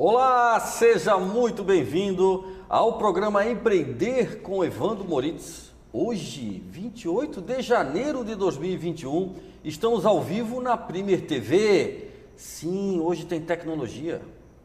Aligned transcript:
Olá, 0.00 0.60
seja 0.60 1.18
muito 1.18 1.64
bem-vindo 1.64 2.44
ao 2.68 2.98
programa 2.98 3.44
Empreender 3.44 4.42
com 4.42 4.64
Evandro 4.64 5.04
Moritz. 5.04 5.72
Hoje, 5.92 6.62
28 6.70 7.40
de 7.40 7.60
janeiro 7.60 8.24
de 8.24 8.36
2021, 8.36 9.34
estamos 9.64 10.06
ao 10.06 10.22
vivo 10.22 10.60
na 10.60 10.76
Premier 10.76 11.26
TV. 11.26 12.12
Sim, 12.36 13.00
hoje 13.00 13.26
tem 13.26 13.40
tecnologia. 13.40 14.22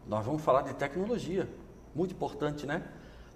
Nós 0.07 0.23
vamos 0.23 0.43
falar 0.43 0.61
de 0.61 0.75
tecnologia. 0.75 1.49
Muito 1.95 2.11
importante, 2.11 2.67
né? 2.67 2.83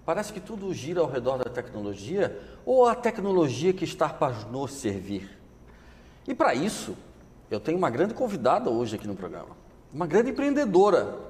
Parece 0.06 0.32
que 0.32 0.38
tudo 0.38 0.72
gira 0.72 1.00
ao 1.00 1.10
redor 1.10 1.38
da 1.38 1.50
tecnologia 1.50 2.40
ou 2.64 2.86
a 2.86 2.94
tecnologia 2.94 3.72
que 3.72 3.84
está 3.84 4.08
para 4.08 4.36
nos 4.52 4.72
servir. 4.74 5.36
E 6.28 6.32
para 6.32 6.54
isso, 6.54 6.96
eu 7.50 7.58
tenho 7.58 7.76
uma 7.76 7.90
grande 7.90 8.14
convidada 8.14 8.70
hoje 8.70 8.94
aqui 8.94 9.08
no 9.08 9.16
programa, 9.16 9.56
uma 9.92 10.06
grande 10.06 10.30
empreendedora 10.30 11.27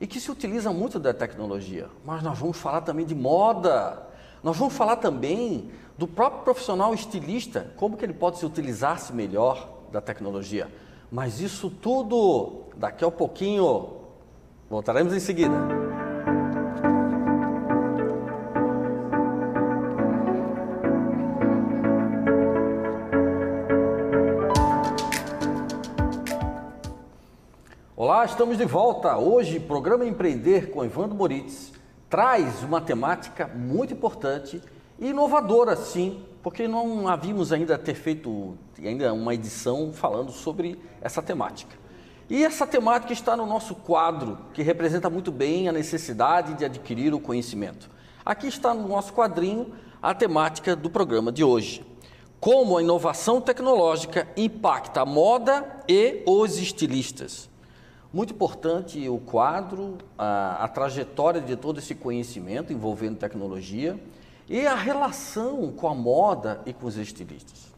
e 0.00 0.06
que 0.06 0.20
se 0.20 0.30
utiliza 0.30 0.72
muito 0.72 0.98
da 0.98 1.12
tecnologia. 1.12 1.88
Mas 2.04 2.22
nós 2.22 2.38
vamos 2.38 2.56
falar 2.56 2.82
também 2.82 3.04
de 3.04 3.14
moda. 3.14 4.06
Nós 4.42 4.56
vamos 4.56 4.74
falar 4.74 4.96
também 4.96 5.70
do 5.96 6.06
próprio 6.06 6.44
profissional 6.44 6.94
estilista, 6.94 7.72
como 7.76 7.96
que 7.96 8.04
ele 8.04 8.14
pode 8.14 8.38
se 8.38 8.46
utilizar-se 8.46 9.12
melhor 9.12 9.68
da 9.90 10.00
tecnologia. 10.00 10.68
Mas 11.10 11.40
isso 11.40 11.70
tudo 11.70 12.64
daqui 12.76 13.04
a 13.04 13.10
pouquinho 13.10 13.96
voltaremos 14.70 15.12
em 15.12 15.20
seguida. 15.20 15.87
Olá, 28.18 28.26
estamos 28.26 28.58
de 28.58 28.64
volta. 28.64 29.16
Hoje, 29.16 29.60
programa 29.60 30.04
Empreender 30.04 30.72
com 30.72 30.84
Evandro 30.84 31.14
Moritz 31.14 31.72
traz 32.10 32.64
uma 32.64 32.80
temática 32.80 33.46
muito 33.46 33.94
importante 33.94 34.60
e 34.98 35.10
inovadora, 35.10 35.76
sim, 35.76 36.24
porque 36.42 36.66
não 36.66 37.06
havíamos 37.06 37.52
ainda 37.52 37.78
ter 37.78 37.94
feito 37.94 38.58
ainda 38.76 39.14
uma 39.14 39.34
edição 39.34 39.92
falando 39.92 40.32
sobre 40.32 40.76
essa 41.00 41.22
temática. 41.22 41.76
E 42.28 42.44
essa 42.44 42.66
temática 42.66 43.12
está 43.12 43.36
no 43.36 43.46
nosso 43.46 43.76
quadro, 43.76 44.36
que 44.52 44.62
representa 44.62 45.08
muito 45.08 45.30
bem 45.30 45.68
a 45.68 45.72
necessidade 45.72 46.54
de 46.54 46.64
adquirir 46.64 47.14
o 47.14 47.20
conhecimento. 47.20 47.88
Aqui 48.26 48.48
está 48.48 48.74
no 48.74 48.88
nosso 48.88 49.12
quadrinho 49.12 49.72
a 50.02 50.12
temática 50.12 50.74
do 50.74 50.90
programa 50.90 51.30
de 51.30 51.44
hoje. 51.44 51.86
Como 52.40 52.76
a 52.78 52.82
inovação 52.82 53.40
tecnológica 53.40 54.26
impacta 54.36 55.02
a 55.02 55.06
moda 55.06 55.84
e 55.88 56.24
os 56.26 56.58
estilistas. 56.58 57.48
Muito 58.12 58.32
importante 58.32 59.06
o 59.06 59.18
quadro, 59.18 59.98
a, 60.16 60.64
a, 60.64 60.68
trajetória 60.68 61.42
de 61.42 61.54
todo 61.56 61.78
esse 61.78 61.94
conhecimento 61.94 62.72
envolvendo 62.72 63.18
tecnologia 63.18 64.00
e 64.48 64.66
a 64.66 64.74
relação 64.74 65.70
com 65.72 65.86
a 65.86 65.94
moda 65.94 66.62
e 66.64 66.72
com 66.72 66.86
os 66.86 66.96
estilistas. 66.96 67.68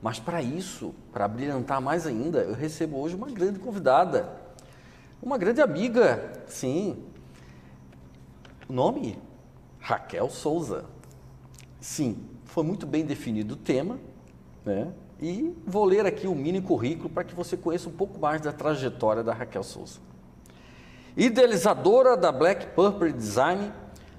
Mas 0.00 0.18
para 0.18 0.40
isso, 0.40 0.94
para 1.12 1.28
brilhantar 1.28 1.80
mais 1.80 2.06
ainda, 2.06 2.38
eu 2.38 2.54
recebo 2.54 2.98
hoje 2.98 3.14
uma 3.14 3.30
grande 3.30 3.58
convidada, 3.58 4.32
uma 5.22 5.36
grande 5.36 5.60
amiga, 5.60 6.42
sim. 6.46 7.04
O 8.68 8.72
nome? 8.72 9.18
Raquel 9.78 10.30
Souza. 10.30 10.86
Sim, 11.80 12.24
foi 12.46 12.64
muito 12.64 12.86
bem 12.86 13.04
definido 13.04 13.54
o 13.54 13.56
tema, 13.58 13.98
né? 14.64 14.90
E 15.20 15.56
vou 15.66 15.84
ler 15.84 16.04
aqui 16.04 16.26
o 16.26 16.34
mini 16.34 16.60
currículo 16.60 17.08
para 17.08 17.24
que 17.24 17.34
você 17.34 17.56
conheça 17.56 17.88
um 17.88 17.92
pouco 17.92 18.18
mais 18.18 18.42
da 18.42 18.52
trajetória 18.52 19.22
da 19.22 19.32
Raquel 19.32 19.62
Souza. 19.62 19.98
Idealizadora 21.16 22.16
da 22.16 22.30
Black 22.30 22.66
Purple 22.74 23.12
Design, 23.12 23.72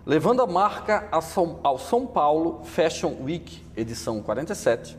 levando 0.04 0.42
a 0.42 0.48
marca 0.48 1.08
ao 1.12 1.78
São 1.78 2.08
Paulo 2.08 2.62
Fashion 2.64 3.14
Week, 3.22 3.64
edição 3.76 4.24
47, 4.24 4.98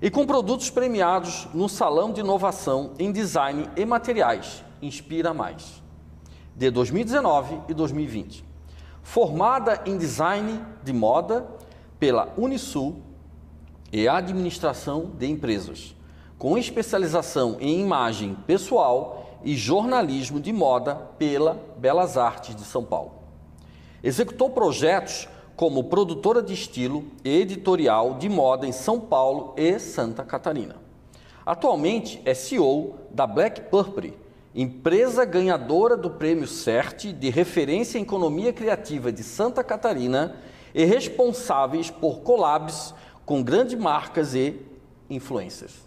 e 0.00 0.10
com 0.10 0.26
produtos 0.26 0.70
premiados 0.70 1.46
no 1.52 1.68
Salão 1.68 2.12
de 2.12 2.20
Inovação 2.20 2.92
em 2.98 3.12
Design 3.12 3.68
e 3.76 3.84
Materiais, 3.84 4.64
Inspira 4.80 5.34
Mais, 5.34 5.82
de 6.54 6.70
2019 6.70 7.60
e 7.68 7.74
2020. 7.74 8.42
Formada 9.02 9.82
em 9.84 9.98
Design 9.98 10.64
de 10.82 10.92
Moda 10.94 11.46
pela 11.98 12.32
Unisul 12.38 13.02
e 13.96 14.06
administração 14.06 15.10
de 15.18 15.26
empresas, 15.26 15.96
com 16.36 16.58
especialização 16.58 17.56
em 17.58 17.80
imagem 17.80 18.36
pessoal 18.46 19.40
e 19.42 19.56
jornalismo 19.56 20.38
de 20.38 20.52
moda 20.52 20.94
pela 20.94 21.58
Belas 21.78 22.18
Artes 22.18 22.54
de 22.54 22.60
São 22.60 22.84
Paulo. 22.84 23.12
Executou 24.04 24.50
projetos 24.50 25.26
como 25.56 25.84
produtora 25.84 26.42
de 26.42 26.52
estilo 26.52 27.06
e 27.24 27.40
editorial 27.40 28.18
de 28.18 28.28
moda 28.28 28.66
em 28.66 28.72
São 28.72 29.00
Paulo 29.00 29.54
e 29.56 29.78
Santa 29.78 30.22
Catarina. 30.22 30.76
Atualmente 31.46 32.20
é 32.26 32.34
CEO 32.34 32.96
da 33.10 33.26
Black 33.26 33.62
Purple, 33.70 34.12
empresa 34.54 35.24
ganhadora 35.24 35.96
do 35.96 36.10
prêmio 36.10 36.46
CERT 36.46 37.14
de 37.14 37.30
referência 37.30 37.98
em 37.98 38.02
economia 38.02 38.52
criativa 38.52 39.10
de 39.10 39.22
Santa 39.22 39.64
Catarina 39.64 40.36
e 40.74 40.84
responsáveis 40.84 41.90
por 41.90 42.20
collabs 42.20 42.92
com 43.26 43.42
grandes 43.42 43.74
marcas 43.74 44.36
e 44.36 44.56
influências. 45.10 45.84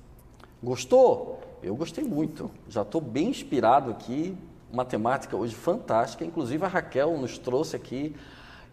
Gostou? 0.61 1.39
Eu 1.63 1.73
gostei 1.73 2.03
muito. 2.03 2.51
Já 2.67 2.81
estou 2.81 2.99
bem 2.99 3.29
inspirado 3.29 3.89
aqui. 3.89 4.37
Uma 4.71 4.83
temática 4.83 5.35
hoje 5.37 5.55
fantástica. 5.55 6.25
Inclusive 6.25 6.63
a 6.65 6.67
Raquel 6.67 7.17
nos 7.17 7.37
trouxe 7.37 7.77
aqui 7.77 8.13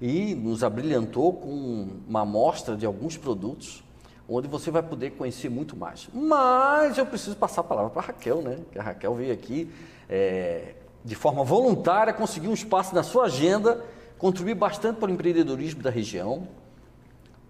e 0.00 0.34
nos 0.34 0.64
abrilhantou 0.64 1.32
com 1.32 1.88
uma 2.08 2.22
amostra 2.22 2.76
de 2.76 2.84
alguns 2.84 3.16
produtos, 3.16 3.84
onde 4.28 4.48
você 4.48 4.70
vai 4.70 4.82
poder 4.82 5.12
conhecer 5.12 5.48
muito 5.48 5.76
mais. 5.76 6.08
Mas 6.12 6.98
eu 6.98 7.06
preciso 7.06 7.36
passar 7.36 7.60
a 7.60 7.64
palavra 7.64 7.90
para 7.90 8.02
a 8.02 8.06
Raquel, 8.06 8.42
né? 8.42 8.58
Que 8.72 8.78
a 8.80 8.82
Raquel 8.82 9.14
veio 9.14 9.32
aqui 9.32 9.70
é, 10.08 10.74
de 11.04 11.14
forma 11.14 11.44
voluntária, 11.44 12.12
conseguir 12.12 12.48
um 12.48 12.54
espaço 12.54 12.94
na 12.94 13.04
sua 13.04 13.26
agenda, 13.26 13.82
contribuir 14.18 14.54
bastante 14.54 14.98
para 14.98 15.08
o 15.08 15.12
empreendedorismo 15.12 15.82
da 15.82 15.90
região, 15.90 16.48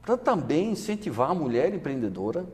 para 0.06 0.16
também 0.16 0.70
incentivar 0.70 1.32
a 1.32 1.34
mulher 1.34 1.74
empreendedora, 1.74 2.46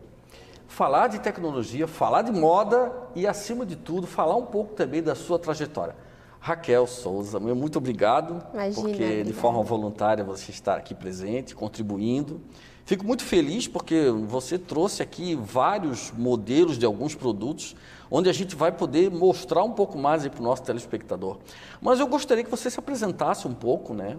falar 0.66 1.08
de 1.08 1.18
tecnologia, 1.18 1.86
falar 1.86 2.22
de 2.22 2.32
moda 2.32 2.90
e, 3.14 3.26
acima 3.26 3.66
de 3.66 3.76
tudo, 3.76 4.06
falar 4.06 4.34
um 4.36 4.46
pouco 4.46 4.72
também 4.72 5.02
da 5.02 5.14
sua 5.14 5.38
trajetória. 5.38 5.94
Raquel 6.40 6.86
Souza, 6.86 7.38
muito 7.38 7.76
obrigado, 7.76 8.42
Imagina, 8.54 8.88
porque 8.88 9.22
de 9.22 9.32
forma 9.34 9.62
voluntária 9.62 10.24
você 10.24 10.50
está 10.50 10.76
aqui 10.76 10.94
presente, 10.94 11.54
contribuindo. 11.54 12.40
Fico 12.86 13.06
muito 13.06 13.22
feliz 13.22 13.68
porque 13.68 14.06
você 14.26 14.58
trouxe 14.58 15.02
aqui 15.02 15.36
vários 15.36 16.10
modelos 16.10 16.78
de 16.78 16.86
alguns 16.86 17.14
produtos, 17.14 17.76
onde 18.10 18.30
a 18.30 18.32
gente 18.32 18.56
vai 18.56 18.72
poder 18.72 19.10
mostrar 19.10 19.62
um 19.62 19.72
pouco 19.72 19.98
mais 19.98 20.26
para 20.26 20.40
o 20.40 20.42
nosso 20.42 20.62
telespectador. 20.62 21.38
Mas 21.82 22.00
eu 22.00 22.06
gostaria 22.06 22.42
que 22.42 22.50
você 22.50 22.70
se 22.70 22.78
apresentasse 22.78 23.46
um 23.46 23.54
pouco, 23.54 23.92
né? 23.92 24.16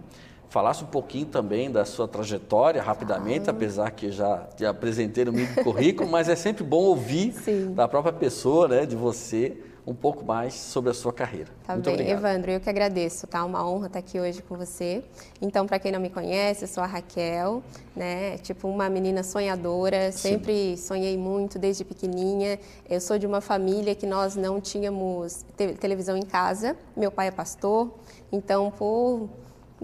Falasse 0.54 0.84
um 0.84 0.88
pouquinho 0.88 1.26
também 1.26 1.72
da 1.72 1.84
sua 1.84 2.08
trajetória, 2.08 2.80
rapidamente, 2.80 3.50
ah. 3.50 3.52
apesar 3.52 3.90
que 3.90 4.12
já 4.12 4.48
te 4.56 4.64
apresentei 4.64 5.26
no 5.26 5.34
meu 5.34 5.48
currículo, 5.64 6.08
mas 6.08 6.30
é 6.30 6.36
sempre 6.36 6.64
bom 6.64 6.84
ouvir 6.84 7.34
Sim. 7.44 7.74
da 7.74 7.88
própria 7.88 8.14
pessoa, 8.14 8.68
né, 8.68 8.86
de 8.86 8.96
você, 8.96 9.58
um 9.86 9.96
pouco 9.96 10.24
mais 10.24 10.54
sobre 10.54 10.92
a 10.92 10.94
sua 10.94 11.12
carreira. 11.12 11.50
Tá 11.66 11.74
Muito 11.74 11.86
bem, 11.86 11.96
obrigado. 11.96 12.20
Evandro, 12.20 12.52
eu 12.52 12.60
que 12.60 12.70
agradeço, 12.70 13.26
tá? 13.26 13.44
Uma 13.44 13.68
honra 13.68 13.88
estar 13.88 13.98
aqui 13.98 14.20
hoje 14.20 14.44
com 14.44 14.56
você. 14.56 15.04
Então, 15.42 15.66
para 15.66 15.80
quem 15.80 15.92
não 15.92 16.00
me 16.00 16.12
conhece, 16.12 16.66
eu 16.66 16.68
sou 16.68 16.84
a 16.84 16.88
Raquel, 16.88 17.64
né? 17.96 18.38
Tipo 18.38 18.68
uma 18.68 18.88
menina 18.90 19.24
sonhadora, 19.24 20.12
sempre 20.12 20.78
Sim. 20.78 20.84
sonhei 20.84 21.18
muito 21.18 21.58
desde 21.58 21.84
pequenininha. 21.84 22.60
Eu 22.88 23.02
sou 23.02 23.18
de 23.18 23.26
uma 23.26 23.42
família 23.42 23.96
que 23.96 24.06
nós 24.06 24.36
não 24.36 24.62
tínhamos 24.62 25.44
televisão 25.80 26.16
em 26.16 26.26
casa. 26.26 26.78
Meu 26.96 27.12
pai 27.12 27.30
é 27.30 27.32
pastor, 27.32 27.92
então 28.32 28.72
por 28.72 29.28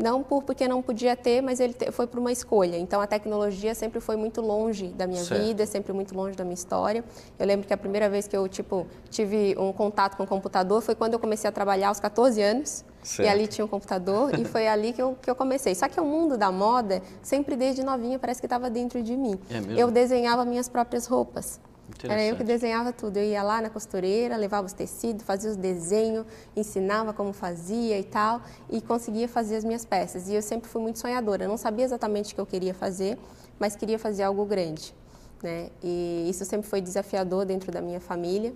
não 0.02 0.24
por 0.24 0.44
porque 0.44 0.68
não 0.68 0.82
podia 0.82 1.16
ter, 1.16 1.42
mas 1.42 1.60
ele 1.60 1.76
foi 1.92 2.08
por 2.08 2.20
uma 2.20 2.32
escolha. 2.32 2.78
Então 2.78 3.02
a 3.02 3.08
tecnologia 3.08 3.76
sempre 3.76 4.00
foi 4.00 4.16
muito 4.16 4.42
longe 4.42 4.88
da 4.88 5.06
minha 5.06 5.24
certo. 5.24 5.44
vida, 5.44 5.66
sempre 5.66 5.92
muito 5.92 6.16
longe 6.16 6.36
da 6.36 6.44
minha 6.44 6.54
história. 6.54 7.04
Eu 7.38 7.46
lembro 7.46 7.68
que 7.68 7.74
a 7.74 7.78
primeira 7.78 8.10
vez 8.10 8.28
que 8.28 8.36
eu 8.36 8.48
tipo 8.48 8.88
tive 9.10 9.56
um 9.60 9.74
contato 9.74 10.16
com 10.16 10.24
o 10.24 10.28
computador 10.28 10.82
foi 10.82 10.96
quando 10.96 11.14
eu 11.14 11.20
comecei 11.20 11.48
a 11.48 11.52
trabalhar 11.52 11.90
aos 11.90 12.00
14 12.00 12.42
anos. 12.42 12.86
Certo. 13.04 13.28
E 13.28 13.30
ali 13.30 13.48
tinha 13.48 13.64
um 13.64 13.68
computador 13.68 14.38
e 14.38 14.44
foi 14.44 14.68
ali 14.68 14.92
que 14.92 15.02
eu, 15.02 15.18
que 15.22 15.30
eu 15.30 15.36
comecei. 15.36 15.74
Só 15.74 15.88
que 15.88 16.00
o 16.00 16.06
mundo 16.06 16.38
da 16.38 16.52
moda, 16.52 17.02
sempre 17.22 17.56
desde 17.56 17.84
novinha, 17.84 18.20
parece 18.20 18.42
que 18.42 18.46
estava 18.46 18.70
dentro 18.70 19.02
de 19.02 19.16
mim. 19.16 19.40
É 19.50 19.82
eu 19.82 19.90
desenhava 19.90 20.44
minhas 20.44 20.68
próprias 20.68 21.06
roupas. 21.06 21.60
Era 22.04 22.24
eu 22.24 22.36
que 22.36 22.44
desenhava 22.44 22.92
tudo. 22.94 23.18
Eu 23.18 23.24
ia 23.24 23.44
lá 23.44 23.62
na 23.62 23.70
costureira, 23.70 24.36
levava 24.38 24.66
os 24.66 24.74
tecidos, 24.74 25.24
fazia 25.24 25.50
os 25.50 25.56
desenhos, 25.56 26.26
ensinava 26.56 27.14
como 27.14 27.34
fazia 27.34 28.00
e 28.00 28.04
tal, 28.04 28.42
e 28.70 28.82
conseguia 28.82 29.28
fazer 29.28 29.58
as 29.58 29.64
minhas 29.64 29.86
peças. 29.86 30.30
E 30.30 30.34
eu 30.34 30.42
sempre 30.42 30.70
fui 30.70 30.82
muito 30.82 31.00
sonhadora. 31.00 31.46
Eu 31.46 31.50
não 31.50 31.58
sabia 31.58 31.86
exatamente 31.86 32.34
o 32.34 32.36
que 32.36 32.42
eu 32.42 32.46
queria 32.46 32.74
fazer, 32.74 33.18
mas 33.60 33.76
queria 33.76 34.00
fazer 34.00 34.24
algo 34.24 34.46
grande. 34.46 34.94
Né? 35.42 35.70
E 35.84 36.28
isso 36.30 36.46
sempre 36.46 36.68
foi 36.68 36.82
desafiador 36.82 37.46
dentro 37.46 37.72
da 37.72 37.82
minha 37.82 38.00
família. 38.00 38.54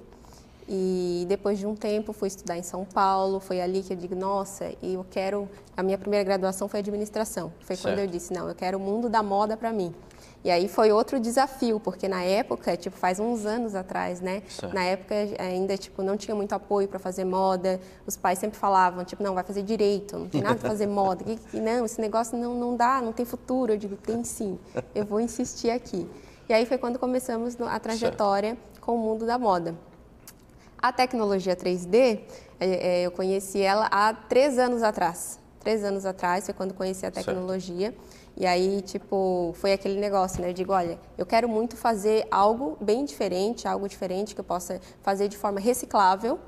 E 0.68 1.26
depois 1.28 1.60
de 1.60 1.68
um 1.68 1.76
tempo 1.76 2.14
fui 2.14 2.28
estudar 2.28 2.58
em 2.58 2.64
São 2.64 2.86
Paulo, 2.86 3.40
foi 3.40 3.60
ali 3.60 3.84
que 3.84 3.92
eu 3.92 3.98
digo, 3.98 4.16
nossa, 4.16 4.72
eu 4.82 5.06
quero. 5.10 5.50
A 5.76 5.84
minha 5.84 5.98
primeira 5.98 6.24
graduação 6.24 6.68
foi 6.68 6.80
administração. 6.80 7.52
Foi 7.62 7.76
certo. 7.76 7.82
quando 7.94 8.00
eu 8.00 8.08
disse, 8.08 8.34
não, 8.34 8.48
eu 8.48 8.56
quero 8.56 8.78
o 8.78 8.82
mundo 8.82 9.10
da 9.10 9.22
moda 9.22 9.58
para 9.58 9.74
mim. 9.74 9.94
E 10.44 10.52
aí 10.52 10.68
foi 10.68 10.92
outro 10.92 11.20
desafio, 11.22 11.80
porque 11.80 12.08
na 12.08 12.22
época, 12.22 12.76
tipo, 12.76 12.98
faz 12.98 13.18
uns 13.18 13.46
anos 13.46 13.76
atrás, 13.76 14.20
né? 14.20 14.44
Certo. 14.50 14.74
Na 14.74 14.84
época 14.84 15.16
ainda, 15.40 15.78
tipo, 15.78 16.04
não 16.04 16.18
tinha 16.18 16.36
muito 16.36 16.52
apoio 16.54 16.88
para 16.88 17.00
fazer 17.00 17.24
moda. 17.24 17.80
Os 18.06 18.18
pais 18.18 18.40
sempre 18.40 18.60
falavam, 18.60 19.06
tipo, 19.06 19.24
não, 19.24 19.34
vai 19.34 19.44
fazer 19.44 19.64
direito, 19.64 20.18
não 20.18 20.28
tem 20.28 20.42
nada 20.42 20.56
para 20.56 20.70
fazer 20.70 20.88
moda. 20.88 21.24
não, 21.54 21.86
esse 21.86 22.02
negócio 22.02 22.38
não, 22.38 22.54
não 22.54 22.76
dá, 22.76 23.02
não 23.02 23.14
tem 23.14 23.26
futuro. 23.26 23.72
Eu 23.72 23.78
digo, 23.78 23.96
tem 23.96 24.22
sim, 24.26 24.60
eu 24.94 25.06
vou 25.06 25.22
insistir 25.22 25.70
aqui. 25.70 26.10
E 26.50 26.54
aí 26.54 26.66
foi 26.66 26.78
quando 26.78 27.00
começamos 27.00 27.56
a 27.62 27.80
trajetória 27.80 28.50
certo. 28.50 28.82
com 28.82 28.96
o 28.96 28.98
mundo 28.98 29.26
da 29.26 29.40
moda. 29.40 29.76
A 30.78 30.92
tecnologia 30.92 31.56
3D, 31.56 32.20
é, 32.60 33.00
é, 33.00 33.02
eu 33.04 33.12
conheci 33.12 33.62
ela 33.62 33.88
há 33.90 34.14
três 34.14 34.60
anos 34.60 34.84
atrás. 34.84 35.40
Três 35.64 35.84
anos 35.84 36.06
atrás 36.06 36.46
foi 36.46 36.54
quando 36.54 36.74
conheci 36.74 37.06
a 37.06 37.12
tecnologia. 37.12 37.92
Certo. 37.92 38.24
E 38.36 38.46
aí, 38.46 38.82
tipo, 38.82 39.54
foi 39.56 39.74
aquele 39.74 40.00
negócio, 40.00 40.42
né? 40.42 40.50
Eu 40.50 40.54
digo, 40.54 40.74
olha, 40.74 41.00
eu 41.18 41.26
quero 41.26 41.48
muito 41.48 41.78
fazer 41.78 42.28
algo 42.30 42.78
bem 42.82 43.06
diferente, 43.06 43.68
algo 43.68 43.88
diferente 43.88 44.36
que 44.36 44.42
eu 44.42 44.46
possa 44.46 44.82
fazer 45.02 45.28
de 45.28 45.38
forma 45.38 45.60
reciclável, 45.60 46.40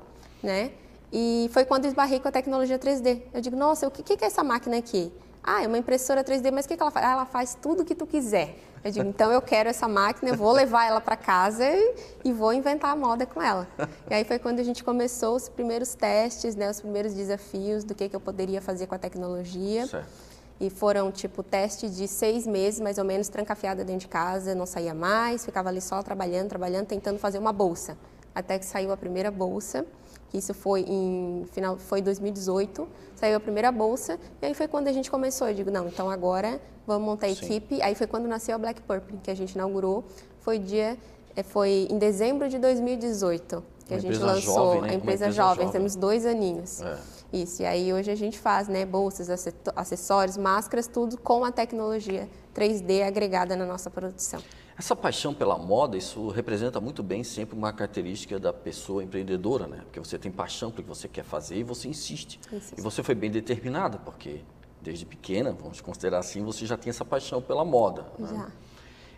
né? 0.42 0.72
E 1.12 1.48
foi 1.52 1.64
quando 1.64 1.86
esbarrei 1.86 2.20
com 2.20 2.28
a 2.28 2.32
tecnologia 2.32 2.78
3D. 2.78 3.22
Eu 3.32 3.40
digo, 3.40 3.56
nossa, 3.56 3.86
o 3.86 3.90
que, 3.90 4.16
que 4.16 4.24
é 4.24 4.26
essa 4.26 4.44
máquina 4.44 4.76
aqui? 4.76 5.12
Ah, 5.46 5.62
é 5.62 5.68
uma 5.68 5.78
impressora 5.78 6.24
3D, 6.24 6.50
mas 6.50 6.64
o 6.64 6.68
que, 6.68 6.76
que 6.76 6.82
ela 6.82 6.90
faz? 6.90 7.06
Ah, 7.06 7.12
ela 7.12 7.24
faz 7.24 7.56
tudo 7.62 7.82
o 7.82 7.84
que 7.84 7.94
tu 7.94 8.04
quiser. 8.04 8.58
Eu 8.82 8.90
digo, 8.90 9.08
então 9.08 9.30
eu 9.30 9.40
quero 9.40 9.68
essa 9.68 9.86
máquina, 9.86 10.32
eu 10.32 10.36
vou 10.36 10.50
levar 10.52 10.86
ela 10.86 11.00
para 11.00 11.16
casa 11.16 11.64
e, 11.64 11.94
e, 12.24 12.32
vou 12.32 12.52
inventar 12.52 12.90
a 12.90 12.96
moda 12.96 13.24
com 13.24 13.40
ela. 13.40 13.66
E 14.10 14.14
aí 14.14 14.24
foi 14.24 14.40
quando 14.40 14.58
a 14.58 14.62
gente 14.64 14.82
começou 14.82 15.36
os 15.36 15.48
primeiros 15.48 15.94
testes, 15.94 16.56
né, 16.56 16.68
os 16.68 16.80
primeiros 16.80 17.14
desafios 17.14 17.84
do 17.84 17.94
que, 17.94 18.08
que 18.08 18.16
eu 18.16 18.20
poderia 18.20 18.60
fazer 18.60 18.88
com 18.88 18.94
a 18.94 18.98
tecnologia. 18.98 19.86
Certo. 19.86 20.08
E 20.58 20.70
foram, 20.70 21.12
tipo, 21.12 21.42
testes 21.42 21.96
de 21.96 22.08
seis 22.08 22.46
meses, 22.46 22.80
mais 22.80 22.96
ou 22.96 23.04
menos, 23.04 23.28
trancafiada 23.28 23.84
dentro 23.84 24.00
de 24.00 24.08
casa, 24.08 24.54
não 24.54 24.66
saía 24.66 24.94
mais, 24.94 25.44
ficava 25.44 25.68
ali 25.68 25.80
só 25.80 26.02
trabalhando, 26.02 26.48
trabalhando, 26.48 26.86
tentando 26.86 27.18
fazer 27.18 27.38
uma 27.38 27.52
bolsa. 27.52 27.96
Até 28.34 28.58
que 28.58 28.64
saiu 28.64 28.90
a 28.90 28.96
primeira 28.96 29.30
bolsa, 29.30 29.84
que 30.28 30.38
isso 30.38 30.52
foi 30.54 30.82
em 30.82 31.46
final, 31.52 31.76
foi 31.78 32.02
2018, 32.02 32.88
saiu 33.14 33.36
a 33.36 33.40
primeira 33.40 33.70
bolsa, 33.70 34.18
e 34.40 34.46
aí 34.46 34.54
foi 34.54 34.68
quando 34.68 34.88
a 34.88 34.92
gente 34.92 35.10
começou. 35.10 35.48
Eu 35.48 35.54
digo, 35.54 35.70
não, 35.70 35.88
então 35.88 36.10
agora 36.10 36.60
vamos 36.86 37.06
montar 37.06 37.26
a 37.26 37.34
Sim. 37.34 37.44
equipe. 37.44 37.82
Aí 37.82 37.94
foi 37.94 38.06
quando 38.06 38.26
nasceu 38.26 38.54
a 38.54 38.58
Black 38.58 38.82
Purple, 38.82 39.18
que 39.22 39.30
a 39.30 39.34
gente 39.34 39.52
inaugurou, 39.52 40.04
foi 40.40 40.58
dia, 40.58 40.96
eh, 41.34 41.42
foi 41.42 41.88
em 41.90 41.98
dezembro 41.98 42.48
de 42.48 42.58
2018 42.58 43.62
que 43.86 43.94
uma 43.94 43.98
a 43.98 44.00
gente 44.00 44.18
lançou 44.18 44.54
jovem, 44.74 44.80
né? 44.82 44.90
a 44.90 44.94
empresa, 44.94 45.26
empresa 45.26 45.30
jovem. 45.30 45.64
jovem, 45.64 45.72
temos 45.72 45.94
dois 45.94 46.26
aninhos. 46.26 46.82
É. 46.82 46.98
Isso, 47.32 47.62
e 47.62 47.66
aí 47.66 47.92
hoje 47.92 48.10
a 48.10 48.14
gente 48.14 48.38
faz 48.38 48.68
né, 48.68 48.84
bolsas, 48.84 49.28
acessórios, 49.74 50.36
máscaras, 50.36 50.86
tudo 50.86 51.18
com 51.18 51.44
a 51.44 51.52
tecnologia 51.52 52.28
3D 52.54 53.02
agregada 53.02 53.56
na 53.56 53.66
nossa 53.66 53.90
produção. 53.90 54.40
Essa 54.78 54.94
paixão 54.94 55.32
pela 55.32 55.56
moda, 55.56 55.96
isso 55.96 56.28
representa 56.28 56.80
muito 56.80 57.02
bem 57.02 57.24
sempre 57.24 57.56
uma 57.56 57.72
característica 57.72 58.38
da 58.38 58.52
pessoa 58.52 59.02
empreendedora, 59.02 59.66
né? 59.66 59.78
Porque 59.84 59.98
você 59.98 60.18
tem 60.18 60.30
paixão 60.30 60.70
pelo 60.70 60.82
que 60.82 60.88
você 60.88 61.08
quer 61.08 61.24
fazer 61.24 61.56
e 61.56 61.62
você 61.62 61.88
insiste. 61.88 62.38
Isso. 62.52 62.74
E 62.76 62.80
você 62.82 63.02
foi 63.02 63.14
bem 63.14 63.30
determinada, 63.30 63.98
porque 63.98 64.42
desde 64.82 65.06
pequena, 65.06 65.52
vamos 65.52 65.80
considerar 65.80 66.18
assim, 66.18 66.44
você 66.44 66.66
já 66.66 66.76
tem 66.76 66.90
essa 66.90 67.04
paixão 67.04 67.40
pela 67.40 67.64
moda. 67.64 68.06
Né? 68.18 68.52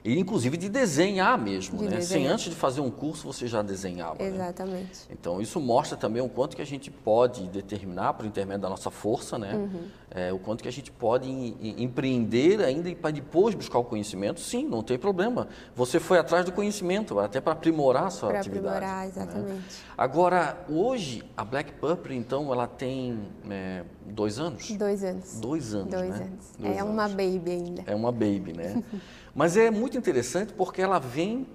E 0.05 0.19
inclusive 0.19 0.57
de 0.57 0.69
desenhar 0.69 1.37
mesmo, 1.39 1.79
de 1.79 1.85
né? 1.85 1.97
Desenhar. 1.97 2.23
Sem 2.23 2.27
antes 2.27 2.45
de 2.51 2.55
fazer 2.55 2.81
um 2.81 2.91
curso 2.91 3.27
você 3.27 3.47
já 3.47 3.63
desenhava. 3.63 4.23
Né? 4.23 4.29
Exatamente. 4.29 5.09
Né? 5.09 5.17
Então 5.19 5.41
isso 5.41 5.61
mostra 5.61 5.97
também 5.97 6.23
o 6.23 6.29
quanto 6.29 6.57
que 6.57 6.63
a 6.63 6.67
gente 6.67 6.91
pode 6.91 7.47
determinar 7.49 8.15
por 8.15 8.25
intermédio 8.25 8.63
da 8.63 8.69
nossa 8.69 8.91
força, 8.91 9.39
né? 9.39 9.55
Uhum. 9.55 9.89
É, 10.11 10.33
o 10.33 10.39
quanto 10.39 10.63
que 10.63 10.69
a 10.69 10.73
gente 10.73 10.91
pode 10.91 11.29
empreender 11.61 12.63
ainda 12.65 12.89
e 12.89 12.95
para 12.95 13.11
depois 13.11 13.55
buscar 13.55 13.79
o 13.79 13.85
conhecimento. 13.85 14.41
Sim, 14.41 14.67
não 14.67 14.83
tem 14.83 14.99
problema. 14.99 15.49
Você 15.77 16.01
foi 16.01 16.19
atrás 16.19 16.47
do 16.47 16.53
conhecimento 16.53 17.19
até 17.19 17.41
para 17.41 17.53
aprimorar 17.53 18.07
a 18.07 18.11
sua 18.11 18.31
pra 18.31 18.41
atividade. 18.41 18.77
Aprimorar, 18.77 19.03
né? 19.03 19.07
exatamente. 19.09 19.53
Né? 19.53 19.63
Agora 19.99 20.65
hoje 20.69 21.23
a 21.37 21.45
Black 21.45 21.73
Purple 21.73 22.17
então 22.17 22.51
ela 22.53 22.67
tem 22.67 23.19
é, 23.51 23.85
dois 24.07 24.39
anos. 24.39 24.71
Dois 24.71 25.05
anos. 25.05 25.41
Dois 25.41 25.75
anos. 25.75 25.91
Dois 25.91 26.11
né? 26.11 26.25
anos. 26.25 26.53
Dois 26.59 26.77
é 26.77 26.81
anos. 26.81 26.93
uma 26.93 27.09
baby 27.09 27.51
ainda. 27.51 27.83
É 27.87 27.95
uma 27.95 28.13
baby, 28.13 28.53
né? 28.57 28.83
Mas 29.39 29.57
é 29.57 29.71
muito 29.71 29.97
interessante 29.97 30.53
porque 30.53 30.83
ela 30.83 30.99
vem, 30.99 31.47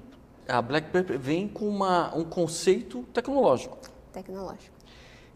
a 0.48 0.62
Black 0.62 0.90
Pepper 0.90 1.20
vem 1.20 1.50
com 1.50 1.68
uma, 1.68 2.16
um 2.16 2.24
conceito 2.24 3.04
tecnológico. 3.14 3.78
Tecnológico. 4.14 4.74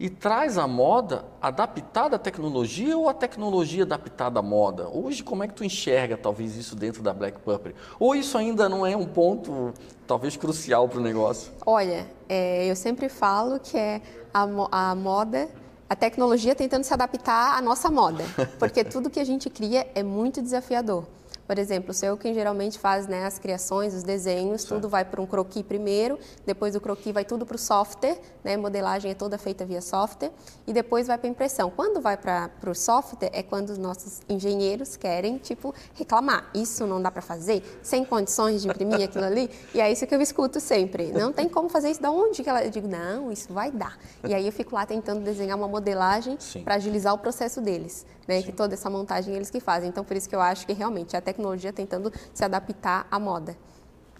E 0.00 0.08
traz 0.08 0.56
a 0.56 0.66
moda 0.66 1.26
adaptada 1.42 2.16
à 2.16 2.18
tecnologia 2.18 2.96
ou 2.96 3.06
a 3.06 3.12
tecnologia 3.12 3.82
adaptada 3.82 4.40
à 4.40 4.42
moda? 4.42 4.88
Hoje, 4.88 5.22
como 5.22 5.44
é 5.44 5.48
que 5.48 5.52
tu 5.52 5.62
enxerga 5.62 6.16
talvez 6.16 6.56
isso 6.56 6.74
dentro 6.74 7.02
da 7.02 7.12
Black 7.12 7.38
Purple? 7.40 7.74
Ou 8.00 8.14
isso 8.14 8.38
ainda 8.38 8.66
não 8.66 8.86
é 8.86 8.96
um 8.96 9.04
ponto 9.04 9.74
talvez 10.06 10.34
crucial 10.34 10.88
para 10.88 11.00
o 11.00 11.02
negócio? 11.02 11.52
Olha, 11.66 12.08
é, 12.30 12.64
eu 12.64 12.74
sempre 12.74 13.10
falo 13.10 13.60
que 13.60 13.76
é 13.76 14.00
a, 14.32 14.48
a 14.72 14.94
moda 14.94 15.50
a 15.86 15.94
tecnologia 15.94 16.54
tentando 16.54 16.84
se 16.84 16.94
adaptar 16.94 17.58
à 17.58 17.60
nossa 17.60 17.90
moda, 17.90 18.24
porque 18.58 18.82
tudo 18.84 19.10
que 19.10 19.20
a 19.20 19.24
gente 19.24 19.50
cria 19.50 19.86
é 19.94 20.02
muito 20.02 20.40
desafiador. 20.40 21.04
Por 21.48 21.58
exemplo, 21.58 21.94
sou 21.94 22.10
eu 22.10 22.16
quem 22.18 22.34
geralmente 22.34 22.78
faz 22.78 23.06
né, 23.06 23.24
as 23.24 23.38
criações, 23.38 23.94
os 23.94 24.02
desenhos, 24.02 24.60
certo. 24.60 24.74
tudo 24.74 24.88
vai 24.90 25.02
para 25.02 25.18
um 25.18 25.26
croquis 25.26 25.62
primeiro, 25.62 26.18
depois 26.44 26.74
do 26.74 26.80
croquis 26.80 27.10
vai 27.10 27.24
tudo 27.24 27.46
para 27.46 27.56
o 27.56 27.58
software, 27.58 28.20
né, 28.44 28.54
modelagem 28.58 29.12
é 29.12 29.14
toda 29.14 29.38
feita 29.38 29.64
via 29.64 29.80
software, 29.80 30.30
e 30.66 30.74
depois 30.74 31.06
vai 31.06 31.16
para 31.16 31.26
impressão. 31.26 31.70
Quando 31.70 32.02
vai 32.02 32.18
para 32.18 32.50
o 32.66 32.74
software 32.74 33.30
é 33.32 33.42
quando 33.42 33.70
os 33.70 33.78
nossos 33.78 34.20
engenheiros 34.28 34.94
querem, 34.94 35.38
tipo, 35.38 35.74
reclamar. 35.94 36.50
Isso 36.54 36.86
não 36.86 37.00
dá 37.00 37.10
para 37.10 37.22
fazer, 37.22 37.62
sem 37.82 38.04
condições 38.04 38.60
de 38.60 38.68
imprimir 38.68 39.02
aquilo 39.02 39.24
ali, 39.24 39.50
e 39.72 39.80
é 39.80 39.90
isso 39.90 40.06
que 40.06 40.14
eu 40.14 40.20
escuto 40.20 40.60
sempre. 40.60 41.12
Não 41.12 41.32
tem 41.32 41.48
como 41.48 41.70
fazer 41.70 41.90
isso, 41.90 42.02
da 42.02 42.10
onde 42.10 42.42
que 42.42 42.50
ela... 42.50 42.62
Eu 42.62 42.70
digo, 42.70 42.86
não, 42.86 43.32
isso 43.32 43.54
vai 43.54 43.70
dar. 43.70 43.98
E 44.22 44.34
aí 44.34 44.44
eu 44.44 44.52
fico 44.52 44.74
lá 44.74 44.84
tentando 44.84 45.24
desenhar 45.24 45.56
uma 45.56 45.66
modelagem 45.66 46.36
para 46.62 46.74
agilizar 46.74 47.14
o 47.14 47.18
processo 47.18 47.62
deles, 47.62 48.04
né, 48.28 48.42
que 48.42 48.52
toda 48.52 48.74
essa 48.74 48.88
montagem 48.88 49.34
eles 49.34 49.50
que 49.50 49.58
fazem. 49.58 49.88
Então, 49.88 50.04
por 50.04 50.16
isso 50.16 50.28
que 50.28 50.36
eu 50.36 50.40
acho 50.40 50.66
que 50.66 50.72
realmente 50.72 51.16
a 51.16 51.20
tecnologia 51.20 51.48
tecnologia 51.48 51.72
tentando 51.72 52.12
se 52.34 52.44
adaptar 52.44 53.06
à 53.10 53.18
moda. 53.18 53.56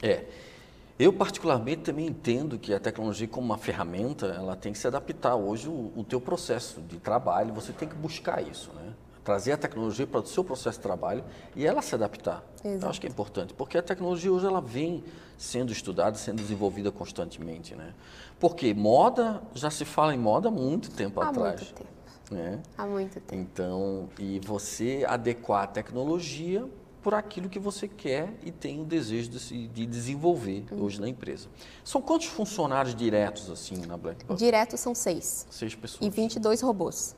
É. 0.02 0.24
Eu 0.98 1.12
particularmente 1.12 1.82
também 1.82 2.06
entendo 2.06 2.58
que 2.58 2.74
a 2.74 2.80
tecnologia 2.80 3.28
como 3.28 3.46
uma 3.46 3.58
ferramenta, 3.58 4.26
ela 4.26 4.56
tem 4.56 4.72
que 4.72 4.78
se 4.78 4.86
adaptar 4.86 5.36
hoje 5.36 5.68
o, 5.68 5.92
o 5.94 6.02
teu 6.02 6.20
processo 6.20 6.80
de 6.80 6.98
trabalho, 6.98 7.54
você 7.54 7.72
tem 7.72 7.88
que 7.88 7.94
buscar 7.94 8.42
isso, 8.42 8.72
né? 8.74 8.94
Trazer 9.22 9.52
a 9.52 9.56
tecnologia 9.56 10.06
para 10.06 10.20
o 10.20 10.26
seu 10.26 10.42
processo 10.42 10.78
de 10.78 10.82
trabalho 10.82 11.22
e 11.54 11.64
ela 11.64 11.82
se 11.82 11.94
adaptar. 11.94 12.42
Exato. 12.64 12.84
Eu 12.84 12.90
acho 12.90 13.00
que 13.00 13.06
é 13.06 13.10
importante, 13.10 13.54
porque 13.54 13.78
a 13.78 13.82
tecnologia 13.82 14.32
hoje 14.32 14.46
ela 14.46 14.60
vem 14.60 15.04
sendo 15.36 15.70
estudada, 15.70 16.16
sendo 16.16 16.42
desenvolvida 16.42 16.90
constantemente, 16.90 17.76
né? 17.76 17.94
Porque 18.40 18.74
moda, 18.74 19.40
já 19.54 19.70
se 19.70 19.84
fala 19.84 20.12
em 20.12 20.18
moda 20.18 20.48
há 20.48 20.50
muito 20.50 20.90
tempo 20.90 21.20
há 21.20 21.28
atrás. 21.28 21.60
Muito 21.60 21.74
tempo. 21.74 21.97
Né? 22.30 22.60
Há 22.76 22.86
muito 22.86 23.20
tempo. 23.20 23.34
Então, 23.34 24.08
e 24.18 24.38
você 24.40 25.04
adequar 25.08 25.64
a 25.64 25.66
tecnologia 25.66 26.68
por 27.02 27.14
aquilo 27.14 27.48
que 27.48 27.58
você 27.58 27.88
quer 27.88 28.34
e 28.42 28.50
tem 28.50 28.80
o 28.80 28.84
desejo 28.84 29.30
de, 29.30 29.68
de 29.68 29.86
desenvolver 29.86 30.64
uhum. 30.70 30.82
hoje 30.82 31.00
na 31.00 31.08
empresa. 31.08 31.48
São 31.84 32.02
quantos 32.02 32.26
funcionários 32.26 32.94
diretos 32.94 33.50
assim 33.50 33.76
na 33.86 33.96
Black 33.96 34.24
Box? 34.24 34.38
Diretos 34.38 34.80
são 34.80 34.94
seis. 34.94 35.46
Seis 35.50 35.74
pessoas. 35.74 36.06
E 36.06 36.10
22 36.10 36.60
robôs. 36.60 37.16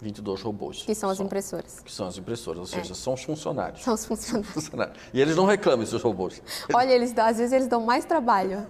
22 0.00 0.42
robôs. 0.42 0.82
Que 0.82 0.94
são 0.94 1.08
as 1.08 1.20
impressoras. 1.20 1.80
Que 1.80 1.92
são 1.92 2.06
as 2.06 2.18
impressoras, 2.18 2.58
ou 2.60 2.66
seja, 2.66 2.92
é. 2.92 2.94
são 2.94 3.14
os 3.14 3.22
funcionários. 3.22 3.82
São 3.82 3.94
os 3.94 4.04
funcionários. 4.04 4.52
funcionários. 4.52 4.98
E 5.12 5.20
eles 5.20 5.36
não 5.36 5.46
reclamam, 5.46 5.82
esses 5.82 6.00
robôs. 6.02 6.42
Olha, 6.72 6.92
eles 6.92 7.16
às 7.16 7.38
vezes 7.38 7.52
eles 7.52 7.66
dão 7.66 7.80
mais 7.84 8.04
trabalho. 8.04 8.64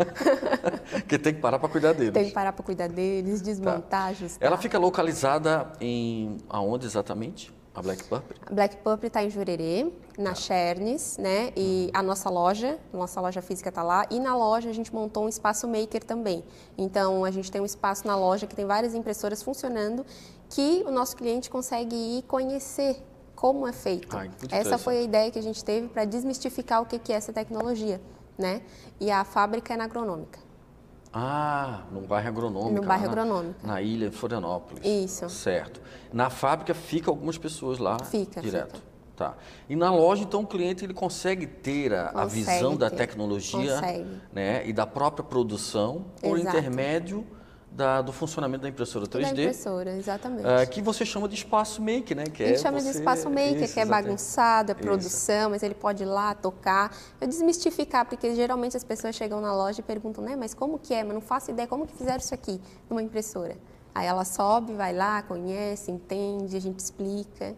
Porque 0.90 1.18
tem 1.18 1.34
que 1.34 1.40
parar 1.40 1.58
para 1.58 1.68
cuidar 1.68 1.92
deles. 1.92 2.12
Tem 2.12 2.26
que 2.26 2.32
parar 2.32 2.52
para 2.52 2.64
cuidar 2.64 2.88
deles, 2.88 3.42
desmontar, 3.42 4.14
tá. 4.14 4.26
Ela 4.40 4.56
fica 4.56 4.78
localizada 4.78 5.72
em 5.80 6.36
aonde 6.48 6.86
exatamente? 6.86 7.54
A 7.76 7.82
Black 7.82 8.04
Purple? 8.04 8.36
A 8.46 8.54
Black 8.54 8.76
Purple 8.78 9.06
está 9.06 9.22
em 9.22 9.28
Jurerê, 9.28 9.92
na 10.16 10.30
ah. 10.30 10.34
Chernes, 10.34 11.18
né? 11.18 11.52
E 11.54 11.90
a 11.92 12.02
nossa 12.02 12.30
loja, 12.30 12.78
nossa 12.90 13.20
loja 13.20 13.42
física 13.42 13.68
está 13.68 13.82
lá. 13.82 14.06
E 14.10 14.18
na 14.18 14.34
loja 14.34 14.70
a 14.70 14.72
gente 14.72 14.94
montou 14.94 15.26
um 15.26 15.28
espaço 15.28 15.68
maker 15.68 16.02
também. 16.02 16.42
Então 16.78 17.22
a 17.22 17.30
gente 17.30 17.52
tem 17.52 17.60
um 17.60 17.66
espaço 17.66 18.06
na 18.06 18.16
loja 18.16 18.46
que 18.46 18.56
tem 18.56 18.64
várias 18.64 18.94
impressoras 18.94 19.42
funcionando 19.42 20.06
que 20.48 20.82
o 20.86 20.90
nosso 20.90 21.16
cliente 21.16 21.50
consegue 21.50 21.94
ir 21.94 22.22
conhecer 22.22 23.02
como 23.34 23.66
é 23.66 23.72
feito. 23.72 24.16
Ah, 24.16 24.26
essa 24.50 24.78
foi 24.78 24.98
a 24.98 25.02
ideia 25.02 25.30
que 25.30 25.38
a 25.38 25.42
gente 25.42 25.64
teve 25.64 25.88
para 25.88 26.04
desmistificar 26.04 26.82
o 26.82 26.86
que 26.86 27.12
é 27.12 27.16
essa 27.16 27.32
tecnologia, 27.32 28.00
né? 28.38 28.62
E 28.98 29.10
a 29.10 29.24
fábrica 29.24 29.74
é 29.74 29.76
na 29.76 29.84
agronômica. 29.84 30.46
Ah, 31.12 31.84
no 31.90 32.02
bairro 32.02 32.28
agronômico. 32.28 32.74
No 32.74 32.82
bairro 32.82 33.06
agronômico. 33.06 33.66
Na 33.66 33.80
ilha 33.80 34.10
de 34.10 34.16
Florianópolis. 34.16 34.84
Isso. 34.84 35.30
Certo. 35.30 35.80
Na 36.12 36.28
fábrica 36.28 36.74
fica 36.74 37.10
algumas 37.10 37.38
pessoas 37.38 37.78
lá 37.78 37.98
fica, 37.98 38.40
direto. 38.40 38.76
Fica. 38.76 38.86
Tá. 39.16 39.34
E 39.66 39.74
na 39.74 39.90
loja, 39.90 40.24
então, 40.24 40.42
o 40.42 40.46
cliente 40.46 40.84
ele 40.84 40.92
consegue 40.92 41.46
ter 41.46 41.94
a, 41.94 42.08
consegue 42.08 42.20
a 42.20 42.26
visão 42.26 42.72
ter. 42.72 42.78
da 42.78 42.90
tecnologia 42.90 43.80
né, 44.30 44.66
e 44.68 44.74
da 44.74 44.86
própria 44.86 45.24
produção 45.24 46.04
por 46.20 46.38
Exato. 46.38 46.54
intermédio 46.54 47.26
da, 47.76 48.00
do 48.00 48.10
funcionamento 48.10 48.62
da 48.62 48.68
impressora 48.70 49.06
3D. 49.06 49.20
Da 49.20 49.28
impressora, 49.42 49.96
exatamente. 49.96 50.46
Uh, 50.46 50.70
que 50.70 50.80
você 50.80 51.04
chama 51.04 51.28
de 51.28 51.34
espaço 51.34 51.82
make, 51.82 52.14
né? 52.14 52.24
Que 52.24 52.42
a 52.42 52.46
gente 52.46 52.56
é 52.56 52.62
chama 52.62 52.80
você... 52.80 52.90
de 52.90 52.96
espaço 52.96 53.28
make, 53.28 53.64
Isso, 53.64 53.74
que 53.74 53.80
é 53.80 53.84
bagunçado, 53.84 54.72
é 54.72 54.74
produção, 54.74 55.42
Isso. 55.42 55.50
mas 55.50 55.62
ele 55.62 55.74
pode 55.74 56.02
ir 56.02 56.06
lá 56.06 56.34
tocar. 56.34 56.96
Eu 57.20 57.28
desmistificar, 57.28 58.06
porque 58.06 58.34
geralmente 58.34 58.76
as 58.78 58.82
pessoas 58.82 59.14
chegam 59.14 59.42
na 59.42 59.54
loja 59.54 59.80
e 59.80 59.82
perguntam, 59.82 60.24
né, 60.24 60.34
mas 60.34 60.54
como 60.54 60.78
que 60.78 60.94
é? 60.94 61.04
Mas 61.04 61.12
não 61.12 61.20
faço 61.20 61.50
ideia, 61.50 61.68
como 61.68 61.86
que 61.86 61.94
fizeram 61.94 62.16
isso 62.16 62.34
aqui 62.34 62.58
numa 62.88 63.02
impressora? 63.02 63.58
Aí 63.94 64.06
ela 64.06 64.24
sobe, 64.24 64.72
vai 64.72 64.94
lá, 64.94 65.22
conhece, 65.22 65.90
entende, 65.90 66.56
a 66.56 66.60
gente 66.60 66.78
explica. 66.78 67.54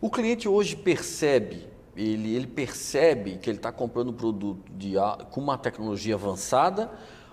O 0.00 0.10
cliente 0.10 0.46
hoje 0.46 0.76
percebe, 0.76 1.66
ele, 1.96 2.36
ele 2.36 2.46
percebe 2.46 3.38
que 3.38 3.48
ele 3.48 3.56
está 3.56 3.72
comprando 3.72 4.10
um 4.10 4.14
produto 4.14 4.70
de, 4.72 4.94
com 5.30 5.40
uma 5.40 5.56
tecnologia 5.56 6.14
avançada 6.14 6.90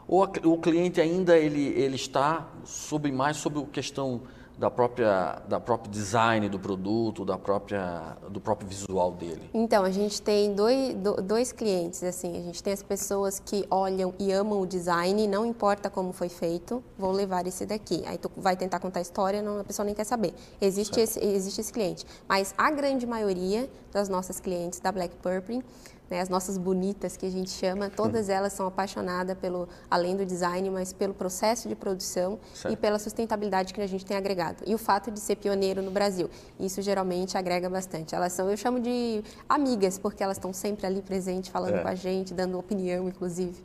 ou 0.07 0.23
a, 0.23 0.31
o 0.43 0.57
cliente 0.57 0.99
ainda 0.99 1.37
ele, 1.37 1.67
ele 1.67 1.95
está 1.95 2.47
sobre 2.65 3.11
mais 3.11 3.37
sobre 3.37 3.59
a 3.59 3.65
questão 3.65 4.21
da 4.57 4.69
própria 4.69 5.41
da 5.47 5.59
próprio 5.59 5.91
design 5.91 6.47
do 6.47 6.59
produto, 6.59 7.25
da 7.25 7.37
própria 7.37 8.15
do 8.29 8.39
próprio 8.39 8.67
visual 8.67 9.11
dele? 9.11 9.49
Então 9.53 9.83
a 9.83 9.89
gente 9.89 10.21
tem 10.21 10.53
dois, 10.53 10.95
dois 11.23 11.51
clientes 11.51 12.03
assim, 12.03 12.37
a 12.37 12.41
gente 12.41 12.61
tem 12.61 12.71
as 12.71 12.83
pessoas 12.83 13.39
que 13.39 13.65
olham 13.69 14.13
e 14.19 14.31
amam 14.31 14.61
o 14.61 14.65
design, 14.65 15.27
não 15.27 15.45
importa 15.45 15.89
como 15.89 16.13
foi 16.13 16.29
feito, 16.29 16.83
vou 16.97 17.11
levar 17.11 17.47
esse 17.47 17.65
daqui. 17.65 18.03
Aí 18.05 18.17
tu 18.17 18.31
vai 18.37 18.55
tentar 18.55 18.79
contar 18.79 18.99
a 18.99 19.01
história, 19.01 19.41
não, 19.41 19.59
a 19.59 19.63
pessoa 19.63 19.85
nem 19.85 19.95
quer 19.95 20.05
saber. 20.05 20.33
Existe 20.61 20.99
esse, 20.99 21.19
existe 21.19 21.59
esse 21.59 21.73
cliente, 21.73 22.05
mas 22.27 22.53
a 22.57 22.69
grande 22.69 23.07
maioria 23.07 23.69
das 23.91 24.07
nossas 24.07 24.39
clientes 24.39 24.79
da 24.79 24.91
Black 24.91 25.15
Purple 25.17 25.63
né, 26.13 26.21
as 26.21 26.29
nossas 26.29 26.59
bonitas 26.59 27.17
que 27.17 27.25
a 27.25 27.29
gente 27.29 27.49
chama, 27.49 27.89
todas 27.89 28.29
elas 28.29 28.53
são 28.53 28.67
apaixonadas 28.67 29.35
pelo 29.35 29.67
além 29.89 30.15
do 30.15 30.23
design, 30.23 30.69
mas 30.69 30.93
pelo 30.93 31.11
processo 31.11 31.67
de 31.67 31.73
produção 31.73 32.37
certo. 32.53 32.71
e 32.71 32.77
pela 32.77 32.99
sustentabilidade 32.99 33.73
que 33.73 33.81
a 33.81 33.87
gente 33.87 34.05
tem 34.05 34.15
agregado. 34.15 34.63
E 34.63 34.75
o 34.75 34.77
fato 34.77 35.09
de 35.09 35.19
ser 35.19 35.37
pioneiro 35.37 35.81
no 35.81 35.89
Brasil, 35.89 36.29
isso 36.59 36.83
geralmente 36.83 37.35
agrega 37.35 37.67
bastante. 37.67 38.13
Elas 38.13 38.31
são, 38.31 38.47
eu 38.47 38.55
chamo 38.55 38.79
de 38.79 39.23
amigas, 39.49 39.97
porque 39.97 40.23
elas 40.23 40.37
estão 40.37 40.53
sempre 40.53 40.85
ali 40.85 41.01
presentes, 41.01 41.49
falando 41.49 41.77
é. 41.77 41.81
com 41.81 41.87
a 41.87 41.95
gente, 41.95 42.31
dando 42.31 42.59
opinião, 42.59 43.07
inclusive. 43.07 43.63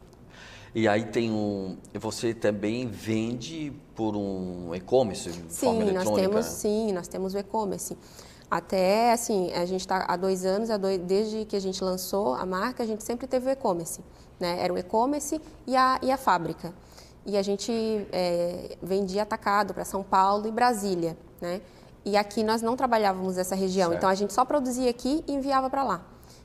E 0.75 0.89
aí 0.89 1.05
tem 1.05 1.31
um. 1.31 1.77
Você 1.95 2.33
também 2.33 2.87
vende 2.87 3.73
por 3.95 4.17
um 4.17 4.75
e-commerce? 4.75 5.33
Sim, 5.49 5.93
nós 5.93 6.11
temos, 6.11 6.47
sim, 6.47 6.93
nós 6.93 7.09
temos 7.09 7.35
o 7.35 7.39
e-commerce. 7.39 7.97
Até, 8.51 9.13
assim, 9.13 9.53
a 9.53 9.67
gente 9.67 9.81
está 9.81 10.07
há 10.09 10.17
dois 10.17 10.45
anos, 10.45 10.71
desde 11.05 11.45
que 11.45 11.55
a 11.55 11.61
gente 11.61 11.83
lançou 11.85 12.35
a 12.35 12.47
marca, 12.47 12.83
a 12.83 12.87
gente 12.87 13.05
sempre 13.05 13.27
teve 13.27 13.49
o 13.49 13.51
e-commerce. 13.51 14.01
Né? 14.41 14.59
Era 14.61 14.73
o 14.73 14.79
e-commerce 14.79 15.41
e 15.67 15.77
a, 15.77 15.99
e 16.03 16.11
a 16.11 16.17
fábrica. 16.17 16.73
E 17.27 17.37
a 17.37 17.43
gente 17.43 17.71
é, 18.11 18.77
vendia 18.83 19.23
atacado 19.23 19.75
para 19.75 19.85
São 19.85 20.03
Paulo 20.03 20.47
e 20.47 20.51
Brasília. 20.51 21.17
Né? 21.41 21.61
E 22.05 22.17
aqui 22.17 22.43
nós 22.43 22.63
não 22.63 22.75
trabalhávamos 22.75 23.37
essa 23.37 23.55
região, 23.55 23.91
certo. 23.91 23.99
então 23.99 24.09
a 24.09 24.15
gente 24.15 24.33
só 24.33 24.45
produzia 24.45 24.89
aqui 24.89 25.23
e 25.27 25.35
enviava 25.35 25.69
para 25.69 25.83
lá. 25.83 26.03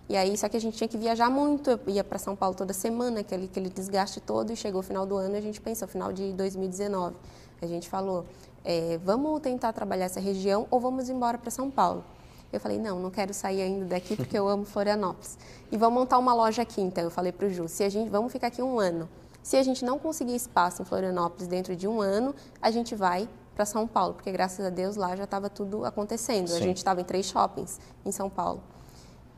E 0.09 0.17
aí, 0.17 0.37
só 0.37 0.49
que 0.49 0.57
a 0.57 0.59
gente 0.59 0.75
tinha 0.75 0.87
que 0.87 0.97
viajar 0.97 1.29
muito, 1.29 1.69
eu 1.69 1.79
ia 1.87 2.03
para 2.03 2.19
São 2.19 2.35
Paulo 2.35 2.53
toda 2.53 2.73
semana, 2.73 3.21
aquele, 3.21 3.45
aquele 3.45 3.69
desgaste 3.69 4.19
todo, 4.19 4.51
e 4.51 4.55
chegou 4.55 4.81
o 4.81 4.83
final 4.83 5.05
do 5.05 5.15
ano, 5.15 5.37
a 5.37 5.41
gente 5.41 5.61
pensou, 5.61 5.87
final 5.87 6.11
de 6.11 6.33
2019, 6.33 7.15
a 7.61 7.65
gente 7.65 7.87
falou, 7.87 8.25
é, 8.63 8.97
vamos 9.03 9.41
tentar 9.41 9.73
trabalhar 9.73 10.05
essa 10.05 10.19
região 10.19 10.67
ou 10.71 10.79
vamos 10.79 11.09
embora 11.09 11.37
para 11.37 11.51
São 11.51 11.69
Paulo. 11.69 12.03
Eu 12.51 12.59
falei, 12.59 12.77
não, 12.77 12.99
não 12.99 13.09
quero 13.09 13.33
sair 13.33 13.61
ainda 13.61 13.85
daqui 13.85 14.15
porque 14.17 14.37
eu 14.37 14.47
amo 14.47 14.63
Florianópolis. 14.63 15.37
E 15.71 15.77
vamos 15.77 15.99
montar 15.99 16.17
uma 16.17 16.33
loja 16.33 16.61
aqui, 16.61 16.81
então. 16.81 17.03
Eu 17.03 17.09
falei 17.09 17.31
para 17.31 17.47
o 17.47 17.49
Ju, 17.49 17.67
se 17.67 17.83
a 17.83 17.89
gente, 17.89 18.09
vamos 18.09 18.31
ficar 18.31 18.47
aqui 18.47 18.61
um 18.61 18.79
ano. 18.79 19.09
Se 19.41 19.57
a 19.57 19.63
gente 19.63 19.83
não 19.83 19.99
conseguir 19.99 20.35
espaço 20.35 20.81
em 20.81 20.85
Florianópolis 20.85 21.47
dentro 21.47 21.75
de 21.75 21.87
um 21.87 21.99
ano, 21.99 22.33
a 22.61 22.71
gente 22.71 22.95
vai 22.95 23.27
para 23.53 23.65
São 23.65 23.85
Paulo, 23.85 24.13
porque 24.13 24.31
graças 24.31 24.65
a 24.65 24.69
Deus 24.69 24.95
lá 24.95 25.15
já 25.15 25.25
estava 25.25 25.49
tudo 25.49 25.83
acontecendo. 25.83 26.47
Sim. 26.47 26.57
A 26.57 26.59
gente 26.59 26.77
estava 26.77 27.01
em 27.01 27.03
três 27.03 27.25
shoppings 27.25 27.79
em 28.05 28.11
São 28.11 28.29
Paulo. 28.29 28.63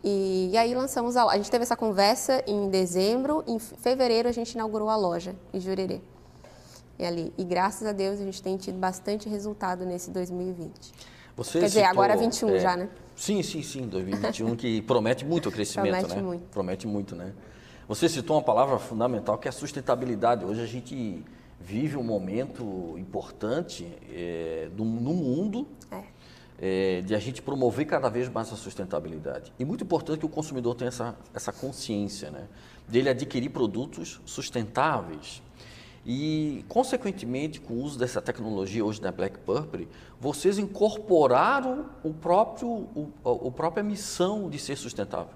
E, 0.03 0.51
e, 0.51 0.57
aí 0.57 0.75
lançamos 0.75 1.17
a 1.17 1.23
A 1.23 1.37
gente 1.37 1.49
teve 1.49 1.63
essa 1.63 1.75
conversa 1.75 2.43
em 2.45 2.69
dezembro, 2.69 3.43
em 3.47 3.57
fevereiro 3.57 4.29
a 4.29 4.31
gente 4.31 4.51
inaugurou 4.51 4.87
a 4.87 4.95
loja 4.95 5.35
em 5.51 5.59
Jurerê 5.59 5.99
e 6.97 7.05
ali. 7.05 7.33
E 7.37 7.43
graças 7.43 7.87
a 7.87 7.91
Deus 7.91 8.19
a 8.19 8.23
gente 8.23 8.41
tem 8.41 8.57
tido 8.57 8.77
bastante 8.77 9.27
resultado 9.29 9.85
nesse 9.85 10.11
2020. 10.11 10.93
Você 11.37 11.59
Quer 11.59 11.65
dizer, 11.65 11.79
citou, 11.79 11.91
agora 11.91 12.15
21 12.15 12.49
é, 12.49 12.59
já, 12.59 12.77
né? 12.77 12.89
Sim, 13.15 13.43
sim, 13.43 13.61
sim, 13.61 13.87
2021 13.87 14.55
que 14.55 14.81
promete 14.81 15.25
muito 15.25 15.49
o 15.49 15.51
crescimento, 15.51 15.91
promete 15.91 16.15
né? 16.15 16.21
Muito. 16.21 16.43
Promete 16.49 16.87
muito, 16.87 17.15
né? 17.15 17.33
Você 17.87 18.09
citou 18.09 18.37
uma 18.37 18.41
palavra 18.41 18.79
fundamental 18.79 19.37
que 19.37 19.47
é 19.47 19.49
a 19.49 19.51
sustentabilidade. 19.51 20.45
Hoje 20.45 20.61
a 20.61 20.65
gente 20.65 21.23
vive 21.59 21.97
um 21.97 22.03
momento 22.03 22.95
importante 22.97 23.87
é, 24.11 24.69
do, 24.73 24.83
no 24.83 25.13
mundo 25.13 25.67
é. 25.91 26.03
É, 26.57 27.01
de 27.01 27.13
a 27.13 27.19
gente 27.19 27.41
promover 27.41 27.85
cada 27.85 28.09
vez 28.09 28.29
mais 28.29 28.51
a 28.51 28.55
sustentabilidade. 28.55 29.51
E 29.59 29.65
muito 29.65 29.83
importante 29.83 30.19
que 30.19 30.25
o 30.25 30.29
consumidor 30.29 30.73
tenha 30.75 30.87
essa, 30.87 31.15
essa 31.33 31.51
consciência, 31.51 32.31
né? 32.31 32.47
Dele 32.87 33.09
adquirir 33.09 33.49
produtos 33.49 34.21
sustentáveis, 34.25 35.41
e, 36.05 36.63
consequentemente, 36.69 37.59
com 37.59 37.73
o 37.73 37.81
uso 37.81 37.97
dessa 37.97 38.21
tecnologia 38.21 38.85
hoje 38.85 39.01
da 39.01 39.11
Black 39.11 39.39
Purple, 39.39 39.89
vocês 40.19 40.59
incorporaram 40.59 41.87
o 42.03 42.13
próprio, 42.13 42.69
o, 42.69 43.11
a 43.23 43.51
própria 43.51 43.83
missão 43.83 44.47
de 44.47 44.59
ser 44.59 44.75
sustentável. 44.75 45.33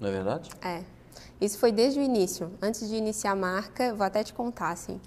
Não 0.00 0.08
é 0.08 0.12
verdade? 0.12 0.50
É. 0.62 0.82
Isso 1.38 1.58
foi 1.58 1.70
desde 1.72 2.00
o 2.00 2.02
início. 2.02 2.50
Antes 2.62 2.88
de 2.88 2.96
iniciar 2.96 3.32
a 3.32 3.36
marca, 3.36 3.94
vou 3.94 4.06
até 4.06 4.24
te 4.24 4.32
contar, 4.32 4.70
assim. 4.70 4.98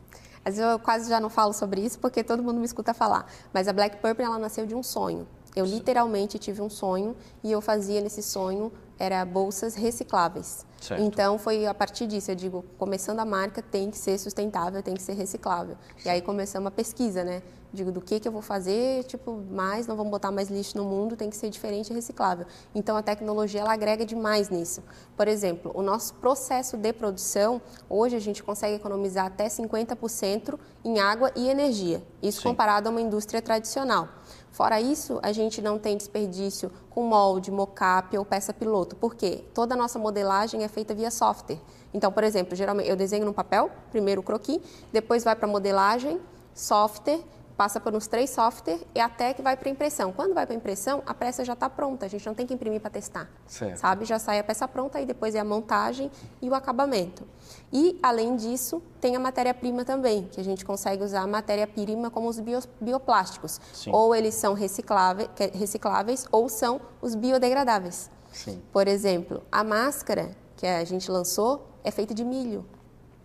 Às 0.46 0.58
vezes 0.58 0.72
eu 0.72 0.78
quase 0.78 1.10
já 1.10 1.20
não 1.20 1.30
falo 1.30 1.54
sobre 1.54 1.82
isso 1.82 1.98
porque 1.98 2.24
todo 2.24 2.44
mundo 2.44 2.60
me 2.60 2.66
escuta 2.66 2.94
falar. 2.94 3.26
Mas 3.52 3.68
a 3.68 3.74
Black 3.74 3.98
Purple, 3.98 4.24
ela 4.24 4.38
nasceu 4.38 4.68
de 4.68 4.76
um 4.76 4.84
sonho. 4.84 5.28
Eu 5.56 5.66
literalmente 5.66 6.38
tive 6.38 6.62
um 6.62 6.70
sonho 6.70 7.16
e 7.44 7.52
eu 7.52 7.62
fazia 7.62 8.02
nesse 8.02 8.22
sonho 8.22 8.72
era 9.00 9.24
bolsas 9.26 9.76
recicláveis. 9.76 10.66
Certo. 10.80 11.02
Então 11.02 11.38
foi 11.38 11.66
a 11.66 11.74
partir 11.74 12.08
disso, 12.08 12.30
eu 12.30 12.36
digo, 12.36 12.66
começando 12.78 13.20
a 13.20 13.26
marca 13.26 13.62
tem 13.62 13.90
que 13.90 13.98
ser 13.98 14.18
sustentável, 14.18 14.84
tem 14.84 14.94
que 14.94 15.02
ser 15.02 15.14
reciclável. 15.14 15.78
E 16.04 16.10
aí 16.10 16.22
começamos 16.22 16.68
a 16.68 16.72
pesquisa, 16.72 17.24
né? 17.24 17.42
Digo, 17.74 17.92
do 17.92 18.02
que 18.02 18.20
que 18.20 18.28
eu 18.28 18.32
vou 18.32 18.42
fazer, 18.42 19.04
tipo, 19.06 19.42
mais, 19.50 19.88
não 19.88 19.96
vamos 19.96 20.12
botar 20.12 20.32
mais 20.32 20.48
lixo 20.48 20.78
no 20.78 20.84
mundo, 20.84 21.16
tem 21.16 21.28
que 21.28 21.36
ser 21.36 21.50
diferente 21.50 21.90
e 21.90 21.94
reciclável. 21.94 22.46
Então 22.76 22.96
a 22.96 23.02
tecnologia 23.02 23.62
ela 23.62 23.74
agrega 23.74 24.06
demais 24.06 24.50
nisso. 24.50 24.84
Por 25.18 25.28
exemplo, 25.28 25.72
o 25.74 25.82
nosso 25.82 26.14
processo 26.16 26.78
de 26.78 26.94
produção, 26.94 27.60
hoje 27.90 28.16
a 28.16 28.20
gente 28.20 28.44
consegue 28.44 28.76
economizar 28.76 29.26
até 29.26 29.48
50% 29.48 30.60
em 30.86 31.00
água 31.00 31.32
e 31.36 31.50
energia. 31.50 32.04
Isso 32.22 32.42
Sim. 32.42 32.50
comparado 32.50 32.90
a 32.90 32.92
uma 32.92 33.02
indústria 33.02 33.42
tradicional. 33.42 34.08
Fora 34.54 34.80
isso, 34.80 35.20
a 35.24 35.32
gente 35.32 35.64
não 35.64 35.80
tem 35.80 35.98
desperdício 35.98 36.72
com 36.92 37.04
molde, 37.04 37.50
mocap 37.50 38.16
ou 38.16 38.24
peça 38.24 38.54
piloto. 38.54 38.96
Por 38.96 39.16
quê? 39.16 39.44
Toda 39.52 39.74
a 39.74 39.78
nossa 39.78 39.98
modelagem 39.98 40.64
é 40.64 40.68
feita 40.68 40.94
via 40.94 41.10
software. 41.10 41.58
Então, 41.92 42.12
por 42.12 42.24
exemplo, 42.24 42.56
geralmente 42.56 42.88
eu 42.88 42.96
desenho 42.96 43.26
no 43.26 43.34
papel, 43.34 43.72
primeiro 43.90 44.22
o 44.22 44.24
croquis, 44.24 44.62
depois 44.92 45.24
vai 45.24 45.36
para 45.36 45.48
modelagem, 45.48 46.22
software, 46.54 47.20
passa 47.58 47.80
por 47.80 47.96
uns 47.96 48.06
três 48.06 48.30
softwares 48.30 48.86
e 48.94 49.00
até 49.00 49.34
que 49.34 49.42
vai 49.42 49.58
para 49.58 49.70
impressão. 49.70 50.12
Quando 50.12 50.36
vai 50.36 50.46
para 50.46 50.56
impressão, 50.56 51.02
a 51.04 51.16
peça 51.16 51.44
já 51.44 51.54
está 51.54 51.68
pronta, 51.68 52.06
a 52.06 52.10
gente 52.10 52.24
não 52.26 52.36
tem 52.36 52.46
que 52.46 52.54
imprimir 52.54 52.80
para 52.80 52.92
testar, 52.92 53.28
certo. 53.48 53.78
sabe? 53.78 54.06
Já 54.06 54.20
sai 54.20 54.38
a 54.38 54.44
peça 54.44 54.68
pronta 54.68 55.02
e 55.02 55.06
depois 55.06 55.34
é 55.34 55.40
a 55.40 55.44
montagem 55.44 56.12
e 56.40 56.48
o 56.48 56.54
acabamento. 56.54 57.24
E, 57.74 58.00
além 58.04 58.36
disso, 58.36 58.84
tem 59.02 59.16
a 59.16 59.20
matéria-prima 59.20 59.84
também, 59.84 60.30
que 60.32 60.40
a 60.40 60.44
gente 60.44 60.64
consegue 60.64 61.04
usar 61.04 61.22
a 61.22 61.28
matéria-prima 61.28 62.12
como 62.12 62.30
os 62.30 62.40
bio, 62.40 62.60
bioplásticos. 62.80 63.60
Sim. 63.74 63.90
Ou 63.92 64.14
eles 64.14 64.36
são 64.36 64.54
recicláveis, 64.54 65.28
recicláveis 65.54 66.28
ou 66.32 66.48
são 66.48 66.80
os 67.02 67.16
biodegradáveis. 67.16 68.12
Sim. 68.32 68.62
Por 68.72 68.88
exemplo, 68.88 69.42
a 69.52 69.64
máscara 69.64 70.38
que 70.56 70.68
a 70.68 70.84
gente 70.84 71.10
lançou 71.10 71.68
é 71.84 71.90
feita 71.90 72.14
de 72.14 72.24
milho. 72.24 72.64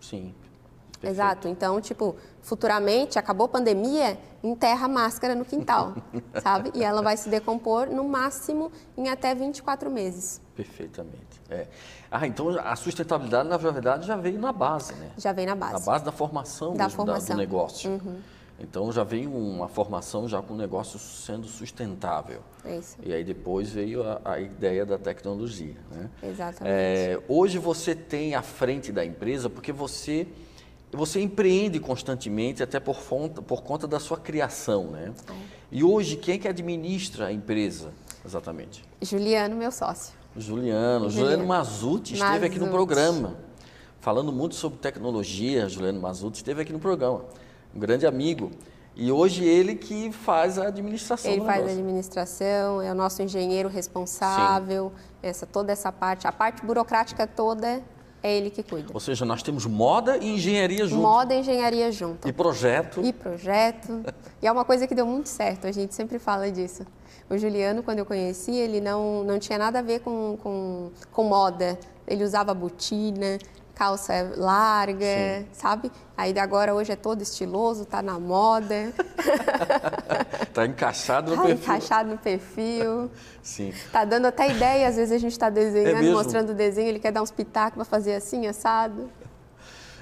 Sim. 0.01 0.33
Perfeito. 0.99 1.15
Exato. 1.15 1.47
Então, 1.47 1.79
tipo, 1.79 2.15
futuramente, 2.41 3.17
acabou 3.17 3.45
a 3.45 3.49
pandemia, 3.49 4.17
enterra 4.43 4.85
a 4.85 4.89
máscara 4.89 5.33
no 5.33 5.45
quintal, 5.45 5.95
sabe? 6.41 6.71
E 6.75 6.83
ela 6.83 7.01
vai 7.01 7.15
se 7.15 7.29
decompor 7.29 7.87
no 7.87 8.03
máximo 8.03 8.71
em 8.97 9.09
até 9.09 9.33
24 9.33 9.89
meses. 9.89 10.41
Perfeitamente. 10.55 11.41
É. 11.49 11.67
Ah, 12.11 12.27
então 12.27 12.49
a 12.49 12.75
sustentabilidade, 12.75 13.47
na 13.47 13.57
verdade, 13.57 14.05
já 14.05 14.17
veio 14.17 14.39
na 14.39 14.51
base, 14.51 14.93
né? 14.95 15.11
Já 15.17 15.31
veio 15.31 15.47
na 15.47 15.55
base. 15.55 15.73
Na 15.73 15.79
base 15.79 16.03
da 16.03 16.11
formação, 16.11 16.75
da 16.75 16.89
formação. 16.89 17.29
Da, 17.29 17.33
do 17.33 17.37
negócio. 17.37 17.91
Uhum. 17.91 18.19
Então 18.59 18.91
já 18.91 19.05
veio 19.05 19.31
uma 19.33 19.69
formação 19.69 20.27
já 20.27 20.41
com 20.41 20.53
o 20.53 20.57
negócio 20.57 20.99
sendo 20.99 21.47
sustentável. 21.47 22.41
É 22.65 22.75
isso. 22.77 22.97
E 23.01 23.13
aí 23.13 23.23
depois 23.23 23.69
veio 23.69 24.03
a, 24.03 24.19
a 24.25 24.39
ideia 24.39 24.85
da 24.85 24.97
tecnologia. 24.97 25.77
Né? 25.89 26.09
Exatamente. 26.21 26.75
É, 26.75 27.21
hoje 27.29 27.57
você 27.57 27.95
tem 27.95 28.35
à 28.35 28.41
frente 28.41 28.91
da 28.91 29.05
empresa 29.05 29.49
porque 29.49 29.71
você 29.71 30.27
você 30.91 31.21
empreende 31.21 31.79
constantemente, 31.79 32.63
até 32.63 32.79
por, 32.79 32.95
fonte, 32.95 33.41
por 33.41 33.61
conta 33.61 33.87
da 33.87 33.99
sua 33.99 34.17
criação, 34.17 34.85
né? 34.85 35.13
É. 35.29 35.33
E 35.71 35.83
hoje, 35.83 36.15
quem 36.15 36.35
é 36.35 36.37
que 36.37 36.47
administra 36.47 37.27
a 37.27 37.31
empresa, 37.31 37.91
exatamente? 38.25 38.83
Juliano, 39.01 39.55
meu 39.55 39.71
sócio. 39.71 40.13
Juliano. 40.35 41.09
Juliano, 41.09 41.09
Juliano 41.09 41.45
Mazuti 41.45 42.13
esteve 42.13 42.31
Mazuti. 42.31 42.45
aqui 42.45 42.59
no 42.59 42.69
programa, 42.69 43.35
falando 43.99 44.31
muito 44.31 44.55
sobre 44.55 44.79
tecnologia. 44.79 45.69
Juliano 45.69 45.99
Mazuti 45.99 46.37
esteve 46.37 46.61
aqui 46.61 46.73
no 46.73 46.79
programa. 46.79 47.23
um 47.75 47.79
grande 47.79 48.07
amigo. 48.07 48.51
E 48.95 49.11
hoje 49.11 49.45
ele 49.45 49.75
que 49.75 50.11
faz 50.11 50.57
a 50.57 50.67
administração. 50.67 51.31
Ele 51.31 51.45
faz 51.45 51.67
a 51.67 51.71
administração, 51.71 52.81
é 52.81 52.91
o 52.91 52.95
nosso 52.95 53.21
engenheiro 53.21 53.69
responsável, 53.69 54.91
essa, 55.21 55.45
toda 55.45 55.71
essa 55.71 55.91
parte, 55.91 56.27
a 56.27 56.31
parte 56.31 56.65
burocrática 56.65 57.25
toda 57.27 57.81
é 58.21 58.35
ele 58.35 58.49
que 58.49 58.63
cuida. 58.63 58.89
Ou 58.93 58.99
seja, 58.99 59.25
nós 59.25 59.41
temos 59.41 59.65
moda 59.65 60.17
e 60.17 60.35
engenharia 60.35 60.85
junto. 60.85 61.01
Moda 61.01 61.33
e 61.33 61.39
engenharia 61.39 61.91
junto. 61.91 62.27
E 62.27 62.33
projeto. 62.33 63.01
E 63.03 63.13
projeto. 63.13 64.03
e 64.41 64.47
é 64.47 64.51
uma 64.51 64.65
coisa 64.65 64.87
que 64.87 64.93
deu 64.93 65.05
muito 65.05 65.29
certo, 65.29 65.67
a 65.67 65.71
gente 65.71 65.95
sempre 65.95 66.19
fala 66.19 66.51
disso. 66.51 66.85
O 67.29 67.37
Juliano, 67.37 67.83
quando 67.83 67.99
eu 67.99 68.05
conheci, 68.05 68.51
ele 68.51 68.81
não, 68.81 69.23
não 69.23 69.37
tinha 69.37 69.57
nada 69.57 69.79
a 69.79 69.81
ver 69.81 69.99
com, 69.99 70.37
com, 70.41 70.91
com 71.11 71.23
moda. 71.23 71.77
Ele 72.07 72.23
usava 72.23 72.55
botina, 72.55 73.37
calça 73.79 74.33
larga, 74.35 75.05
Sim. 75.05 75.45
sabe? 75.53 75.91
Aí 76.17 76.37
agora 76.37 76.75
hoje 76.75 76.91
é 76.91 76.97
todo 76.97 77.21
estiloso, 77.21 77.85
tá 77.85 78.01
na 78.01 78.19
moda. 78.19 78.91
tá 80.53 80.65
encaixado 80.65 81.31
no 81.31 81.37
tá 81.37 81.43
perfil. 81.43 81.63
encaixado 81.63 82.09
no 82.09 82.17
perfil. 82.17 83.09
Sim. 83.41 83.73
Tá 83.89 84.03
dando 84.03 84.25
até 84.25 84.51
ideia, 84.51 84.85
às 84.85 84.97
vezes 84.97 85.13
a 85.13 85.17
gente 85.17 85.31
está 85.31 85.49
desenhando, 85.49 86.05
é 86.05 86.11
mostrando 86.11 86.49
o 86.49 86.53
desenho, 86.53 86.89
ele 86.89 86.99
quer 86.99 87.13
dar 87.13 87.21
uns 87.21 87.31
pitacos 87.31 87.75
para 87.75 87.85
fazer 87.85 88.15
assim, 88.15 88.47
assado. 88.47 89.09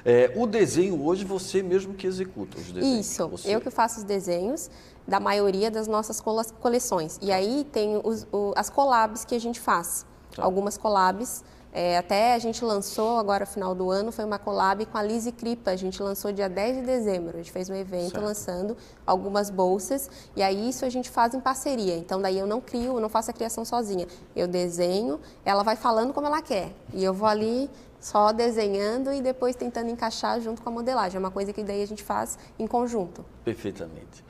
É, 0.03 0.31
o 0.35 0.47
desenho 0.47 1.05
hoje 1.05 1.23
você 1.23 1.61
mesmo 1.61 1.93
que 1.93 2.07
executa 2.07 2.57
os 2.57 2.71
desenhos. 2.71 3.05
Isso, 3.05 3.27
você. 3.27 3.55
eu 3.55 3.61
que 3.61 3.69
faço 3.69 3.99
os 3.99 4.03
desenhos 4.03 4.71
da 5.07 5.19
maioria 5.19 5.69
das 5.69 5.87
nossas 5.87 6.19
coleções. 6.19 7.19
E 7.21 7.31
aí 7.31 7.63
tem 7.71 8.01
os, 8.03 8.25
o, 8.31 8.53
as 8.55 8.71
collabs 8.71 9.23
que 9.23 9.35
a 9.35 9.39
gente 9.39 9.59
faz. 9.59 10.03
Tá. 10.35 10.43
Algumas 10.43 10.77
collabs 10.79 11.43
é, 11.79 11.95
até 11.95 12.33
a 12.33 12.39
gente 12.39 12.65
lançou 12.65 13.19
agora, 13.19 13.45
final 13.45 13.75
do 13.75 13.91
ano, 13.91 14.11
foi 14.11 14.25
uma 14.25 14.39
collab 14.39 14.83
com 14.87 14.97
a 14.97 15.03
Lizzie 15.03 15.31
Kripa. 15.31 15.69
A 15.69 15.75
gente 15.75 16.01
lançou 16.01 16.31
dia 16.31 16.49
10 16.49 16.77
de 16.77 16.81
dezembro. 16.81 17.35
A 17.35 17.37
gente 17.37 17.51
fez 17.51 17.69
um 17.69 17.75
evento 17.75 18.13
certo. 18.13 18.23
lançando 18.23 18.75
algumas 19.05 19.51
bolsas. 19.51 20.09
E 20.35 20.41
aí 20.41 20.69
isso 20.69 20.83
a 20.85 20.89
gente 20.89 21.07
faz 21.07 21.35
em 21.35 21.39
parceria. 21.39 21.95
Então 21.95 22.19
daí 22.19 22.39
eu 22.39 22.47
não 22.47 22.59
crio, 22.59 22.95
eu 22.95 22.99
não 22.99 23.09
faço 23.09 23.29
a 23.29 23.33
criação 23.33 23.63
sozinha. 23.63 24.07
Eu 24.35 24.47
desenho, 24.47 25.19
ela 25.45 25.61
vai 25.61 25.75
falando 25.75 26.15
como 26.15 26.25
ela 26.25 26.41
quer. 26.41 26.71
E 26.95 27.03
eu 27.03 27.13
vou 27.13 27.27
ali 27.27 27.69
só 27.99 28.31
desenhando 28.31 29.13
e 29.13 29.21
depois 29.21 29.55
tentando 29.55 29.91
encaixar 29.91 30.41
junto 30.41 30.63
com 30.63 30.69
a 30.69 30.71
modelagem. 30.71 31.17
É 31.17 31.19
uma 31.19 31.29
coisa 31.29 31.53
que 31.53 31.61
daí 31.61 31.83
a 31.83 31.87
gente 31.87 32.03
faz 32.03 32.39
em 32.57 32.65
conjunto. 32.65 33.23
Perfeitamente. 33.45 34.25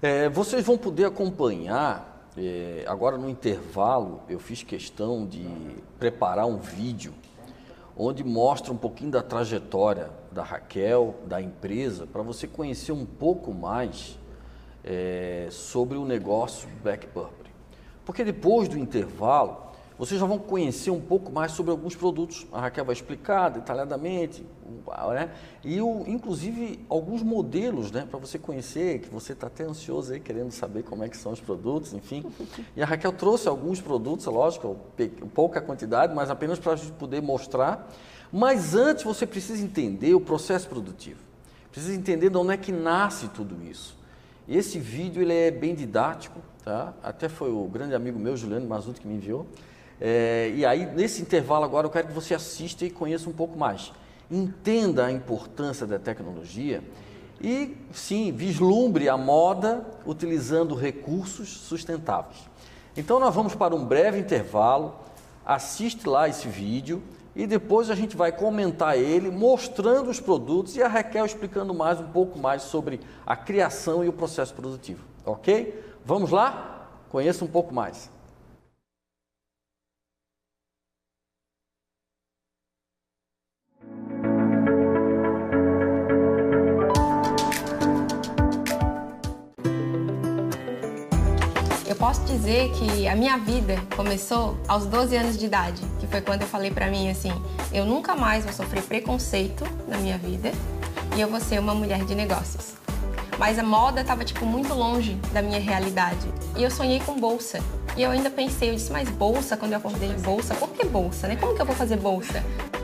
É, 0.00 0.30
vocês 0.30 0.64
vão 0.64 0.78
poder 0.78 1.04
acompanhar 1.04 2.19
é, 2.36 2.84
agora 2.86 3.18
no 3.18 3.28
intervalo 3.28 4.20
eu 4.28 4.38
fiz 4.38 4.62
questão 4.62 5.26
de 5.26 5.46
preparar 5.98 6.46
um 6.46 6.58
vídeo 6.58 7.12
onde 7.96 8.22
mostra 8.24 8.72
um 8.72 8.76
pouquinho 8.76 9.10
da 9.10 9.22
trajetória 9.22 10.10
da 10.32 10.42
Raquel, 10.42 11.16
da 11.26 11.40
empresa, 11.42 12.06
para 12.06 12.22
você 12.22 12.46
conhecer 12.46 12.92
um 12.92 13.04
pouco 13.04 13.52
mais 13.52 14.18
é, 14.84 15.48
sobre 15.50 15.98
o 15.98 16.04
negócio 16.04 16.68
Black 16.82 17.06
Purple. 17.08 17.50
Porque 18.04 18.24
depois 18.24 18.68
do 18.68 18.78
intervalo 18.78 19.70
vocês 19.98 20.18
já 20.18 20.26
vão 20.26 20.38
conhecer 20.38 20.90
um 20.90 21.00
pouco 21.00 21.30
mais 21.30 21.52
sobre 21.52 21.72
alguns 21.72 21.94
produtos. 21.94 22.46
A 22.50 22.60
Raquel 22.62 22.86
vai 22.86 22.94
explicar 22.94 23.50
detalhadamente, 23.50 24.46
né? 25.14 25.30
E 25.64 25.80
o, 25.80 26.04
inclusive 26.06 26.84
alguns 26.88 27.22
modelos, 27.22 27.90
né, 27.90 28.06
para 28.08 28.18
você 28.18 28.38
conhecer, 28.38 29.00
que 29.00 29.08
você 29.08 29.32
está 29.32 29.46
até 29.46 29.64
ansioso 29.64 30.12
aí 30.12 30.20
querendo 30.20 30.50
saber 30.50 30.82
como 30.82 31.04
é 31.04 31.08
que 31.08 31.16
são 31.16 31.32
os 31.32 31.40
produtos, 31.40 31.92
enfim. 31.92 32.24
E 32.76 32.82
a 32.82 32.86
Raquel 32.86 33.12
trouxe 33.12 33.48
alguns 33.48 33.80
produtos, 33.80 34.26
é 34.26 34.30
lógico, 34.30 34.76
pouca 35.34 35.60
quantidade, 35.60 36.14
mas 36.14 36.30
apenas 36.30 36.58
para 36.58 36.72
a 36.72 36.76
gente 36.76 36.92
poder 36.92 37.20
mostrar. 37.20 37.90
Mas 38.32 38.74
antes 38.74 39.02
você 39.04 39.26
precisa 39.26 39.62
entender 39.62 40.14
o 40.14 40.20
processo 40.20 40.68
produtivo. 40.68 41.18
Precisa 41.70 41.94
entender 41.94 42.30
de 42.30 42.36
onde 42.36 42.52
é 42.52 42.56
que 42.56 42.72
nasce 42.72 43.28
tudo 43.28 43.56
isso. 43.64 43.96
Esse 44.48 44.78
vídeo 44.78 45.22
ele 45.22 45.32
é 45.32 45.50
bem 45.50 45.74
didático, 45.74 46.40
tá? 46.64 46.92
Até 47.02 47.28
foi 47.28 47.50
o 47.50 47.64
grande 47.68 47.94
amigo 47.94 48.18
meu, 48.18 48.36
Juliano 48.36 48.66
Mazuto, 48.66 49.00
que 49.00 49.06
me 49.06 49.14
enviou. 49.14 49.46
É, 50.00 50.50
e 50.54 50.64
aí, 50.64 50.86
nesse 50.86 51.20
intervalo 51.20 51.64
agora, 51.64 51.86
eu 51.86 51.90
quero 51.90 52.08
que 52.08 52.12
você 52.14 52.34
assista 52.34 52.84
e 52.84 52.90
conheça 52.90 53.28
um 53.28 53.32
pouco 53.32 53.58
mais. 53.58 53.92
Entenda 54.30 55.06
a 55.06 55.12
importância 55.12 55.86
da 55.86 55.98
tecnologia 55.98 56.82
e, 57.40 57.76
sim, 57.90 58.30
vislumbre 58.30 59.08
a 59.08 59.16
moda 59.16 59.84
utilizando 60.06 60.74
recursos 60.74 61.48
sustentáveis. 61.48 62.38
Então, 62.96 63.18
nós 63.18 63.34
vamos 63.34 63.54
para 63.54 63.74
um 63.74 63.84
breve 63.84 64.18
intervalo, 64.18 64.94
assiste 65.44 66.08
lá 66.08 66.28
esse 66.28 66.46
vídeo 66.46 67.02
e 67.34 67.46
depois 67.46 67.90
a 67.90 67.94
gente 67.94 68.16
vai 68.16 68.30
comentar 68.30 68.98
ele, 68.98 69.30
mostrando 69.30 70.10
os 70.10 70.20
produtos 70.20 70.76
e 70.76 70.82
a 70.82 70.88
Raquel 70.88 71.24
explicando 71.24 71.72
mais 71.72 71.98
um 71.98 72.08
pouco 72.08 72.38
mais 72.38 72.62
sobre 72.62 73.00
a 73.24 73.34
criação 73.36 74.04
e 74.04 74.08
o 74.08 74.12
processo 74.12 74.52
produtivo, 74.54 75.04
ok? 75.24 75.82
Vamos 76.04 76.30
lá? 76.30 76.88
Conheça 77.08 77.44
um 77.44 77.48
pouco 77.48 77.72
mais. 77.72 78.10
Posso 92.00 92.22
dizer 92.22 92.70
que 92.72 93.06
a 93.06 93.14
minha 93.14 93.36
vida 93.36 93.76
começou 93.94 94.56
aos 94.66 94.86
12 94.86 95.14
anos 95.14 95.38
de 95.38 95.44
idade, 95.44 95.82
que 96.00 96.06
foi 96.06 96.22
quando 96.22 96.40
eu 96.40 96.48
falei 96.48 96.70
para 96.70 96.86
mim 96.86 97.10
assim: 97.10 97.30
eu 97.70 97.84
nunca 97.84 98.16
mais 98.16 98.42
vou 98.42 98.54
sofrer 98.54 98.82
preconceito 98.82 99.64
na 99.86 99.98
minha 99.98 100.16
vida 100.16 100.50
e 101.14 101.20
eu 101.20 101.28
vou 101.28 101.38
ser 101.38 101.60
uma 101.60 101.74
mulher 101.74 102.02
de 102.06 102.14
negócios. 102.14 102.72
Mas 103.38 103.58
a 103.58 103.62
moda 103.62 104.00
estava 104.00 104.24
tipo 104.24 104.46
muito 104.46 104.72
longe 104.72 105.14
da 105.32 105.42
minha 105.42 105.60
realidade. 105.60 106.26
E 106.56 106.62
eu 106.62 106.70
sonhei 106.70 107.00
com 107.00 107.18
bolsa. 107.20 107.58
E 107.96 108.02
eu 108.02 108.10
ainda 108.10 108.30
pensei, 108.30 108.70
eu 108.70 108.74
disse, 108.74 108.92
mas 108.92 109.08
bolsa, 109.08 109.56
quando 109.56 109.72
eu 109.72 109.78
acordei, 109.78 110.10
bolsa? 110.14 110.54
Por 110.54 110.70
que 110.70 110.84
bolsa, 110.86 111.26
né? 111.26 111.36
Como 111.36 111.54
que 111.54 111.60
eu 111.60 111.66
vou 111.66 111.74
fazer 111.74 111.96
bolsa? 111.96 112.42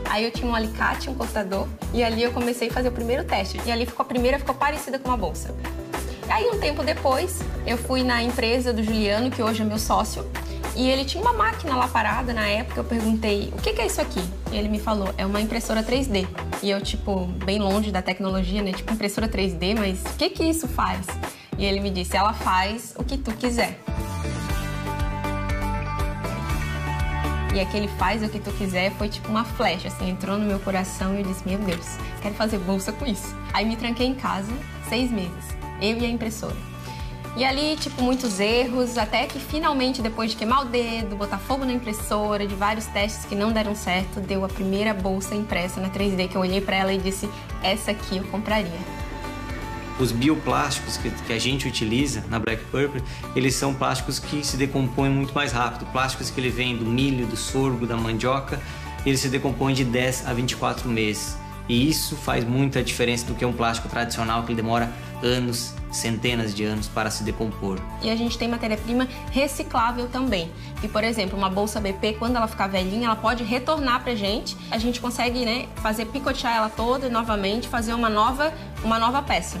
Aí 0.09 0.23
eu 0.23 0.31
tinha 0.31 0.49
um 0.49 0.55
alicate, 0.55 1.09
um 1.09 1.13
cortador, 1.13 1.67
e 1.93 2.03
ali 2.03 2.23
eu 2.23 2.31
comecei 2.31 2.69
a 2.69 2.73
fazer 2.73 2.89
o 2.89 2.91
primeiro 2.91 3.23
teste. 3.23 3.59
E 3.65 3.71
ali 3.71 3.85
ficou 3.85 4.03
a 4.03 4.07
primeira, 4.07 4.39
ficou 4.39 4.55
parecida 4.55 4.97
com 4.97 5.09
uma 5.09 5.17
bolsa. 5.17 5.53
Aí, 6.37 6.51
um 6.51 6.59
tempo 6.59 6.83
depois, 6.83 7.39
eu 7.65 7.79
fui 7.79 8.03
na 8.03 8.21
empresa 8.21 8.71
do 8.71 8.83
Juliano, 8.83 9.31
que 9.31 9.41
hoje 9.41 9.63
é 9.63 9.65
meu 9.65 9.79
sócio, 9.79 10.23
e 10.75 10.87
ele 10.87 11.03
tinha 11.03 11.19
uma 11.19 11.33
máquina 11.33 11.75
lá 11.75 11.87
parada 11.87 12.31
na 12.31 12.47
época. 12.47 12.79
Eu 12.79 12.83
perguntei, 12.83 13.51
o 13.57 13.59
que, 13.59 13.73
que 13.73 13.81
é 13.81 13.87
isso 13.87 13.99
aqui? 13.99 14.23
E 14.51 14.55
ele 14.55 14.69
me 14.69 14.79
falou, 14.79 15.11
é 15.17 15.25
uma 15.25 15.41
impressora 15.41 15.81
3D. 15.81 16.27
E 16.61 16.69
eu, 16.69 16.79
tipo, 16.79 17.25
bem 17.43 17.57
longe 17.57 17.91
da 17.91 18.03
tecnologia, 18.03 18.61
né? 18.61 18.71
Tipo, 18.71 18.93
impressora 18.93 19.27
3D, 19.27 19.79
mas 19.79 19.99
o 20.13 20.15
que, 20.15 20.29
que 20.29 20.43
isso 20.43 20.67
faz? 20.67 21.07
E 21.57 21.65
ele 21.65 21.79
me 21.79 21.89
disse, 21.89 22.15
ela 22.15 22.33
faz 22.33 22.93
o 22.95 23.03
que 23.03 23.17
tu 23.17 23.31
quiser. 23.31 23.79
E 27.51 27.59
aquele 27.59 27.87
faz 27.87 28.21
o 28.21 28.29
que 28.29 28.39
tu 28.39 28.51
quiser 28.51 28.91
foi 28.91 29.09
tipo 29.09 29.27
uma 29.29 29.43
flecha, 29.43 29.87
assim, 29.87 30.11
entrou 30.11 30.37
no 30.37 30.45
meu 30.45 30.59
coração 30.59 31.15
e 31.15 31.21
eu 31.21 31.23
disse, 31.23 31.41
meu 31.49 31.57
Deus, 31.57 31.97
quero 32.21 32.35
fazer 32.35 32.59
bolsa 32.59 32.91
com 32.91 33.07
isso. 33.07 33.35
Aí 33.51 33.65
me 33.65 33.75
tranquei 33.75 34.05
em 34.05 34.13
casa, 34.13 34.53
seis 34.87 35.09
meses 35.09 35.57
eu 35.81 35.97
e 35.97 36.05
a 36.05 36.09
impressora. 36.09 36.55
E 37.37 37.45
ali, 37.45 37.75
tipo, 37.75 38.01
muitos 38.01 38.39
erros, 38.39 38.97
até 38.97 39.27
que 39.27 39.39
finalmente, 39.39 40.01
depois 40.01 40.31
de 40.31 40.37
queimar 40.37 40.63
o 40.63 40.65
dedo, 40.65 41.15
botar 41.15 41.37
fogo 41.37 41.65
na 41.65 41.71
impressora, 41.71 42.47
de 42.47 42.55
vários 42.55 42.87
testes 42.87 43.25
que 43.25 43.35
não 43.35 43.51
deram 43.51 43.75
certo, 43.75 44.19
deu 44.19 44.43
a 44.43 44.47
primeira 44.47 44.91
bolsa 44.91 45.35
impressa 45.35 45.79
na 45.79 45.87
3D, 45.87 46.29
que 46.29 46.35
eu 46.35 46.41
olhei 46.41 46.59
para 46.59 46.77
ela 46.77 46.91
e 46.91 46.97
disse: 46.97 47.29
essa 47.61 47.91
aqui 47.91 48.17
eu 48.17 48.23
compraria. 48.23 48.79
Os 49.99 50.11
bioplásticos 50.11 50.97
que, 50.97 51.11
que, 51.11 51.31
a 51.31 51.37
gente 51.37 51.67
utiliza 51.67 52.23
na 52.27 52.39
Black 52.39 52.63
Purple, 52.65 53.03
eles 53.35 53.53
são 53.53 53.71
plásticos 53.71 54.17
que 54.17 54.43
se 54.43 54.57
decompõem 54.57 55.11
muito 55.11 55.33
mais 55.33 55.51
rápido. 55.51 55.85
Plásticos 55.91 56.31
que 56.31 56.39
ele 56.39 56.49
vem 56.49 56.75
do 56.75 56.85
milho, 56.85 57.27
do 57.27 57.37
sorgo, 57.37 57.85
da 57.85 57.95
mandioca, 57.95 58.59
eles 59.05 59.19
se 59.19 59.29
decompõem 59.29 59.75
de 59.75 59.83
10 59.83 60.27
a 60.27 60.33
24 60.33 60.89
meses. 60.89 61.37
E 61.69 61.89
isso 61.89 62.15
faz 62.15 62.43
muita 62.43 62.81
diferença 62.83 63.25
do 63.25 63.35
que 63.35 63.45
um 63.45 63.51
plástico 63.51 63.89
tradicional 63.89 64.43
que 64.43 64.55
demora 64.55 64.91
anos, 65.21 65.73
centenas 65.91 66.53
de 66.53 66.63
anos 66.63 66.87
para 66.87 67.09
se 67.09 67.23
decompor. 67.23 67.79
E 68.01 68.09
a 68.09 68.15
gente 68.15 68.37
tem 68.37 68.47
matéria-prima 68.47 69.07
reciclável 69.31 70.07
também. 70.07 70.49
E, 70.81 70.87
por 70.87 71.03
exemplo, 71.03 71.37
uma 71.37 71.49
bolsa 71.49 71.81
BP, 71.81 72.13
quando 72.13 72.35
ela 72.35 72.47
ficar 72.47 72.67
velhinha, 72.67 73.07
ela 73.07 73.15
pode 73.15 73.43
retornar 73.43 74.01
para 74.01 74.13
a 74.13 74.15
gente. 74.15 74.55
A 74.71 74.77
gente 74.77 75.01
consegue 75.01 75.43
né, 75.43 75.67
fazer 75.77 76.05
picotear 76.05 76.55
ela 76.55 76.69
toda 76.69 77.07
e 77.07 77.09
novamente 77.09 77.67
fazer 77.67 77.93
uma 77.93 78.09
nova, 78.09 78.53
uma 78.83 78.99
nova 78.99 79.21
peça. 79.21 79.57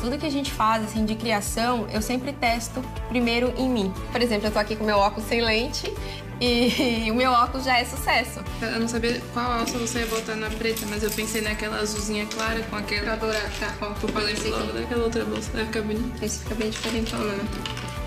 Tudo 0.00 0.18
que 0.18 0.26
a 0.26 0.30
gente 0.30 0.52
faz 0.52 0.84
assim, 0.84 1.04
de 1.04 1.14
criação, 1.14 1.86
eu 1.90 2.02
sempre 2.02 2.32
testo 2.32 2.82
primeiro 3.08 3.52
em 3.56 3.68
mim. 3.68 3.92
Por 4.12 4.20
exemplo, 4.20 4.44
eu 4.44 4.48
estou 4.48 4.60
aqui 4.60 4.76
com 4.76 4.84
meu 4.84 4.98
óculos 4.98 5.28
sem 5.28 5.40
lente 5.40 5.92
e 6.40 7.08
o 7.10 7.14
meu 7.14 7.30
óculos 7.30 7.64
já 7.64 7.78
é 7.78 7.84
sucesso. 7.84 8.40
Eu 8.60 8.80
não 8.80 8.88
sabia 8.88 9.20
qual 9.32 9.52
alça 9.52 9.78
você 9.78 10.00
ia 10.00 10.06
botar 10.06 10.34
na 10.34 10.50
preta, 10.50 10.86
mas 10.88 11.02
eu 11.02 11.10
pensei 11.10 11.40
naquela 11.40 11.78
azulzinha 11.78 12.26
clara 12.26 12.60
com 12.62 12.76
aquela. 12.76 13.12
Adorar, 13.12 13.50
tá? 13.58 13.74
Ó, 13.80 13.86
eu 13.86 14.08
falei 14.08 14.34
logo 14.50 14.72
daquela 14.72 15.04
outra 15.04 15.24
bolsa. 15.24 15.50
Vai 15.52 15.64
ficar 15.64 15.82
bonito. 15.82 16.22
Esse 16.22 16.40
fica 16.40 16.54
bem 16.54 16.70
diferentona, 16.70 17.32
né? 17.32 17.44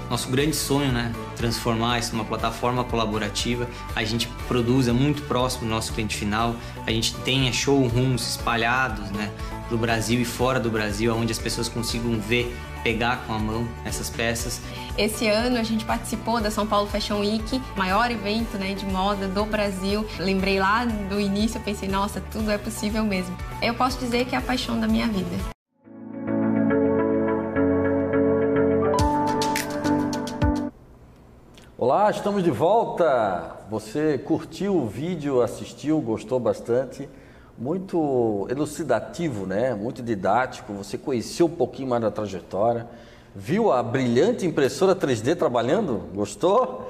Nosso 0.09 0.29
grande 0.29 0.55
sonho, 0.55 0.91
né? 0.91 1.13
Transformar 1.35 1.99
isso 1.99 2.15
numa 2.15 2.25
plataforma 2.25 2.83
colaborativa. 2.83 3.69
A 3.95 4.03
gente 4.03 4.27
produz 4.47 4.87
é 4.87 4.91
muito 4.91 5.21
próximo 5.23 5.65
do 5.65 5.69
nosso 5.69 5.93
cliente 5.93 6.17
final. 6.17 6.55
A 6.87 6.91
gente 6.91 7.13
tem 7.17 7.51
showrooms 7.53 8.31
espalhados, 8.31 9.11
né? 9.11 9.31
Do 9.69 9.77
Brasil 9.77 10.19
e 10.19 10.25
fora 10.25 10.59
do 10.59 10.69
Brasil, 10.69 11.15
onde 11.15 11.31
as 11.31 11.39
pessoas 11.39 11.69
consigam 11.69 12.19
ver, 12.19 12.55
pegar 12.83 13.23
com 13.25 13.33
a 13.33 13.39
mão 13.39 13.67
essas 13.85 14.09
peças. 14.09 14.59
Esse 14.97 15.27
ano 15.27 15.57
a 15.57 15.63
gente 15.63 15.85
participou 15.85 16.41
da 16.41 16.49
São 16.49 16.65
Paulo 16.65 16.87
Fashion 16.87 17.19
Week, 17.19 17.61
maior 17.77 18.09
evento 18.09 18.57
né, 18.57 18.73
de 18.73 18.85
moda 18.85 19.27
do 19.27 19.45
Brasil. 19.45 20.05
Lembrei 20.17 20.59
lá 20.59 20.85
do 20.85 21.19
início, 21.19 21.59
pensei, 21.61 21.87
nossa, 21.87 22.21
tudo 22.31 22.49
é 22.49 22.57
possível 22.57 23.03
mesmo. 23.03 23.37
Eu 23.61 23.73
posso 23.75 23.99
dizer 23.99 24.25
que 24.25 24.35
é 24.35 24.37
a 24.37 24.41
paixão 24.41 24.79
da 24.79 24.87
minha 24.87 25.07
vida. 25.07 25.37
Olá, 31.77 32.11
estamos 32.11 32.43
de 32.43 32.51
volta. 32.51 33.55
Você 33.69 34.17
curtiu 34.17 34.75
o 34.75 34.85
vídeo, 34.85 35.41
assistiu, 35.41 36.01
gostou 36.01 36.39
bastante? 36.39 37.07
Muito 37.59 38.47
elucidativo, 38.49 39.45
né? 39.45 39.75
Muito 39.75 40.01
didático. 40.01 40.71
Você 40.71 40.97
conheceu 40.97 41.47
um 41.47 41.49
pouquinho 41.49 41.89
mais 41.89 42.01
da 42.01 42.09
trajetória. 42.09 42.87
Viu 43.35 43.69
a 43.69 43.83
brilhante 43.83 44.45
impressora 44.45 44.95
3D 44.95 45.35
trabalhando? 45.35 46.03
Gostou? 46.15 46.89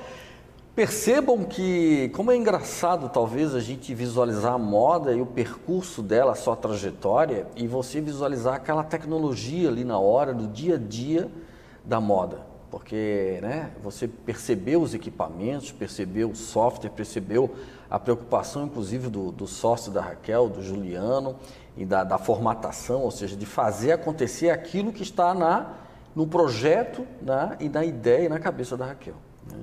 Percebam 0.76 1.44
que, 1.44 2.10
como 2.10 2.32
é 2.32 2.36
engraçado 2.36 3.10
talvez 3.10 3.56
a 3.56 3.60
gente 3.60 3.96
visualizar 3.96 4.54
a 4.54 4.58
moda 4.60 5.12
e 5.12 5.20
o 5.20 5.26
percurso 5.26 6.04
dela, 6.04 6.34
a 6.34 6.36
sua 6.36 6.56
trajetória, 6.56 7.48
e 7.56 7.66
você 7.68 8.00
visualizar 8.00 8.54
aquela 8.54 8.84
tecnologia 8.84 9.70
ali 9.70 9.84
na 9.84 9.98
hora, 9.98 10.36
do 10.36 10.46
dia 10.46 10.76
a 10.76 10.78
dia 10.78 11.32
da 11.84 12.00
moda. 12.00 12.49
Porque 12.72 13.40
né, 13.42 13.72
você 13.82 14.08
percebeu 14.08 14.82
os 14.82 14.94
equipamentos, 14.94 15.72
percebeu 15.72 16.30
o 16.30 16.36
software, 16.36 16.90
percebeu 16.90 17.56
a 17.90 17.98
preocupação, 17.98 18.66
inclusive, 18.66 19.10
do, 19.10 19.32
do 19.32 19.48
sócio 19.48 19.92
da 19.92 20.02
Raquel, 20.02 20.48
do 20.48 20.62
Juliano, 20.62 21.36
e 21.80 21.86
da, 21.86 22.04
da 22.04 22.18
formatação, 22.18 23.02
ou 23.02 23.10
seja, 23.10 23.38
de 23.38 23.46
fazer 23.46 23.94
acontecer 23.94 24.50
aquilo 24.50 24.92
que 24.92 25.02
está 25.02 25.34
na, 25.34 25.76
no 26.14 26.28
projeto 26.28 27.08
né, 27.22 27.56
e 27.60 27.70
na 27.70 27.86
ideia 27.86 28.26
e 28.26 28.30
na 28.30 28.38
cabeça 28.38 28.76
da 28.76 28.86
Raquel. 28.86 29.16
Né? 29.50 29.58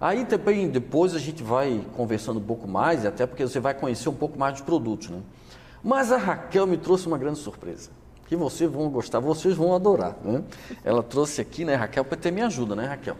Aí 0.00 0.24
também 0.24 0.68
depois 0.68 1.14
a 1.14 1.18
gente 1.18 1.42
vai 1.42 1.84
conversando 1.96 2.40
um 2.40 2.42
pouco 2.42 2.66
mais, 2.66 3.06
até 3.06 3.24
porque 3.24 3.46
você 3.46 3.60
vai 3.60 3.72
conhecer 3.72 4.08
um 4.08 4.14
pouco 4.14 4.36
mais 4.36 4.54
dos 4.54 4.62
produtos. 4.62 5.10
Né? 5.10 5.20
Mas 5.82 6.10
a 6.10 6.16
Raquel 6.16 6.66
me 6.66 6.76
trouxe 6.76 7.06
uma 7.06 7.16
grande 7.16 7.38
surpresa, 7.38 7.90
que 8.28 8.36
vocês 8.36 8.70
vão 8.70 8.88
gostar, 8.90 9.18
vocês 9.20 9.56
vão 9.56 9.74
adorar. 9.74 10.16
Né? 10.22 10.44
Ela 10.84 11.02
trouxe 11.02 11.40
aqui, 11.40 11.64
né, 11.64 11.74
Raquel, 11.74 12.04
para 12.04 12.16
ter 12.16 12.30
me 12.30 12.42
ajuda, 12.42 12.76
né, 12.76 12.86
Raquel? 12.86 13.16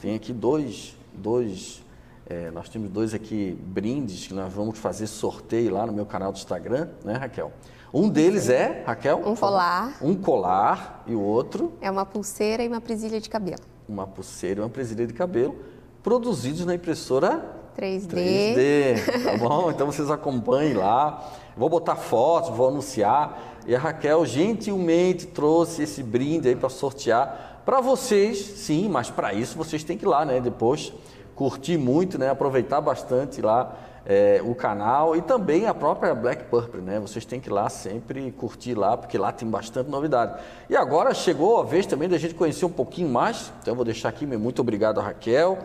Tem 0.00 0.14
aqui 0.14 0.32
dois, 0.32 0.96
dois 1.12 1.82
é, 2.26 2.50
nós 2.52 2.68
temos 2.68 2.88
dois 2.88 3.12
aqui 3.12 3.58
brindes 3.60 4.28
que 4.28 4.32
nós 4.32 4.52
vamos 4.52 4.78
fazer 4.78 5.08
sorteio 5.08 5.74
lá 5.74 5.84
no 5.84 5.92
meu 5.92 6.06
canal 6.06 6.32
do 6.32 6.36
Instagram, 6.36 6.88
né, 7.04 7.14
Raquel? 7.14 7.52
Um 7.92 8.08
deles 8.08 8.48
é, 8.48 8.84
Raquel? 8.86 9.20
Um 9.26 9.34
colar. 9.34 9.98
Um 10.00 10.14
colar 10.14 11.02
e 11.06 11.14
o 11.14 11.20
outro? 11.20 11.72
É 11.80 11.90
uma 11.90 12.06
pulseira 12.06 12.62
e 12.62 12.68
uma 12.68 12.80
presilha 12.80 13.20
de 13.20 13.28
cabelo. 13.28 13.60
Uma 13.88 14.06
pulseira 14.06 14.60
e 14.60 14.62
uma 14.62 14.70
presilha 14.70 15.06
de 15.06 15.12
cabelo 15.12 15.56
produzidos 16.02 16.64
na 16.64 16.74
impressora 16.74 17.44
3D. 17.76 18.06
3D, 18.08 19.24
tá 19.24 19.36
bom? 19.36 19.70
Então 19.70 19.86
vocês 19.86 20.10
acompanhem 20.10 20.74
lá. 20.74 21.32
Vou 21.56 21.68
botar 21.68 21.96
fotos, 21.96 22.50
vou 22.56 22.68
anunciar. 22.68 23.51
E 23.66 23.74
a 23.74 23.78
Raquel 23.78 24.24
gentilmente 24.26 25.26
trouxe 25.26 25.82
esse 25.82 26.02
brinde 26.02 26.48
aí 26.48 26.56
para 26.56 26.68
sortear 26.68 27.60
para 27.64 27.80
vocês, 27.80 28.38
sim, 28.38 28.88
mas 28.88 29.08
para 29.08 29.32
isso 29.32 29.56
vocês 29.56 29.84
têm 29.84 29.96
que 29.96 30.04
ir 30.04 30.08
lá, 30.08 30.24
né? 30.24 30.40
Depois 30.40 30.92
curtir 31.34 31.78
muito, 31.78 32.18
né? 32.18 32.28
Aproveitar 32.28 32.80
bastante 32.80 33.40
lá 33.40 33.76
é, 34.04 34.40
o 34.44 34.54
canal 34.54 35.14
e 35.14 35.22
também 35.22 35.66
a 35.66 35.74
própria 35.74 36.14
Black 36.14 36.44
Purple, 36.44 36.80
né? 36.80 36.98
Vocês 36.98 37.24
têm 37.24 37.40
que 37.40 37.48
ir 37.48 37.52
lá 37.52 37.68
sempre 37.68 38.32
curtir 38.32 38.74
lá, 38.74 38.96
porque 38.96 39.16
lá 39.16 39.30
tem 39.30 39.48
bastante 39.48 39.88
novidade. 39.88 40.42
E 40.68 40.76
agora 40.76 41.14
chegou 41.14 41.60
a 41.60 41.62
vez 41.62 41.86
também 41.86 42.08
da 42.08 42.18
gente 42.18 42.34
conhecer 42.34 42.64
um 42.64 42.70
pouquinho 42.70 43.08
mais. 43.08 43.52
Então 43.60 43.72
eu 43.72 43.76
vou 43.76 43.84
deixar 43.84 44.08
aqui 44.08 44.26
meu 44.26 44.40
muito 44.40 44.60
obrigado 44.60 44.98
a 44.98 45.02
Raquel, 45.02 45.58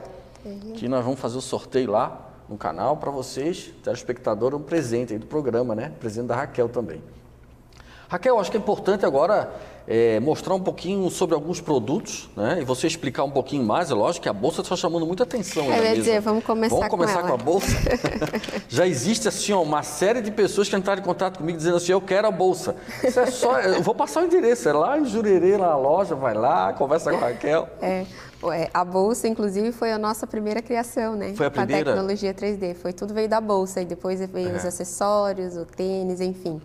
uhum. 0.46 0.74
que 0.74 0.88
nós 0.88 1.04
vamos 1.04 1.20
fazer 1.20 1.38
o 1.38 1.42
sorteio 1.42 1.92
lá 1.92 2.26
no 2.48 2.58
canal 2.58 2.96
para 2.98 3.12
vocês, 3.12 3.74
telespectador, 3.84 4.56
um 4.56 4.62
presente 4.62 5.14
aí 5.14 5.20
do 5.20 5.26
programa, 5.26 5.74
né? 5.74 5.92
Presente 6.00 6.28
da 6.28 6.36
Raquel 6.36 6.70
também. 6.70 7.02
Raquel, 8.10 8.40
acho 8.40 8.50
que 8.50 8.58
é 8.58 8.60
importante 8.60 9.06
agora 9.06 9.52
é, 9.88 10.20
mostrar 10.20 10.54
um 10.54 10.60
pouquinho 10.60 11.10
sobre 11.10 11.34
alguns 11.34 11.62
produtos, 11.62 12.30
né? 12.36 12.60
E 12.62 12.66
você 12.66 12.88
explicar 12.88 13.24
um 13.24 13.32
pouquinho 13.32 13.64
mais. 13.64 13.90
É 13.90 13.94
lógico 13.94 14.24
que 14.24 14.30
a 14.30 14.34
bolsa 14.34 14.62
está 14.62 14.76
chamando 14.76 15.06
muita 15.06 15.24
atenção. 15.24 15.72
É, 15.72 15.80
eu 15.80 15.84
ia 15.84 15.96
dizer, 15.96 16.22
vamos 16.22 16.44
começar, 16.44 16.76
vamos 16.76 16.90
começar 16.90 17.22
com, 17.22 17.28
com 17.30 17.34
a 17.34 17.38
bolsa. 17.38 17.68
Já 18.68 18.86
existe 18.86 19.28
assim 19.28 19.54
ó, 19.54 19.62
uma 19.62 19.84
série 19.84 20.22
de 20.22 20.32
pessoas 20.32 20.68
que 20.68 20.76
entraram 20.76 21.02
em 21.02 21.06
contato 21.06 21.38
comigo 21.38 21.58
dizendo 21.58 21.78
assim, 21.78 21.92
eu 21.92 22.02
quero 22.02 22.28
a 22.28 22.32
bolsa. 22.32 22.76
Isso 23.04 23.20
é 23.20 23.26
só, 23.28 23.60
eu 23.60 23.82
vou 23.82 23.96
passar 23.96 24.24
o 24.24 24.26
endereço, 24.26 24.68
é 24.68 24.74
lá 24.74 24.98
em 24.98 25.06
Jurerê, 25.06 25.58
na 25.58 25.76
loja, 25.76 26.16
vai 26.16 26.34
lá, 26.34 26.74
conversa 26.74 27.12
com 27.12 27.18
a 27.18 27.30
Raquel. 27.30 27.68
É. 27.82 28.06
A 28.74 28.86
bolsa, 28.86 29.28
inclusive, 29.28 29.72
foi 29.72 29.92
a 29.92 29.98
nossa 29.98 30.28
primeira 30.28 30.62
criação, 30.62 31.16
né? 31.16 31.34
Foi 31.36 31.48
a 31.48 31.52
primeira? 31.52 31.84
Com 31.84 31.90
a 31.90 31.94
tecnologia 31.94 32.34
3D. 32.34 32.76
Foi 32.76 32.94
tudo 32.94 33.14
veio 33.14 33.28
da 33.28 33.42
bolsa 33.42 33.82
e 33.82 33.86
depois 33.86 34.20
veio 34.30 34.50
é. 34.50 34.54
os 34.54 34.64
acessórios, 34.64 35.58
o 35.58 35.66
tênis, 35.66 36.22
enfim. 36.22 36.62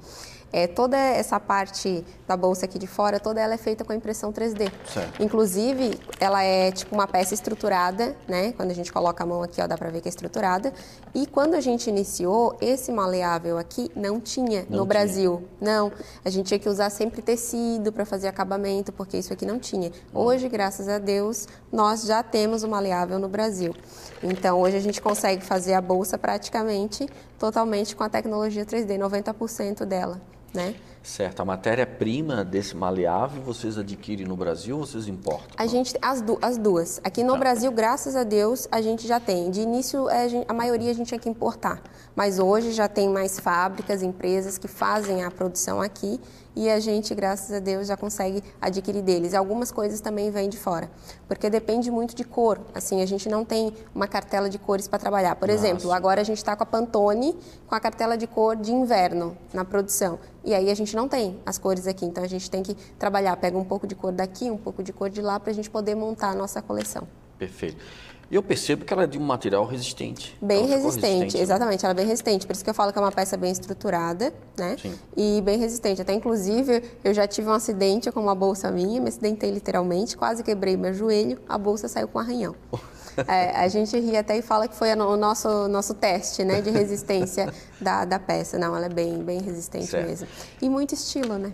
É, 0.53 0.67
toda 0.67 0.99
essa 0.99 1.41
parte 1.41 2.05
da 2.29 2.37
bolsa 2.37 2.67
aqui 2.67 2.79
de 2.79 2.87
fora, 2.87 3.19
toda 3.19 3.41
ela 3.41 3.55
é 3.55 3.57
feita 3.57 3.85
com 3.85 3.93
impressão 3.93 4.31
3D. 4.31 4.71
Certo. 4.87 5.23
Inclusive, 5.23 5.99
ela 6.21 6.43
é 6.43 6.71
tipo 6.71 6.95
uma 6.95 7.07
peça 7.07 7.33
estruturada, 7.33 8.15
né? 8.29 8.53
Quando 8.53 8.71
a 8.71 8.75
gente 8.75 8.93
coloca 8.93 9.25
a 9.25 9.27
mão 9.27 9.43
aqui, 9.43 9.63
ó, 9.63 9.67
dá 9.67 9.79
para 9.79 9.89
ver 9.89 10.03
que 10.03 10.09
é 10.09 10.11
estruturada. 10.11 10.73
E 11.15 11.27
quando 11.27 11.55
a 11.55 11.61
gente 11.61 11.89
iniciou, 11.89 12.57
esse 12.61 12.93
maleável 12.93 13.57
aqui 13.57 13.91
não 13.97 14.21
tinha 14.21 14.67
não 14.69 14.69
no 14.69 14.69
tinha. 14.69 14.85
Brasil. 14.85 15.49
Não. 15.59 15.91
A 16.23 16.29
gente 16.29 16.47
tinha 16.47 16.59
que 16.59 16.69
usar 16.69 16.91
sempre 16.91 17.23
tecido 17.23 17.91
para 17.91 18.05
fazer 18.05 18.29
acabamento, 18.29 18.93
porque 18.93 19.17
isso 19.17 19.33
aqui 19.33 19.47
não 19.47 19.59
tinha. 19.59 19.89
Hum. 19.89 19.93
Hoje, 20.13 20.49
graças 20.51 20.87
a 20.87 20.99
Deus, 20.99 21.49
nós 21.73 22.05
já 22.05 22.23
temos 22.23 22.63
o 22.63 22.69
maleável 22.69 23.19
no 23.19 23.29
Brasil. 23.29 23.75
Então, 24.23 24.61
hoje 24.61 24.77
a 24.77 24.81
gente 24.81 25.01
consegue 25.01 25.43
fazer 25.43 25.73
a 25.73 25.81
bolsa 25.81 26.19
praticamente 26.19 27.09
totalmente 27.39 27.97
com 27.97 28.05
a 28.05 28.09
tecnologia 28.09 28.65
3D, 28.65 28.99
90% 28.99 29.85
dela 29.85 30.21
né? 30.55 30.75
Certo. 31.03 31.41
A 31.41 31.45
matéria-prima 31.45 32.45
desse 32.45 32.77
maleável 32.77 33.43
vocês 33.43 33.77
adquirem 33.77 34.25
no 34.25 34.37
Brasil 34.37 34.79
ou 34.79 34.87
vocês 34.87 35.09
importam? 35.09 35.49
A 35.57 35.67
gente, 35.67 35.97
as, 36.01 36.21
du 36.23 36.39
as 36.41 36.57
duas. 36.57 37.01
Aqui 37.03 37.25
no 37.25 37.33
tá. 37.33 37.39
Brasil, 37.41 37.73
graças 37.73 38.15
a 38.15 38.23
Deus, 38.23 38.69
a 38.71 38.81
gente 38.81 39.07
já 39.07 39.19
tem. 39.19 39.51
De 39.51 39.61
início, 39.61 40.09
a, 40.09 40.29
gente, 40.29 40.47
a 40.49 40.55
maioria 40.55 40.91
a 40.91 40.95
gente 40.95 41.09
tinha 41.09 41.19
que 41.19 41.29
importar. 41.29 41.83
Mas 42.15 42.39
hoje 42.39 42.73
já 42.73 42.89
tem 42.89 43.09
mais 43.09 43.41
fábricas, 43.41 44.03
empresas 44.03 44.59
que 44.59 44.69
fazem 44.69 45.25
a 45.25 45.31
produção 45.31 45.81
aqui 45.81 46.21
e 46.55 46.69
a 46.69 46.79
gente, 46.79 47.15
graças 47.15 47.51
a 47.51 47.59
Deus, 47.59 47.87
já 47.87 47.97
consegue 47.97 48.45
adquirir 48.61 49.01
deles. 49.01 49.33
Algumas 49.33 49.73
coisas 49.73 50.01
também 50.01 50.31
vêm 50.31 50.51
de 50.51 50.59
fora, 50.59 50.91
porque 51.27 51.49
depende 51.49 51.91
muito 51.91 52.15
de 52.15 52.25
cor. 52.25 52.61
Assim, 52.75 53.01
a 53.01 53.07
gente 53.07 53.27
não 53.27 53.43
tem 53.43 53.73
uma 53.95 54.07
cartela 54.07 54.51
de 54.51 54.59
cores 54.59 54.87
para 54.87 54.99
trabalhar. 54.99 55.35
Por 55.37 55.49
Nossa. 55.49 55.59
exemplo, 55.59 55.91
agora 55.93 56.21
a 56.21 56.25
gente 56.25 56.37
está 56.37 56.55
com 56.55 56.63
a 56.63 56.67
Pantone 56.67 57.35
com 57.67 57.75
a 57.75 57.81
cartela 57.81 58.19
de 58.19 58.27
cor 58.27 58.55
de 58.55 58.71
inverno 58.71 59.37
na 59.53 59.65
produção. 59.65 60.19
E 60.45 60.55
aí 60.55 60.71
a 60.71 60.75
gente 60.75 60.92
não 60.97 61.09
tem 61.09 61.39
as 61.45 61.59
cores 61.59 61.87
aqui, 61.87 62.05
então 62.05 62.23
a 62.23 62.27
gente 62.29 62.51
tem 62.51 62.63
que 62.63 62.75
trabalhar, 62.99 63.37
pega 63.37 63.57
um 63.57 63.65
pouco 63.65 63.87
de 63.87 63.95
cor 63.95 64.13
daqui, 64.13 64.51
um 64.51 64.57
pouco 64.57 64.83
de 64.83 64.93
cor 64.93 65.11
de 65.11 65.21
lá, 65.21 65.39
para 65.39 65.51
a 65.51 65.55
gente 65.55 65.71
poder 65.71 65.95
montar 65.95 66.31
a 66.31 66.35
nossa 66.35 66.61
coleção. 66.63 67.07
Perfeito. 67.39 67.83
E 68.31 68.35
eu 68.35 68.43
percebo 68.43 68.83
que 68.83 68.91
ela 68.91 69.03
é 69.03 69.07
de 69.07 69.19
um 69.19 69.23
material 69.23 69.67
resistente. 69.67 70.35
Bem 70.41 70.65
resistente, 70.65 71.07
resistente 71.07 71.37
né? 71.37 71.43
exatamente, 71.43 71.85
ela 71.85 71.93
é 71.93 71.95
bem 71.95 72.07
resistente. 72.07 72.47
Por 72.47 72.55
isso 72.55 72.65
que 72.65 72.71
eu 72.71 72.75
falo 72.75 72.91
que 72.91 72.99
é 72.99 73.03
uma 73.03 73.13
peça 73.13 73.37
bem 73.37 73.53
estruturada, 73.53 74.33
né? 74.57 74.77
Sim. 74.81 74.95
E 75.15 75.43
bem 75.43 75.59
resistente. 75.59 76.01
Até 76.01 76.15
inclusive, 76.15 76.83
eu 77.05 77.13
já 77.13 77.27
tive 77.27 77.49
um 77.49 77.53
acidente 77.53 78.11
com 78.11 78.21
uma 78.21 78.35
bolsa 78.35 78.71
minha, 78.71 79.03
me 79.03 79.09
acidentei 79.09 79.51
literalmente, 79.51 80.17
quase 80.17 80.43
quebrei 80.43 80.79
meu 80.79 80.95
joelho, 80.95 81.39
a 81.47 81.59
bolsa 81.59 81.89
saiu 81.89 82.09
com 82.09 82.19
arranhão. 82.19 82.55
É, 83.29 83.51
a 83.57 83.69
gente 83.69 83.99
ri 83.99 84.17
até 84.17 84.37
e 84.37 84.43
fala 84.43 84.67
que 84.67 84.75
foi 84.75 84.93
o 84.93 85.17
nosso, 85.17 85.69
nosso 85.69 85.95
teste 85.95 86.45
né, 86.45 86.61
de 86.61 86.71
resistência 86.71 87.53
da, 87.81 88.05
da 88.05 88.19
peça. 88.19 88.59
Não, 88.59 88.75
ela 88.77 88.87
é 88.87 88.89
bem, 88.89 89.23
bem 89.23 89.41
resistente 89.41 89.87
certo. 89.87 90.09
mesmo. 90.09 90.29
E 90.61 90.69
muito 90.69 90.95
estilo, 90.95 91.39
né? 91.39 91.53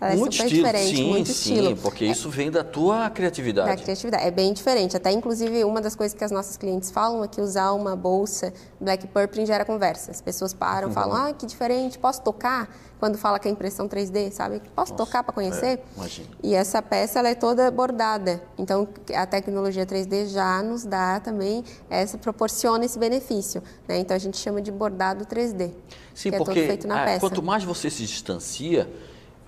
Ela 0.00 0.16
muito 0.16 0.34
é 0.34 0.36
super 0.36 0.46
estilo, 0.46 0.66
diferente, 0.66 0.96
sim, 0.96 1.08
muito 1.08 1.32
sim, 1.32 1.54
estilo. 1.54 1.76
porque 1.76 2.04
é, 2.04 2.08
isso 2.08 2.30
vem 2.30 2.50
da 2.50 2.62
tua 2.62 3.10
criatividade. 3.10 3.68
Da 3.68 3.76
criatividade, 3.76 4.24
é 4.24 4.30
bem 4.30 4.52
diferente. 4.52 4.96
Até, 4.96 5.10
inclusive, 5.10 5.64
uma 5.64 5.80
das 5.80 5.96
coisas 5.96 6.16
que 6.16 6.22
as 6.22 6.30
nossas 6.30 6.56
clientes 6.56 6.90
falam 6.90 7.24
é 7.24 7.28
que 7.28 7.40
usar 7.40 7.72
uma 7.72 7.96
bolsa 7.96 8.52
Black 8.80 9.06
Purple 9.08 9.44
gera 9.44 9.64
conversa. 9.64 10.12
As 10.12 10.20
pessoas 10.20 10.54
param, 10.54 10.88
uhum. 10.88 10.94
falam, 10.94 11.16
ah, 11.16 11.32
que 11.32 11.46
diferente, 11.46 11.98
posso 11.98 12.22
tocar? 12.22 12.68
Quando 12.98 13.16
fala 13.16 13.38
que 13.38 13.48
é 13.48 13.50
impressão 13.50 13.88
3D, 13.88 14.30
sabe? 14.32 14.60
Posso 14.74 14.92
Nossa, 14.92 15.04
tocar 15.04 15.22
para 15.22 15.32
conhecer? 15.32 15.78
É, 15.78 15.82
imagina. 15.96 16.28
E 16.42 16.54
essa 16.54 16.82
peça, 16.82 17.18
ela 17.18 17.28
é 17.28 17.34
toda 17.34 17.70
bordada. 17.70 18.42
Então, 18.58 18.88
a 19.14 19.26
tecnologia 19.26 19.86
3D 19.86 20.26
já 20.26 20.62
nos 20.62 20.84
dá 20.84 21.20
também, 21.20 21.64
essa 21.88 22.18
proporciona 22.18 22.84
esse 22.84 22.98
benefício. 22.98 23.62
Né? 23.86 23.98
Então, 23.98 24.14
a 24.14 24.18
gente 24.18 24.36
chama 24.36 24.60
de 24.60 24.72
bordado 24.72 25.24
3D. 25.24 25.72
Sim, 26.14 26.30
que 26.30 26.38
porque 26.38 26.58
é 26.58 26.66
feito 26.66 26.88
na 26.88 27.02
ah, 27.02 27.04
peça. 27.04 27.20
quanto 27.20 27.42
mais 27.42 27.62
você 27.62 27.88
se 27.88 28.02
distancia 28.02 28.88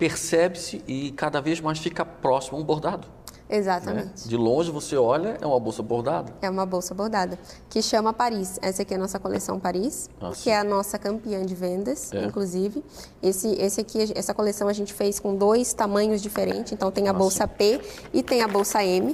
percebe-se 0.01 0.83
e 0.87 1.11
cada 1.11 1.39
vez 1.39 1.61
mais 1.61 1.77
fica 1.77 2.03
próximo 2.03 2.57
a 2.57 2.61
um 2.61 2.63
bordado. 2.63 3.07
Exatamente. 3.51 4.27
De 4.27 4.37
longe 4.37 4.71
você 4.71 4.95
olha, 4.95 5.37
é 5.41 5.45
uma 5.45 5.59
bolsa 5.59 5.83
bordada. 5.83 6.33
É 6.41 6.49
uma 6.49 6.65
bolsa 6.65 6.93
bordada, 6.95 7.37
que 7.69 7.81
chama 7.81 8.13
Paris. 8.13 8.57
Essa 8.61 8.81
aqui 8.83 8.93
é 8.93 8.97
a 8.97 8.99
nossa 8.99 9.19
coleção 9.19 9.59
Paris, 9.59 10.09
Ah, 10.21 10.29
que 10.29 10.37
sim. 10.37 10.49
é 10.49 10.57
a 10.57 10.63
nossa 10.63 10.97
campeã 10.97 11.45
de 11.45 11.53
vendas, 11.53 12.13
É. 12.13 12.23
inclusive. 12.23 12.83
Esse, 13.21 13.49
esse 13.61 13.81
aqui, 13.81 14.11
essa 14.15 14.33
coleção 14.33 14.67
a 14.67 14.73
gente 14.73 14.93
fez 14.93 15.19
com 15.19 15.35
dois 15.35 15.73
tamanhos 15.73 16.21
diferentes. 16.21 16.71
Então 16.71 16.89
tem 16.91 17.07
a 17.07 17.11
Ah, 17.11 17.13
bolsa 17.13 17.47
P 17.47 17.81
e 18.13 18.23
tem 18.23 18.41
a 18.41 18.47
bolsa 18.47 18.83
M. 18.83 19.13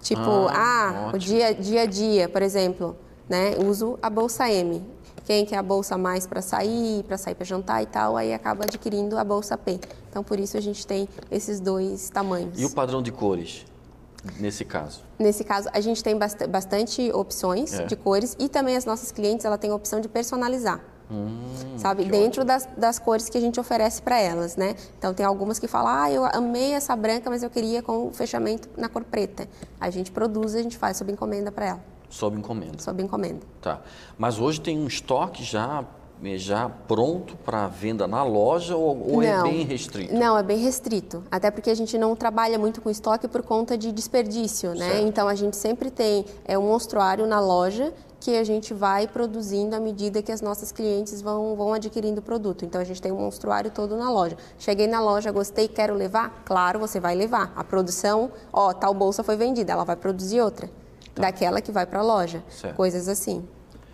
Tipo, 0.00 0.20
Ah, 0.50 1.10
ah, 1.10 1.12
o 1.14 1.18
dia, 1.18 1.54
dia 1.54 1.82
a 1.82 1.86
dia, 1.86 2.28
por 2.28 2.42
exemplo, 2.42 2.96
né? 3.28 3.54
Uso 3.66 3.98
a 4.02 4.08
bolsa 4.10 4.50
M. 4.50 4.82
Quem 5.24 5.46
quer 5.46 5.56
a 5.56 5.62
bolsa 5.62 5.96
mais 5.96 6.26
para 6.26 6.42
sair, 6.42 7.02
para 7.04 7.16
sair 7.16 7.34
para 7.34 7.46
jantar 7.46 7.82
e 7.82 7.86
tal, 7.86 8.14
aí 8.14 8.34
acaba 8.34 8.64
adquirindo 8.64 9.16
a 9.18 9.24
bolsa 9.24 9.56
P. 9.56 9.80
Então 10.10 10.22
por 10.22 10.38
isso 10.38 10.56
a 10.58 10.60
gente 10.60 10.86
tem 10.86 11.08
esses 11.30 11.60
dois 11.60 12.10
tamanhos. 12.10 12.60
E 12.60 12.64
o 12.66 12.70
padrão 12.70 13.00
de 13.00 13.10
cores, 13.10 13.64
nesse 14.38 14.64
caso? 14.64 15.02
Nesse 15.18 15.44
caso, 15.44 15.68
a 15.72 15.80
gente 15.80 16.02
tem 16.02 16.16
bast- 16.16 16.46
bastante 16.46 17.10
opções 17.12 17.72
É. 17.74 17.86
de 17.86 17.96
cores 17.96 18.36
e 18.38 18.48
também 18.48 18.76
as 18.76 18.84
nossas 18.84 19.10
clientes 19.12 19.44
ela 19.44 19.58
têm 19.58 19.70
a 19.70 19.74
opção 19.74 20.00
de 20.00 20.08
personalizar. 20.08 20.80
sabe? 21.76 22.02
Hum, 22.02 22.06
que 22.06 22.10
Dentro 22.10 22.44
das, 22.46 22.66
das 22.78 22.98
cores 22.98 23.28
que 23.28 23.36
a 23.36 23.40
gente 23.40 23.60
oferece 23.60 24.00
para 24.00 24.18
elas, 24.18 24.56
né? 24.56 24.74
Então 24.98 25.12
tem 25.12 25.24
algumas 25.24 25.58
que 25.58 25.68
falam, 25.68 25.92
ah, 25.92 26.10
eu 26.10 26.24
amei 26.24 26.72
essa 26.72 26.96
branca, 26.96 27.28
mas 27.28 27.42
eu 27.42 27.50
queria 27.50 27.82
com 27.82 28.08
o 28.08 28.12
fechamento 28.12 28.70
na 28.76 28.88
cor 28.88 29.04
preta. 29.04 29.46
A 29.78 29.90
gente 29.90 30.10
produz, 30.10 30.54
a 30.54 30.62
gente 30.62 30.78
faz 30.78 30.96
sob 30.96 31.12
encomenda 31.12 31.52
para 31.52 31.66
ela, 31.66 31.80
Sob 32.08 32.38
encomenda. 32.38 32.78
sob 32.82 33.02
encomenda. 33.02 33.40
Tá. 33.60 33.82
Mas 34.16 34.38
hoje 34.40 34.62
tem 34.62 34.78
um 34.78 34.86
estoque 34.86 35.44
já, 35.44 35.84
já 36.36 36.68
pronto 36.68 37.36
para 37.36 37.66
venda 37.68 38.06
na 38.06 38.22
loja 38.22 38.76
ou, 38.76 39.14
ou 39.14 39.22
é 39.22 39.42
bem 39.42 39.64
restrito? 39.64 40.14
Não, 40.14 40.38
é 40.38 40.42
bem 40.42 40.58
restrito. 40.58 41.22
Até 41.30 41.50
porque 41.50 41.70
a 41.70 41.74
gente 41.74 41.98
não 41.98 42.16
trabalha 42.16 42.58
muito 42.58 42.80
com 42.80 42.88
estoque 42.88 43.28
por 43.28 43.42
conta 43.42 43.76
de 43.76 43.92
desperdício, 43.92 44.70
né? 44.74 44.90
Certo. 44.90 45.06
Então 45.06 45.28
a 45.28 45.34
gente 45.34 45.56
sempre 45.56 45.90
tem 45.90 46.24
é, 46.44 46.58
um 46.58 46.62
monstruário 46.62 47.26
na 47.26 47.40
loja 47.40 47.92
que 48.20 48.38
a 48.38 48.44
gente 48.44 48.72
vai 48.72 49.06
produzindo 49.06 49.76
à 49.76 49.80
medida 49.80 50.22
que 50.22 50.32
as 50.32 50.40
nossas 50.40 50.72
clientes 50.72 51.20
vão, 51.20 51.54
vão 51.54 51.74
adquirindo 51.74 52.20
o 52.20 52.22
produto. 52.22 52.64
Então 52.64 52.80
a 52.80 52.84
gente 52.84 53.02
tem 53.02 53.12
um 53.12 53.20
monstruário 53.20 53.70
todo 53.70 53.96
na 53.98 54.10
loja. 54.10 54.34
Cheguei 54.58 54.86
na 54.86 54.98
loja, 54.98 55.30
gostei, 55.30 55.68
quero 55.68 55.94
levar? 55.94 56.42
Claro, 56.42 56.78
você 56.78 56.98
vai 56.98 57.14
levar. 57.14 57.52
A 57.54 57.62
produção, 57.62 58.32
ó, 58.50 58.72
tal 58.72 58.94
bolsa 58.94 59.22
foi 59.22 59.36
vendida, 59.36 59.72
ela 59.72 59.84
vai 59.84 59.96
produzir 59.96 60.40
outra. 60.40 60.70
Daquela 61.14 61.60
que 61.60 61.70
vai 61.70 61.84
para 61.84 62.00
a 62.00 62.02
loja. 62.02 62.38
Tá. 62.38 62.50
Certo. 62.50 62.76
Coisas 62.76 63.08
assim. 63.08 63.46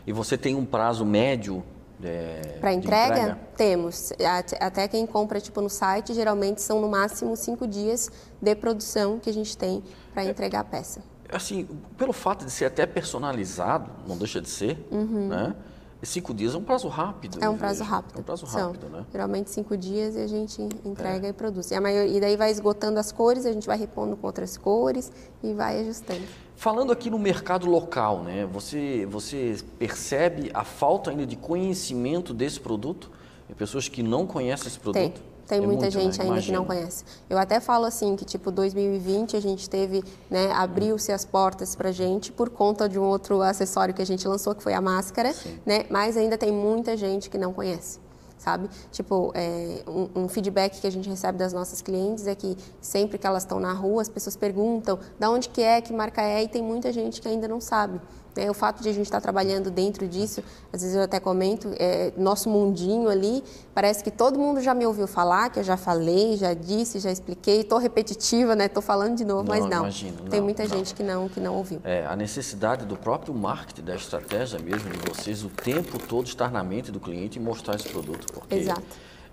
E 0.06 0.12
você 0.12 0.38
tem 0.38 0.54
um 0.54 0.64
prazo 0.64 1.04
médio 1.04 1.62
é, 2.02 2.58
Para 2.60 2.70
de 2.72 2.78
entrega, 2.78 3.38
temos. 3.56 4.12
At- 4.12 4.56
Até 4.60 4.88
quem 4.88 5.06
compra 5.06 5.40
tipo 5.40 5.60
no 5.60 5.68
site, 5.70 6.14
geralmente 6.14 6.60
são 6.62 6.80
no 6.80 6.88
máximo 6.88 7.36
cinco 7.36 7.66
dias 7.66 8.10
de 8.40 8.54
produção 8.54 9.18
que 9.18 9.28
a 9.30 9.32
gente 9.32 9.56
tem 9.56 9.82
para 10.12 10.24
entregar 10.24 10.60
a 10.60 10.64
peça. 10.64 11.02
Assim, 11.32 11.68
pelo 11.96 12.12
fato 12.12 12.44
de 12.44 12.50
ser 12.50 12.64
até 12.64 12.86
personalizado, 12.86 13.90
não 14.06 14.16
deixa 14.16 14.40
de 14.40 14.48
ser, 14.48 14.78
né? 14.90 15.54
E 16.02 16.06
cinco 16.06 16.32
dias 16.32 16.54
é 16.54 16.56
um 16.58 16.64
prazo 16.64 16.88
rápido. 16.88 17.36
Uhum. 17.36 17.44
É 17.44 17.48
um 17.50 17.58
prazo 17.58 17.80
vejo. 17.80 17.90
rápido. 17.90 18.16
É 18.16 18.20
um 18.20 18.22
prazo 18.22 18.46
São, 18.46 18.68
rápido, 18.68 18.88
né? 18.88 19.04
É. 19.06 19.12
Geralmente 19.12 19.50
cinco 19.50 19.76
dias 19.76 20.16
e 20.16 20.20
a 20.20 20.26
gente 20.26 20.62
entrega 20.82 21.28
e 21.28 21.32
produz. 21.32 21.70
E, 21.70 21.78
maioria, 21.78 22.16
e 22.16 22.20
daí 22.20 22.36
vai 22.38 22.50
esgotando 22.50 22.98
as 22.98 23.12
cores, 23.12 23.44
a 23.44 23.52
gente 23.52 23.66
vai 23.66 23.76
repondo 23.76 24.16
com 24.16 24.26
outras 24.26 24.56
cores 24.56 25.12
e 25.42 25.52
vai 25.52 25.78
ajustando. 25.80 26.22
Falando 26.60 26.92
aqui 26.92 27.08
no 27.08 27.18
mercado 27.18 27.66
local, 27.66 28.22
né? 28.22 28.46
Você, 28.52 29.06
você 29.10 29.56
percebe 29.78 30.50
a 30.52 30.62
falta 30.62 31.10
ainda 31.10 31.24
de 31.24 31.34
conhecimento 31.34 32.34
desse 32.34 32.60
produto? 32.60 33.10
Tem 33.46 33.56
pessoas 33.56 33.88
que 33.88 34.02
não 34.02 34.26
conhecem 34.26 34.66
esse 34.66 34.78
produto? 34.78 35.00
Tem. 35.00 35.14
Tem 35.46 35.56
É 35.56 35.60
muita 35.62 35.84
muito, 35.84 35.96
né? 35.96 36.02
gente 36.02 36.20
ainda 36.20 36.42
que 36.42 36.52
não 36.52 36.66
conhece. 36.66 37.02
Eu 37.30 37.38
até 37.38 37.60
falo 37.60 37.86
assim 37.86 38.14
que 38.14 38.26
tipo 38.26 38.50
2020 38.50 39.38
a 39.38 39.40
gente 39.40 39.70
teve, 39.70 40.04
né, 40.28 40.52
abriu-se 40.52 41.10
as 41.10 41.24
portas 41.24 41.74
pra 41.74 41.92
gente 41.92 42.30
por 42.30 42.50
conta 42.50 42.86
de 42.86 42.98
um 42.98 43.04
outro 43.04 43.40
acessório 43.40 43.94
que 43.94 44.02
a 44.02 44.06
gente 44.06 44.28
lançou 44.28 44.54
que 44.54 44.62
foi 44.62 44.74
a 44.74 44.82
máscara, 44.82 45.34
né? 45.64 45.86
Mas 45.88 46.14
ainda 46.14 46.36
tem 46.36 46.52
muita 46.52 46.94
gente 46.94 47.30
que 47.30 47.38
não 47.38 47.54
conhece. 47.54 47.98
Sabe? 48.40 48.70
Tipo, 48.90 49.32
é, 49.34 49.82
um, 49.86 50.22
um 50.22 50.28
feedback 50.28 50.80
que 50.80 50.86
a 50.86 50.90
gente 50.90 51.06
recebe 51.06 51.36
das 51.36 51.52
nossas 51.52 51.82
clientes 51.82 52.26
é 52.26 52.34
que 52.34 52.56
sempre 52.80 53.18
que 53.18 53.26
elas 53.26 53.42
estão 53.42 53.60
na 53.60 53.74
rua, 53.74 54.00
as 54.00 54.08
pessoas 54.08 54.34
perguntam 54.34 54.98
da 55.18 55.30
onde 55.30 55.50
que 55.50 55.60
é, 55.60 55.78
que 55.82 55.92
marca 55.92 56.22
é, 56.22 56.44
e 56.44 56.48
tem 56.48 56.62
muita 56.62 56.90
gente 56.90 57.20
que 57.20 57.28
ainda 57.28 57.46
não 57.46 57.60
sabe. 57.60 58.00
Né? 58.40 58.50
O 58.50 58.54
fato 58.54 58.82
de 58.82 58.88
a 58.88 58.92
gente 58.92 59.04
estar 59.04 59.20
trabalhando 59.20 59.70
dentro 59.70 60.08
disso, 60.08 60.42
às 60.72 60.80
vezes 60.80 60.96
eu 60.96 61.02
até 61.02 61.20
comento, 61.20 61.70
é, 61.78 62.12
nosso 62.16 62.48
mundinho 62.48 63.08
ali, 63.08 63.44
parece 63.74 64.02
que 64.02 64.10
todo 64.10 64.38
mundo 64.38 64.60
já 64.60 64.74
me 64.74 64.86
ouviu 64.86 65.06
falar, 65.06 65.50
que 65.50 65.58
eu 65.58 65.64
já 65.64 65.76
falei, 65.76 66.36
já 66.36 66.54
disse, 66.54 66.98
já 66.98 67.10
expliquei, 67.10 67.60
estou 67.60 67.78
repetitiva, 67.78 68.56
né? 68.56 68.66
Estou 68.66 68.82
falando 68.82 69.16
de 69.16 69.24
novo, 69.24 69.44
Não, 69.44 69.54
mas 69.54 69.68
não. 69.68 69.82
imagino, 69.82 70.16
tem 70.30 70.40
não, 70.40 70.44
muita 70.44 70.62
não. 70.62 70.70
gente 70.70 70.94
que 70.94 71.02
não, 71.02 71.28
que 71.28 71.38
não 71.38 71.54
ouviu. 71.56 71.80
É, 71.84 72.06
a 72.06 72.16
necessidade 72.16 72.86
do 72.86 72.96
próprio 72.96 73.34
marketing, 73.34 73.82
da 73.82 73.94
estratégia 73.94 74.58
mesmo, 74.58 74.90
de 74.90 74.98
vocês 75.10 75.44
o 75.44 75.48
tempo 75.48 75.98
todo 75.98 76.26
estar 76.26 76.50
na 76.50 76.64
mente 76.64 76.90
do 76.90 76.98
cliente 76.98 77.38
e 77.38 77.42
mostrar 77.42 77.76
esse 77.76 77.88
produto. 77.88 78.32
Porque 78.32 78.54
Exato. 78.54 78.82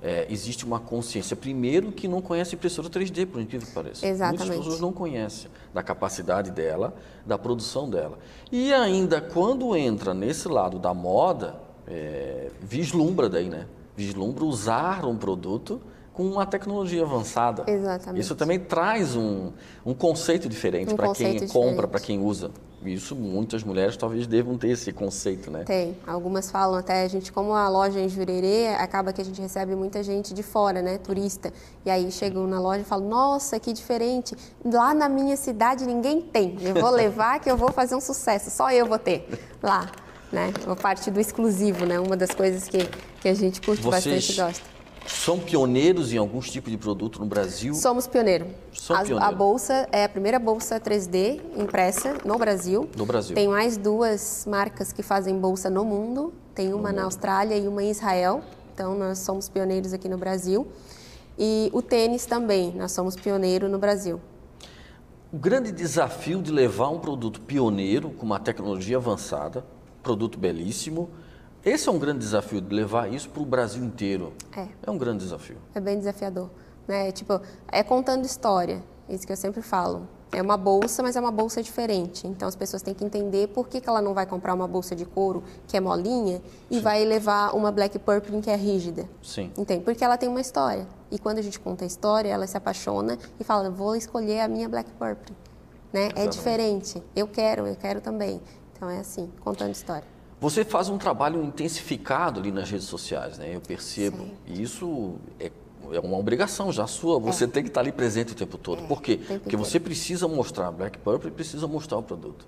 É, 0.01 0.27
existe 0.29 0.65
uma 0.65 0.79
consciência, 0.79 1.35
primeiro, 1.35 1.91
que 1.91 2.07
não 2.07 2.21
conhece 2.21 2.55
impressora 2.55 2.89
3D, 2.89 3.25
por 3.25 3.41
incrível 3.41 3.67
que 3.67 3.73
pareça. 3.73 4.05
Exatamente. 4.05 4.39
Muitas 4.39 4.57
pessoas 4.57 4.81
não 4.81 4.91
conhecem 4.91 5.49
da 5.73 5.81
capacidade 5.81 6.51
dela, 6.51 6.93
da 7.25 7.37
produção 7.37 7.89
dela. 7.89 8.19
E 8.51 8.73
ainda, 8.73 9.19
quando 9.19 9.75
entra 9.75 10.13
nesse 10.13 10.47
lado 10.47 10.77
da 10.77 10.93
moda, 10.93 11.55
é, 11.87 12.49
vislumbra 12.61 13.29
daí, 13.29 13.49
né? 13.49 13.65
Vislumbra 13.95 14.43
usar 14.43 15.05
um 15.05 15.17
produto 15.17 15.81
com 16.13 16.23
uma 16.23 16.45
tecnologia 16.45 17.03
avançada. 17.03 17.63
Exatamente. 17.67 18.21
Isso 18.21 18.35
também 18.35 18.59
traz 18.59 19.15
um, 19.15 19.51
um 19.85 19.93
conceito 19.93 20.49
diferente 20.49 20.93
Um 20.93 20.95
para 20.95 21.13
quem 21.13 21.33
conceito 21.33 21.53
compra, 21.53 21.69
diferente. 21.69 21.89
para 21.91 21.99
quem 21.99 22.19
usa. 22.19 22.51
Isso 22.93 23.15
muitas 23.15 23.63
mulheres 23.63 23.97
talvez 23.97 24.27
devam 24.27 24.57
ter 24.57 24.69
esse 24.69 24.91
conceito, 24.91 25.51
né? 25.51 25.63
Tem. 25.63 25.97
Algumas 26.05 26.49
falam 26.51 26.77
até, 26.77 27.03
a 27.03 27.07
gente, 27.07 27.31
como 27.31 27.53
a 27.53 27.67
loja 27.69 27.99
é 27.99 28.03
em 28.03 28.09
Jurerê, 28.09 28.69
acaba 28.79 29.13
que 29.13 29.21
a 29.21 29.25
gente 29.25 29.41
recebe 29.41 29.75
muita 29.75 30.01
gente 30.03 30.33
de 30.33 30.43
fora, 30.43 30.81
né? 30.81 30.97
Turista. 30.97 31.51
E 31.85 31.89
aí 31.89 32.11
chegam 32.11 32.47
na 32.47 32.59
loja 32.59 32.81
e 32.81 32.83
falam, 32.83 33.07
nossa, 33.07 33.59
que 33.59 33.73
diferente. 33.73 34.35
Lá 34.63 34.93
na 34.93 35.09
minha 35.09 35.35
cidade 35.35 35.85
ninguém 35.85 36.21
tem. 36.21 36.57
Eu 36.61 36.75
vou 36.75 36.89
levar 36.89 37.39
que 37.39 37.49
eu 37.49 37.57
vou 37.57 37.71
fazer 37.71 37.95
um 37.95 38.01
sucesso. 38.01 38.49
Só 38.49 38.71
eu 38.71 38.85
vou 38.85 38.99
ter 38.99 39.27
lá. 39.61 39.91
Né? 40.31 40.53
Uma 40.65 40.75
parte 40.75 41.09
do 41.09 41.19
exclusivo, 41.21 41.85
né? 41.85 41.99
Uma 41.99 42.17
das 42.17 42.31
coisas 42.31 42.67
que, 42.67 42.79
que 43.21 43.29
a 43.29 43.33
gente 43.33 43.61
curte 43.61 43.81
Vocês 43.81 44.03
bastante 44.03 44.33
e 44.33 44.35
gosta. 44.35 44.76
São 45.07 45.39
pioneiros 45.39 46.11
em 46.13 46.17
alguns 46.17 46.49
tipos 46.49 46.71
de 46.71 46.77
produto 46.77 47.19
no 47.19 47.25
Brasil. 47.25 47.73
Somos 47.73 48.07
pioneiro. 48.07 48.47
São 48.73 48.95
As- 48.95 49.07
pioneiro. 49.07 49.33
A 49.33 49.35
bolsa 49.35 49.87
é 49.91 50.03
a 50.03 50.09
primeira 50.09 50.37
bolsa 50.37 50.79
3D 50.79 51.41
impressa 51.55 52.17
no 52.25 52.37
Brasil. 52.37 52.89
No 52.95 53.05
Brasil. 53.05 53.35
Tem 53.35 53.47
mais 53.47 53.77
duas 53.77 54.45
marcas 54.47 54.91
que 54.91 55.01
fazem 55.01 55.37
bolsa 55.39 55.69
no 55.69 55.85
mundo. 55.85 56.33
Tem 56.53 56.73
uma 56.73 56.91
na 56.91 57.03
Austrália 57.03 57.55
e 57.55 57.67
uma 57.67 57.81
em 57.83 57.89
Israel. 57.89 58.41
Então 58.73 58.97
nós 58.97 59.19
somos 59.19 59.47
pioneiros 59.49 59.93
aqui 59.93 60.09
no 60.09 60.17
Brasil. 60.17 60.67
E 61.39 61.69
o 61.73 61.81
tênis 61.81 62.25
também, 62.25 62.73
nós 62.75 62.91
somos 62.91 63.15
pioneiro 63.15 63.69
no 63.69 63.77
Brasil. 63.77 64.19
O 65.31 65.37
grande 65.37 65.71
desafio 65.71 66.41
de 66.41 66.51
levar 66.51 66.89
um 66.89 66.99
produto 66.99 67.41
pioneiro, 67.41 68.09
com 68.11 68.25
uma 68.25 68.39
tecnologia 68.39 68.97
avançada, 68.97 69.63
produto 70.01 70.37
belíssimo, 70.39 71.09
esse 71.69 71.89
é 71.89 71.91
um 71.91 71.99
grande 71.99 72.19
desafio 72.19 72.61
de 72.61 72.73
levar 72.73 73.11
isso 73.11 73.29
para 73.29 73.41
o 73.41 73.45
Brasil 73.45 73.83
inteiro. 73.83 74.33
É. 74.55 74.67
É 74.85 74.91
um 74.91 74.97
grande 74.97 75.23
desafio. 75.23 75.57
É 75.75 75.79
bem 75.79 75.97
desafiador, 75.97 76.49
né? 76.87 77.11
Tipo, 77.11 77.41
é 77.71 77.83
contando 77.83 78.25
história. 78.25 78.83
Isso 79.09 79.25
que 79.25 79.31
eu 79.31 79.37
sempre 79.37 79.61
falo. 79.61 80.07
É 80.31 80.41
uma 80.41 80.57
bolsa, 80.57 81.01
mas 81.01 81.15
é 81.15 81.19
uma 81.21 81.31
bolsa 81.31 81.63
diferente. 81.63 82.27
Então 82.27 82.47
as 82.47 82.55
pessoas 82.55 82.81
têm 82.81 82.93
que 82.93 83.03
entender 83.03 83.47
por 83.47 83.67
que, 83.67 83.79
que 83.79 83.87
ela 83.87 84.01
não 84.01 84.13
vai 84.13 84.25
comprar 84.25 84.53
uma 84.53 84.67
bolsa 84.67 84.93
de 84.93 85.05
couro 85.05 85.41
que 85.65 85.77
é 85.77 85.79
molinha 85.79 86.41
e 86.69 86.79
vai 86.79 87.05
levar 87.05 87.55
uma 87.55 87.71
black 87.71 87.97
purple 87.97 88.41
que 88.41 88.49
é 88.49 88.55
rígida. 88.55 89.07
Sim. 89.21 89.51
Entende? 89.57 89.85
Porque 89.85 90.03
ela 90.03 90.17
tem 90.17 90.27
uma 90.27 90.41
história. 90.41 90.85
E 91.09 91.17
quando 91.17 91.37
a 91.37 91.41
gente 91.41 91.59
conta 91.59 91.85
a 91.85 91.87
história, 91.87 92.29
ela 92.29 92.45
se 92.45 92.57
apaixona 92.57 93.17
e 93.39 93.43
fala: 93.43 93.69
vou 93.69 93.95
escolher 93.95 94.41
a 94.41 94.47
minha 94.49 94.67
black 94.67 94.91
purple. 94.91 95.35
Né? 95.93 96.09
É 96.15 96.27
diferente. 96.27 97.01
Eu 97.15 97.27
quero, 97.27 97.65
eu 97.65 97.75
quero 97.75 98.01
também. 98.01 98.41
Então 98.73 98.89
é 98.89 98.99
assim, 98.99 99.31
contando 99.39 99.71
história. 99.71 100.16
Você 100.39 100.63
faz 100.63 100.87
um 100.89 100.97
trabalho 100.97 101.43
intensificado 101.43 102.39
ali 102.39 102.51
nas 102.51 102.69
redes 102.69 102.85
sociais, 102.87 103.37
né? 103.37 103.55
Eu 103.55 103.61
percebo. 103.61 104.27
E 104.45 104.61
isso 104.61 105.15
é, 105.39 105.51
é 105.91 105.99
uma 105.99 106.17
obrigação 106.17 106.71
já 106.71 106.85
sua. 106.85 107.19
Você 107.19 107.47
tem 107.47 107.63
que 107.63 107.69
estar 107.69 107.81
ali 107.81 107.91
presente 107.91 108.33
o 108.33 108.35
tempo 108.35 108.57
todo. 108.57 108.83
Por 108.87 109.01
quê? 109.01 109.19
É. 109.29 109.39
Porque 109.39 109.57
você 109.57 109.79
precisa 109.79 110.27
mostrar 110.27 110.71
Black 110.71 110.99
Purple 110.99 111.29
e 111.29 111.31
precisa 111.31 111.65
mostrar 111.67 111.97
o 111.97 112.03
produto. 112.03 112.45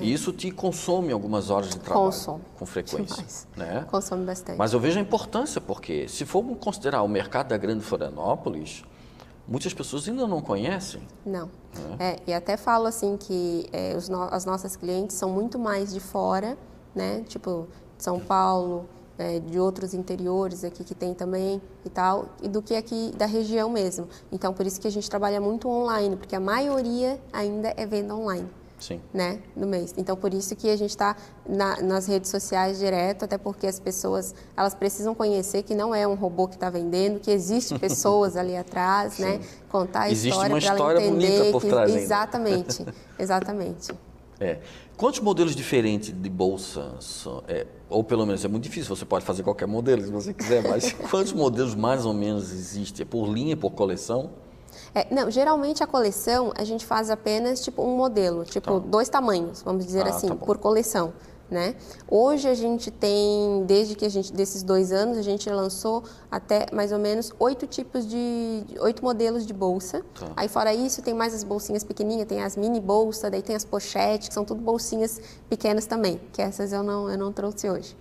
E 0.00 0.10
isso 0.10 0.32
te 0.32 0.50
consome 0.50 1.12
algumas 1.12 1.50
horas 1.50 1.68
de 1.68 1.78
trabalho 1.78 2.06
Consome. 2.06 2.42
com 2.58 2.64
frequência. 2.64 3.14
Demais. 3.16 3.46
Né? 3.54 3.86
Consome 3.90 4.24
bastante. 4.24 4.56
Mas 4.56 4.72
eu 4.72 4.80
vejo 4.80 4.98
a 4.98 5.02
importância, 5.02 5.60
porque 5.60 6.08
se 6.08 6.24
formos 6.24 6.56
considerar 6.58 7.02
o 7.02 7.08
mercado 7.08 7.48
da 7.48 7.58
Grande 7.58 7.84
Florianópolis, 7.84 8.82
muitas 9.46 9.74
pessoas 9.74 10.08
ainda 10.08 10.26
não 10.26 10.40
conhecem. 10.40 11.02
Não. 11.26 11.50
É, 11.98 12.16
e 12.26 12.32
até 12.32 12.56
falo 12.56 12.86
assim 12.86 13.18
que 13.18 13.68
é, 13.70 13.94
no- 14.08 14.22
as 14.34 14.46
nossas 14.46 14.76
clientes 14.76 15.14
são 15.14 15.28
muito 15.28 15.58
mais 15.58 15.92
de 15.92 16.00
fora, 16.00 16.56
né? 16.94 17.22
Tipo, 17.28 17.66
de 17.96 18.04
São 18.04 18.18
Paulo, 18.20 18.86
é, 19.18 19.38
de 19.40 19.58
outros 19.58 19.94
interiores 19.94 20.64
aqui 20.64 20.82
que 20.82 20.94
tem 20.94 21.14
também 21.14 21.60
e 21.84 21.90
tal, 21.90 22.26
e 22.42 22.48
do 22.48 22.60
que 22.62 22.74
aqui 22.74 23.12
da 23.16 23.26
região 23.26 23.68
mesmo. 23.70 24.08
Então, 24.32 24.52
por 24.52 24.66
isso 24.66 24.80
que 24.80 24.88
a 24.88 24.90
gente 24.90 25.08
trabalha 25.08 25.40
muito 25.40 25.68
online, 25.68 26.16
porque 26.16 26.34
a 26.34 26.40
maioria 26.40 27.20
ainda 27.32 27.72
é 27.76 27.86
venda 27.86 28.14
online. 28.14 28.48
Sim. 28.80 29.00
Né, 29.14 29.38
no 29.54 29.64
mês. 29.64 29.94
Então, 29.96 30.16
por 30.16 30.34
isso 30.34 30.56
que 30.56 30.68
a 30.68 30.74
gente 30.76 30.90
está 30.90 31.14
na, 31.48 31.80
nas 31.80 32.06
redes 32.08 32.28
sociais 32.32 32.80
direto, 32.80 33.24
até 33.24 33.38
porque 33.38 33.64
as 33.64 33.78
pessoas 33.78 34.34
elas 34.56 34.74
precisam 34.74 35.14
conhecer 35.14 35.62
que 35.62 35.72
não 35.72 35.94
é 35.94 36.04
um 36.04 36.14
robô 36.16 36.48
que 36.48 36.54
está 36.56 36.68
vendendo, 36.68 37.20
que 37.20 37.30
existe 37.30 37.78
pessoas 37.78 38.36
ali 38.36 38.56
atrás, 38.56 39.18
né? 39.18 39.40
Contar 39.70 40.00
a 40.00 40.10
Existe 40.10 40.30
história 40.30 40.56
para 40.56 40.66
ela 40.66 40.74
história 40.74 41.00
entender. 41.06 41.28
bonita 41.28 41.52
por 41.52 41.62
que- 41.62 41.68
trás 41.68 41.90
ainda. 41.90 42.02
Exatamente, 42.02 42.86
exatamente. 43.16 43.92
É. 44.40 44.58
Quantos 45.02 45.18
modelos 45.18 45.56
diferentes 45.56 46.14
de 46.16 46.30
bolsa 46.30 46.94
são? 47.00 47.42
É, 47.48 47.66
ou 47.90 48.04
pelo 48.04 48.24
menos 48.24 48.44
é 48.44 48.46
muito 48.46 48.62
difícil, 48.62 48.94
você 48.94 49.04
pode 49.04 49.24
fazer 49.24 49.42
qualquer 49.42 49.66
modelo 49.66 50.00
se 50.00 50.12
você 50.12 50.32
quiser, 50.32 50.62
mas 50.62 50.92
quantos 51.10 51.32
modelos 51.32 51.74
mais 51.74 52.06
ou 52.06 52.14
menos 52.14 52.52
existem? 52.52 53.02
É 53.02 53.04
por 53.04 53.26
linha, 53.28 53.56
por 53.56 53.72
coleção? 53.72 54.30
É, 54.94 55.12
não, 55.12 55.28
geralmente 55.28 55.82
a 55.82 55.88
coleção 55.88 56.52
a 56.56 56.62
gente 56.62 56.86
faz 56.86 57.10
apenas 57.10 57.60
tipo 57.64 57.82
um 57.82 57.96
modelo, 57.96 58.44
tipo 58.44 58.80
Tá. 58.80 58.86
dois 58.86 59.08
tamanhos, 59.08 59.60
vamos 59.62 59.84
dizer 59.84 60.06
Ah, 60.06 60.10
assim, 60.10 60.28
tá 60.28 60.36
por 60.36 60.56
coleção. 60.58 61.12
Né? 61.52 61.74
Hoje 62.08 62.48
a 62.48 62.54
gente 62.54 62.90
tem, 62.90 63.64
desde 63.66 63.94
que 63.94 64.06
a 64.06 64.08
gente, 64.08 64.32
desses 64.32 64.62
dois 64.62 64.90
anos, 64.90 65.18
a 65.18 65.22
gente 65.22 65.50
lançou 65.50 66.02
até 66.30 66.64
mais 66.72 66.92
ou 66.92 66.98
menos 66.98 67.30
oito 67.38 67.66
tipos 67.66 68.08
de, 68.08 68.64
oito 68.80 69.04
modelos 69.04 69.46
de 69.46 69.52
bolsa. 69.52 70.02
Tá. 70.18 70.28
Aí 70.34 70.48
fora 70.48 70.72
isso 70.72 71.02
tem 71.02 71.12
mais 71.12 71.34
as 71.34 71.44
bolsinhas 71.44 71.84
pequenininhas, 71.84 72.26
tem 72.26 72.42
as 72.42 72.56
mini 72.56 72.80
bolsa, 72.80 73.30
daí 73.30 73.42
tem 73.42 73.54
as 73.54 73.66
pochetes, 73.66 74.28
que 74.28 74.34
são 74.34 74.46
tudo 74.46 74.62
bolsinhas 74.62 75.20
pequenas 75.46 75.84
também, 75.84 76.18
que 76.32 76.40
essas 76.40 76.72
eu 76.72 76.82
não, 76.82 77.10
eu 77.10 77.18
não 77.18 77.30
trouxe 77.30 77.68
hoje. 77.68 77.94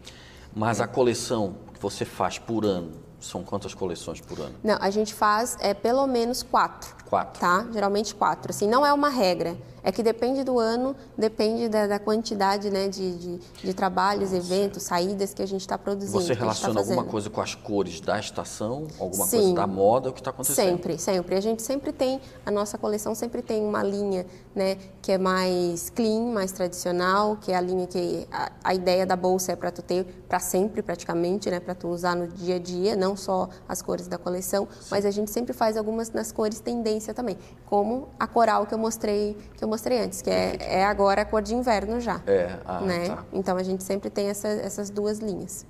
Mas 0.55 0.79
a 0.79 0.87
coleção 0.87 1.55
que 1.73 1.81
você 1.81 2.05
faz 2.05 2.39
por 2.39 2.63
ano, 2.63 2.93
são 3.19 3.43
quantas 3.43 3.73
coleções 3.73 4.21
por 4.21 4.39
ano? 4.39 4.55
Não, 4.63 4.77
a 4.79 4.89
gente 4.89 5.13
faz 5.13 5.57
é, 5.59 5.73
pelo 5.73 6.07
menos 6.07 6.41
quatro. 6.41 6.95
Quatro. 7.09 7.39
Tá? 7.39 7.67
Geralmente 7.73 8.15
quatro. 8.15 8.51
Assim, 8.51 8.67
não 8.67 8.85
é 8.85 8.93
uma 8.93 9.09
regra. 9.09 9.57
É 9.83 9.91
que 9.91 10.03
depende 10.03 10.43
do 10.43 10.59
ano, 10.59 10.95
depende 11.17 11.67
da, 11.67 11.87
da 11.87 11.99
quantidade 11.99 12.69
né, 12.69 12.87
de, 12.87 13.17
de, 13.17 13.39
de 13.63 13.73
trabalhos, 13.73 14.31
eventos, 14.33 14.83
saídas 14.83 15.33
que 15.33 15.41
a 15.41 15.45
gente 15.45 15.61
está 15.61 15.77
produzindo. 15.77 16.21
Você 16.21 16.35
tá 16.35 16.41
relaciona 16.41 16.79
alguma 16.79 16.97
fazendo. 16.97 17.11
coisa 17.11 17.29
com 17.29 17.41
as 17.41 17.55
cores 17.55 17.99
da 17.99 18.19
estação, 18.19 18.87
alguma 18.99 19.25
Sim. 19.25 19.37
coisa 19.37 19.53
da 19.55 19.67
moda, 19.67 20.09
o 20.09 20.13
que 20.13 20.19
está 20.19 20.29
acontecendo? 20.29 20.69
Sempre, 20.69 20.97
sempre. 20.97 21.35
A 21.35 21.41
gente 21.41 21.61
sempre 21.61 21.91
tem, 21.91 22.21
a 22.45 22.51
nossa 22.51 22.77
coleção 22.77 23.15
sempre 23.15 23.41
tem 23.41 23.63
uma 23.63 23.83
linha, 23.83 24.25
né, 24.55 24.77
que 25.01 25.11
é 25.11 25.17
mais 25.17 25.89
clean, 25.89 26.31
mais 26.31 26.51
tradicional, 26.51 27.37
que 27.37 27.51
é 27.51 27.55
a 27.55 27.61
linha 27.61 27.87
que 27.87 28.27
a, 28.31 28.51
a 28.63 28.75
ideia 28.75 29.05
da 29.05 29.15
bolsa 29.15 29.53
é 29.53 29.55
para 29.55 29.71
tu 29.71 29.81
ter 29.81 30.05
para 30.27 30.39
sempre 30.39 30.81
praticamente, 30.81 31.49
né, 31.49 31.59
para 31.59 31.75
tu 31.75 31.87
usar 31.89 32.15
no 32.15 32.27
dia 32.27 32.55
a 32.55 32.59
dia, 32.59 32.95
não 32.95 33.15
só 33.15 33.49
as 33.67 33.81
cores 33.81 34.07
da 34.07 34.17
coleção, 34.17 34.67
mas 34.89 35.05
a 35.05 35.11
gente 35.11 35.29
sempre 35.31 35.53
faz 35.53 35.75
algumas 35.75 36.11
nas 36.11 36.31
cores 36.31 36.59
tendência 36.59 37.13
também, 37.13 37.37
como 37.65 38.09
a 38.19 38.27
coral 38.27 38.65
que 38.65 38.73
eu 38.73 38.77
mostrei, 38.77 39.37
que 39.57 39.63
eu 39.63 39.67
mostrei 39.71 39.99
antes, 39.99 40.21
que 40.21 40.29
é, 40.29 40.57
é 40.59 40.85
agora 40.85 41.21
a 41.21 41.25
cor 41.25 41.41
de 41.41 41.55
inverno 41.55 42.01
já. 42.01 42.21
É, 42.27 42.57
ah, 42.65 42.81
né? 42.81 43.07
tá. 43.07 43.23
Então 43.31 43.55
a 43.55 43.63
gente 43.63 43.83
sempre 43.83 44.09
tem 44.09 44.27
essa, 44.27 44.49
essas 44.49 44.89
duas 44.89 45.19
linhas. 45.19 45.65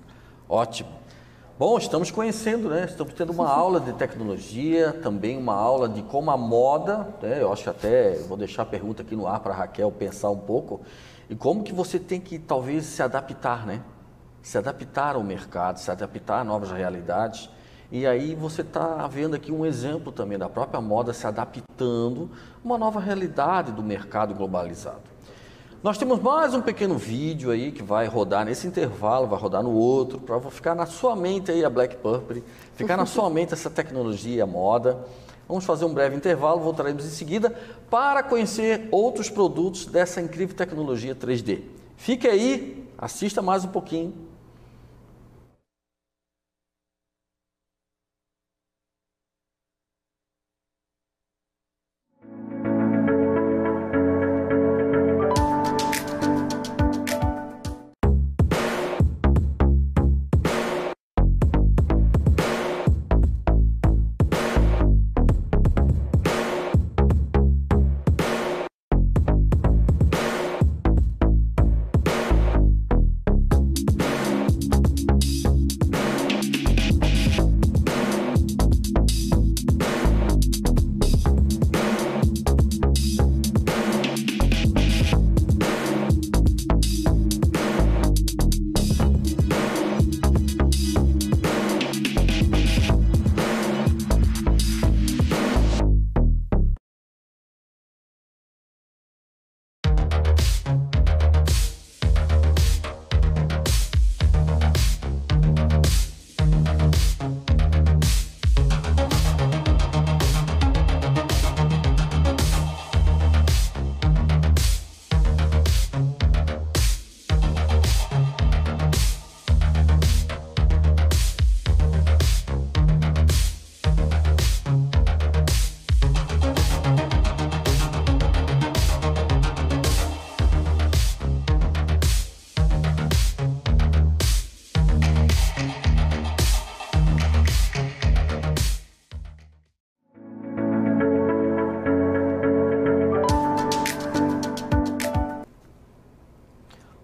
Ótimo. 0.49 0.89
Bom, 1.57 1.77
estamos 1.77 2.09
conhecendo, 2.09 2.69
né? 2.69 2.85
Estamos 2.85 3.13
tendo 3.13 3.31
uma 3.31 3.47
aula 3.47 3.79
de 3.79 3.93
tecnologia, 3.93 4.91
também 4.91 5.37
uma 5.37 5.53
aula 5.53 5.87
de 5.87 6.01
como 6.01 6.31
a 6.31 6.37
moda, 6.37 7.07
né? 7.21 7.39
Eu 7.39 7.53
acho 7.53 7.61
que 7.61 7.69
até 7.69 8.15
vou 8.27 8.35
deixar 8.35 8.63
a 8.63 8.65
pergunta 8.65 9.03
aqui 9.03 9.15
no 9.15 9.27
ar 9.27 9.39
para 9.39 9.53
a 9.53 9.57
Raquel 9.57 9.91
pensar 9.91 10.31
um 10.31 10.39
pouco, 10.39 10.81
e 11.29 11.35
como 11.35 11.63
que 11.63 11.71
você 11.71 11.99
tem 11.99 12.19
que 12.19 12.39
talvez 12.39 12.85
se 12.85 13.03
adaptar, 13.03 13.67
né? 13.67 13.83
Se 14.41 14.57
adaptar 14.57 15.15
ao 15.15 15.21
mercado, 15.21 15.77
se 15.77 15.91
adaptar 15.91 16.39
a 16.39 16.43
novas 16.43 16.71
realidades. 16.71 17.47
E 17.91 18.07
aí 18.07 18.33
você 18.33 18.61
está 18.61 19.05
vendo 19.05 19.35
aqui 19.35 19.51
um 19.51 19.65
exemplo 19.65 20.13
também 20.13 20.37
da 20.37 20.47
própria 20.47 20.79
moda 20.79 21.11
se 21.11 21.27
adaptando 21.27 22.29
a 22.33 22.65
uma 22.65 22.77
nova 22.77 23.01
realidade 23.01 23.73
do 23.73 23.83
mercado 23.83 24.33
globalizado. 24.33 25.01
Nós 25.83 25.97
temos 25.97 26.21
mais 26.21 26.53
um 26.53 26.61
pequeno 26.61 26.97
vídeo 26.97 27.51
aí 27.51 27.69
que 27.69 27.83
vai 27.83 28.07
rodar 28.07 28.45
nesse 28.45 28.65
intervalo, 28.65 29.27
vai 29.27 29.37
rodar 29.37 29.61
no 29.61 29.71
outro, 29.71 30.19
para 30.19 30.39
ficar 30.39 30.73
na 30.73 30.85
sua 30.85 31.17
mente 31.17 31.51
aí 31.51 31.65
a 31.65 31.69
Black 31.69 31.97
Purple, 31.97 32.41
ficar 32.75 32.95
na 32.95 33.05
sua 33.05 33.27
mente 33.33 33.51
essa 33.51 33.69
tecnologia 33.69 34.37
e 34.37 34.41
a 34.41 34.47
moda. 34.47 35.05
Vamos 35.45 35.65
fazer 35.65 35.83
um 35.83 35.93
breve 35.93 36.15
intervalo, 36.15 36.61
voltaremos 36.61 37.03
em 37.03 37.09
seguida 37.09 37.53
para 37.89 38.23
conhecer 38.23 38.87
outros 38.89 39.29
produtos 39.29 39.85
dessa 39.85 40.21
incrível 40.21 40.55
tecnologia 40.55 41.13
3D. 41.13 41.63
Fique 41.97 42.25
aí, 42.25 42.87
assista 42.97 43.41
mais 43.41 43.65
um 43.65 43.69
pouquinho. 43.69 44.30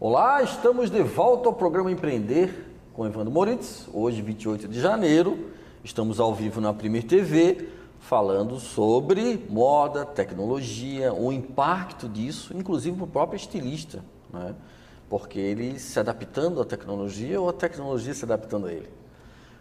Olá, 0.10 0.42
estamos 0.42 0.90
de 0.90 1.04
volta 1.04 1.50
ao 1.50 1.54
programa 1.54 1.92
Empreender 1.92 2.66
com 2.94 3.06
Evandro 3.06 3.30
Moritz. 3.30 3.90
Hoje, 3.92 4.22
28 4.22 4.66
de 4.66 4.80
janeiro, 4.80 5.52
estamos 5.84 6.22
ao 6.22 6.34
vivo 6.34 6.62
na 6.62 6.74
Primeir 6.74 7.04
TV 7.04 7.68
falando 8.00 8.58
sobre 8.58 9.46
moda, 9.50 10.06
tecnologia, 10.06 11.14
o 11.14 11.34
impacto 11.34 12.08
disso, 12.08 12.56
inclusive 12.56 12.96
para 12.96 13.04
o 13.04 13.08
próprio 13.08 13.36
estilista, 13.36 14.02
né? 14.32 14.56
porque 15.10 15.40
ele 15.40 15.78
se 15.78 16.00
adaptando 16.00 16.62
à 16.62 16.66
tecnologia 16.66 17.42
ou 17.42 17.50
a 17.50 17.54
tecnologia 17.54 18.14
se 18.14 18.24
adaptando 18.24 18.68
a 18.68 18.72
ele. 18.72 18.90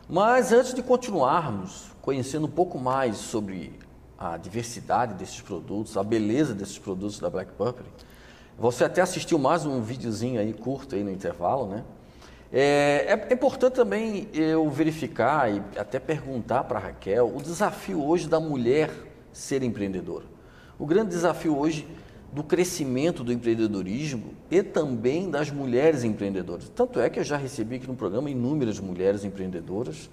Mas 0.09 0.53
antes 0.53 0.73
de 0.73 0.81
continuarmos 0.81 1.87
conhecendo 2.01 2.47
um 2.47 2.53
pouco 2.53 2.79
mais 2.79 3.17
sobre 3.17 3.77
a 4.17 4.37
diversidade 4.37 5.15
desses 5.15 5.41
produtos, 5.41 5.97
a 5.97 6.05
beleza 6.05 6.55
desses 6.55 6.79
produtos 6.79 7.19
da 7.19 7.29
Black 7.29 7.51
Purple, 7.55 7.85
você 8.59 8.85
até 8.85 9.03
assistiu 9.03 9.39
mais 9.39 9.67
um 9.67 9.81
videozinho 9.83 10.41
aí 10.41 10.53
curto 10.53 10.95
aí 10.95 11.05
no 11.05 11.11
intervalo, 11.11 11.67
né? 11.67 11.85
É, 12.53 13.27
é 13.29 13.35
importante 13.35 13.75
também 13.75 14.29
eu 14.33 14.71
verificar 14.71 15.53
e 15.53 15.61
até 15.77 15.99
perguntar 15.99 16.65
para 16.65 16.79
Raquel 16.79 17.31
o 17.35 17.43
desafio 17.43 18.03
hoje 18.03 18.29
da 18.29 18.41
mulher 18.41 18.91
ser 19.33 19.63
empreendedora. 19.63 20.25
O 20.79 20.87
grande 20.87 21.11
desafio 21.11 21.59
hoje 21.59 21.87
do 22.33 22.43
crescimento 22.43 23.23
do 23.25 23.33
empreendedorismo 23.33 24.35
e 24.51 24.63
também 24.63 25.31
das 25.31 25.51
mulheres 25.51 26.05
empreendedoras. 26.05 26.69
Tanto 26.69 27.01
é 27.01 27.11
que 27.11 27.19
eu 27.19 27.25
já 27.25 27.37
recebi 27.37 27.77
aqui 27.77 27.87
no 27.87 27.95
programa 27.95 28.31
inúmeras 28.31 28.79
mulheres 28.81 29.25
empreendedoras 29.25 30.09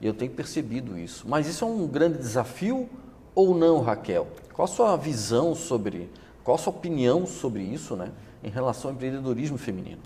e 0.00 0.06
eu 0.06 0.14
tenho 0.14 0.30
percebido 0.30 0.98
isso. 0.98 1.24
Mas 1.28 1.46
isso 1.46 1.64
é 1.64 1.68
um 1.68 1.86
grande 1.86 2.18
desafio 2.18 2.88
ou 3.34 3.56
não, 3.56 3.80
Raquel? 3.80 4.28
Qual 4.52 4.64
a 4.64 4.68
sua 4.68 4.96
visão 4.96 5.54
sobre, 5.54 6.10
qual 6.48 6.54
a 6.54 6.58
sua 6.58 6.72
opinião 6.72 7.26
sobre 7.26 7.62
isso, 7.62 7.94
né, 7.94 8.10
em 8.42 8.48
relação 8.48 8.90
ao 8.90 8.94
empreendedorismo 8.94 9.58
feminino? 9.58 10.00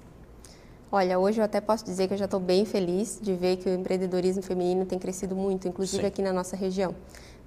Olha, 0.90 1.16
hoje 1.16 1.40
eu 1.40 1.44
até 1.44 1.60
posso 1.60 1.84
dizer 1.84 2.08
que 2.08 2.14
eu 2.14 2.18
já 2.18 2.24
estou 2.24 2.40
bem 2.40 2.64
feliz 2.64 3.20
de 3.22 3.32
ver 3.32 3.58
que 3.58 3.68
o 3.68 3.72
empreendedorismo 3.72 4.42
feminino 4.42 4.84
tem 4.84 4.98
crescido 4.98 5.36
muito, 5.36 5.68
inclusive 5.68 6.02
Sim. 6.02 6.08
aqui 6.08 6.20
na 6.20 6.32
nossa 6.32 6.56
região, 6.56 6.96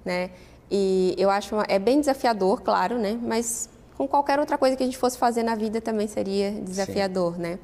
né? 0.02 0.30
E 0.70 1.14
eu 1.18 1.28
acho 1.28 1.54
uma, 1.54 1.66
é 1.68 1.78
bem 1.78 2.00
desafiador, 2.00 2.62
claro, 2.62 2.96
né? 2.96 3.20
Mas 3.22 3.68
com 3.98 4.08
qualquer 4.08 4.40
outra 4.40 4.56
coisa 4.56 4.74
que 4.74 4.82
a 4.82 4.86
gente 4.86 4.96
fosse 4.96 5.18
fazer 5.18 5.42
na 5.42 5.54
vida 5.54 5.78
também 5.78 6.08
seria 6.08 6.52
desafiador, 6.52 7.34
Sim. 7.34 7.42
né? 7.42 7.58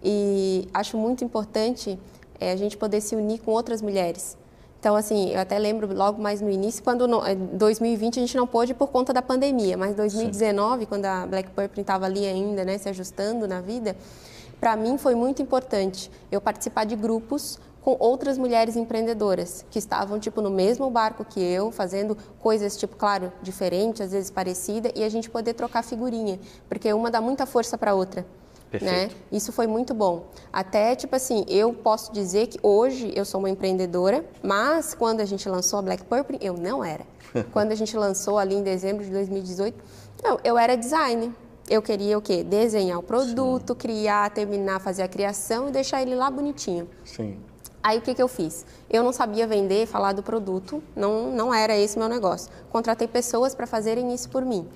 E 0.00 0.68
acho 0.72 0.96
muito 0.96 1.24
importante 1.24 1.98
é, 2.38 2.52
a 2.52 2.56
gente 2.56 2.76
poder 2.76 3.00
se 3.00 3.16
unir 3.16 3.40
com 3.40 3.50
outras 3.50 3.82
mulheres. 3.82 4.37
Então, 4.80 4.94
assim, 4.94 5.30
eu 5.30 5.40
até 5.40 5.58
lembro 5.58 5.92
logo 5.92 6.22
mais 6.22 6.40
no 6.40 6.48
início, 6.48 6.82
quando 6.84 7.08
no, 7.08 7.20
2020 7.54 8.18
a 8.18 8.20
gente 8.20 8.36
não 8.36 8.46
pôde 8.46 8.74
por 8.74 8.88
conta 8.88 9.12
da 9.12 9.20
pandemia, 9.20 9.76
mas 9.76 9.94
2019, 9.96 10.80
Sim. 10.80 10.86
quando 10.86 11.04
a 11.04 11.26
Black 11.26 11.50
Purple 11.50 11.80
estava 11.80 12.06
ali 12.06 12.24
ainda, 12.24 12.64
né, 12.64 12.78
se 12.78 12.88
ajustando 12.88 13.48
na 13.48 13.60
vida, 13.60 13.96
para 14.60 14.76
mim 14.76 14.96
foi 14.96 15.16
muito 15.16 15.42
importante 15.42 16.10
eu 16.30 16.40
participar 16.40 16.84
de 16.84 16.94
grupos 16.94 17.58
com 17.82 17.96
outras 17.98 18.38
mulheres 18.38 18.76
empreendedoras 18.76 19.64
que 19.70 19.78
estavam 19.78 20.18
tipo 20.20 20.40
no 20.40 20.50
mesmo 20.50 20.88
barco 20.90 21.24
que 21.24 21.40
eu, 21.40 21.72
fazendo 21.72 22.16
coisas 22.38 22.76
tipo, 22.76 22.94
claro, 22.96 23.32
diferentes, 23.42 24.00
às 24.00 24.12
vezes 24.12 24.30
parecida, 24.30 24.92
e 24.94 25.02
a 25.02 25.08
gente 25.08 25.28
poder 25.28 25.54
trocar 25.54 25.82
figurinha, 25.82 26.38
porque 26.68 26.92
uma 26.92 27.10
dá 27.10 27.20
muita 27.20 27.46
força 27.46 27.76
para 27.76 27.90
a 27.90 27.94
outra. 28.76 28.90
Né? 28.90 29.10
Isso 29.32 29.52
foi 29.52 29.66
muito 29.66 29.94
bom. 29.94 30.26
Até, 30.52 30.94
tipo 30.94 31.14
assim, 31.16 31.44
eu 31.48 31.72
posso 31.72 32.12
dizer 32.12 32.48
que 32.48 32.58
hoje 32.62 33.12
eu 33.14 33.24
sou 33.24 33.40
uma 33.40 33.50
empreendedora, 33.50 34.24
mas 34.42 34.94
quando 34.94 35.20
a 35.20 35.24
gente 35.24 35.48
lançou 35.48 35.78
a 35.78 35.82
Black 35.82 36.04
Purple, 36.04 36.38
eu 36.40 36.54
não 36.54 36.84
era. 36.84 37.04
quando 37.52 37.72
a 37.72 37.74
gente 37.74 37.96
lançou 37.96 38.38
ali 38.38 38.54
em 38.54 38.62
dezembro 38.62 39.04
de 39.04 39.10
2018, 39.10 39.76
não, 40.22 40.38
eu 40.44 40.58
era 40.58 40.76
designer. 40.76 41.30
Eu 41.68 41.82
queria 41.82 42.16
o 42.16 42.22
quê? 42.22 42.42
Desenhar 42.42 42.98
o 42.98 43.02
produto, 43.02 43.74
Sim. 43.74 43.78
criar, 43.78 44.30
terminar, 44.30 44.80
fazer 44.80 45.02
a 45.02 45.08
criação 45.08 45.68
e 45.68 45.70
deixar 45.70 46.00
ele 46.00 46.14
lá 46.14 46.30
bonitinho. 46.30 46.88
Sim. 47.04 47.38
Aí 47.82 47.98
o 47.98 48.02
que, 48.02 48.14
que 48.14 48.22
eu 48.22 48.28
fiz? 48.28 48.66
Eu 48.90 49.02
não 49.02 49.12
sabia 49.12 49.46
vender, 49.46 49.86
falar 49.86 50.12
do 50.12 50.22
produto, 50.22 50.82
não, 50.96 51.30
não 51.30 51.54
era 51.54 51.76
esse 51.76 51.98
meu 51.98 52.08
negócio. 52.08 52.50
Contratei 52.70 53.06
pessoas 53.06 53.54
para 53.54 53.66
fazerem 53.66 54.12
isso 54.12 54.28
por 54.28 54.44
mim. 54.44 54.66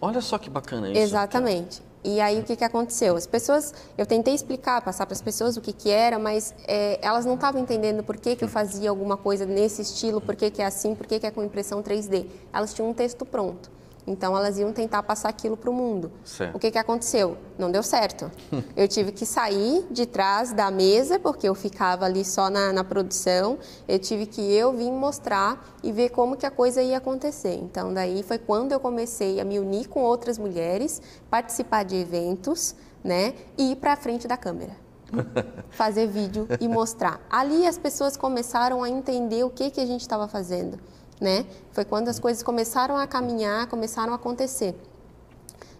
Olha 0.00 0.20
só 0.20 0.38
que 0.38 0.48
bacana 0.48 0.90
isso. 0.90 1.00
Exatamente. 1.00 1.82
E 2.06 2.20
aí 2.20 2.38
o 2.38 2.44
que, 2.44 2.54
que 2.54 2.62
aconteceu? 2.62 3.16
As 3.16 3.26
pessoas, 3.26 3.74
eu 3.98 4.06
tentei 4.06 4.32
explicar, 4.32 4.80
passar 4.80 5.06
para 5.06 5.12
as 5.12 5.20
pessoas 5.20 5.56
o 5.56 5.60
que, 5.60 5.72
que 5.72 5.90
era, 5.90 6.20
mas 6.20 6.54
é, 6.68 7.00
elas 7.02 7.26
não 7.26 7.34
estavam 7.34 7.60
entendendo 7.60 8.04
por 8.04 8.16
que, 8.16 8.36
que 8.36 8.44
eu 8.44 8.48
fazia 8.48 8.88
alguma 8.88 9.16
coisa 9.16 9.44
nesse 9.44 9.82
estilo, 9.82 10.20
por 10.20 10.36
que, 10.36 10.48
que 10.48 10.62
é 10.62 10.66
assim, 10.66 10.94
por 10.94 11.04
que, 11.04 11.18
que 11.18 11.26
é 11.26 11.32
com 11.32 11.42
impressão 11.42 11.82
3D. 11.82 12.26
Elas 12.52 12.72
tinham 12.72 12.88
um 12.90 12.94
texto 12.94 13.26
pronto. 13.26 13.75
Então 14.06 14.36
elas 14.36 14.56
iam 14.56 14.72
tentar 14.72 15.02
passar 15.02 15.28
aquilo 15.28 15.56
para 15.56 15.68
o 15.68 15.72
mundo. 15.72 16.12
Certo. 16.24 16.54
O 16.54 16.58
que, 16.58 16.70
que 16.70 16.78
aconteceu? 16.78 17.36
Não 17.58 17.70
deu 17.70 17.82
certo. 17.82 18.30
eu 18.76 18.86
tive 18.86 19.10
que 19.10 19.26
sair 19.26 19.84
de 19.90 20.06
trás 20.06 20.52
da 20.52 20.70
mesa, 20.70 21.18
porque 21.18 21.48
eu 21.48 21.54
ficava 21.54 22.04
ali 22.04 22.24
só 22.24 22.48
na, 22.48 22.72
na, 22.72 22.84
produção. 22.84 23.58
Eu 23.88 23.98
tive 23.98 24.26
que 24.26 24.40
eu 24.40 24.72
vir 24.72 24.92
mostrar 24.92 25.76
e 25.82 25.90
ver 25.90 26.10
como 26.10 26.36
que 26.36 26.46
a 26.46 26.50
coisa 26.50 26.82
ia 26.82 26.98
acontecer. 26.98 27.54
Então 27.54 27.92
daí 27.92 28.22
foi 28.22 28.38
quando 28.38 28.72
eu 28.72 28.78
comecei 28.78 29.40
a 29.40 29.44
me 29.44 29.58
unir 29.58 29.88
com 29.88 30.02
outras 30.02 30.38
mulheres, 30.38 31.02
participar 31.28 31.84
de 31.84 31.96
eventos, 31.96 32.76
né, 33.02 33.34
e 33.58 33.72
ir 33.72 33.76
para 33.76 33.92
a 33.92 33.96
frente 33.96 34.28
da 34.28 34.36
câmera. 34.36 34.76
fazer 35.70 36.06
vídeo 36.08 36.48
e 36.60 36.68
mostrar. 36.68 37.20
Ali 37.30 37.64
as 37.66 37.78
pessoas 37.78 38.16
começaram 38.16 38.82
a 38.82 38.90
entender 38.90 39.44
o 39.44 39.50
que, 39.50 39.70
que 39.70 39.80
a 39.80 39.86
gente 39.86 40.00
estava 40.00 40.26
fazendo 40.26 40.78
né? 41.20 41.46
Foi 41.72 41.84
quando 41.84 42.08
as 42.08 42.18
coisas 42.18 42.42
começaram 42.42 42.96
a 42.96 43.06
caminhar, 43.06 43.66
começaram 43.68 44.12
a 44.12 44.16
acontecer. 44.16 44.74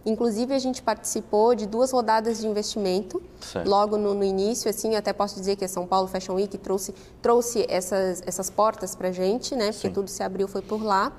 Inclusive, 0.07 0.55
a 0.55 0.59
gente 0.59 0.83
participou 0.83 1.53
de 1.57 1.67
duas 1.67 1.91
rodadas 1.91 2.39
de 2.39 2.47
investimento, 2.47 3.21
certo. 3.41 3.69
logo 3.69 3.97
no, 3.97 4.15
no, 4.15 4.23
início, 4.23 4.71
assim, 4.71 4.95
até 4.95 5.13
posso 5.13 5.35
dizer 5.35 5.57
que 5.57 5.65
a 5.65 5.69
São 5.69 5.85
Paulo 5.85 6.07
Fashion 6.07 6.35
Week 6.35 6.57
trouxe, 6.59 6.95
trouxe 7.21 7.67
essas, 7.69 8.23
essas 8.25 8.49
portas 8.49 8.95
para 8.95 9.09
a 9.09 9.13
gente, 9.13 9.57
né? 9.57 9.73
Porque 9.73 9.89
Sim. 9.89 9.93
tudo 9.93 10.09
se 10.09 10.23
abriu, 10.23 10.47
foi 10.47 10.63
por 10.63 10.81
lá. 10.81 11.13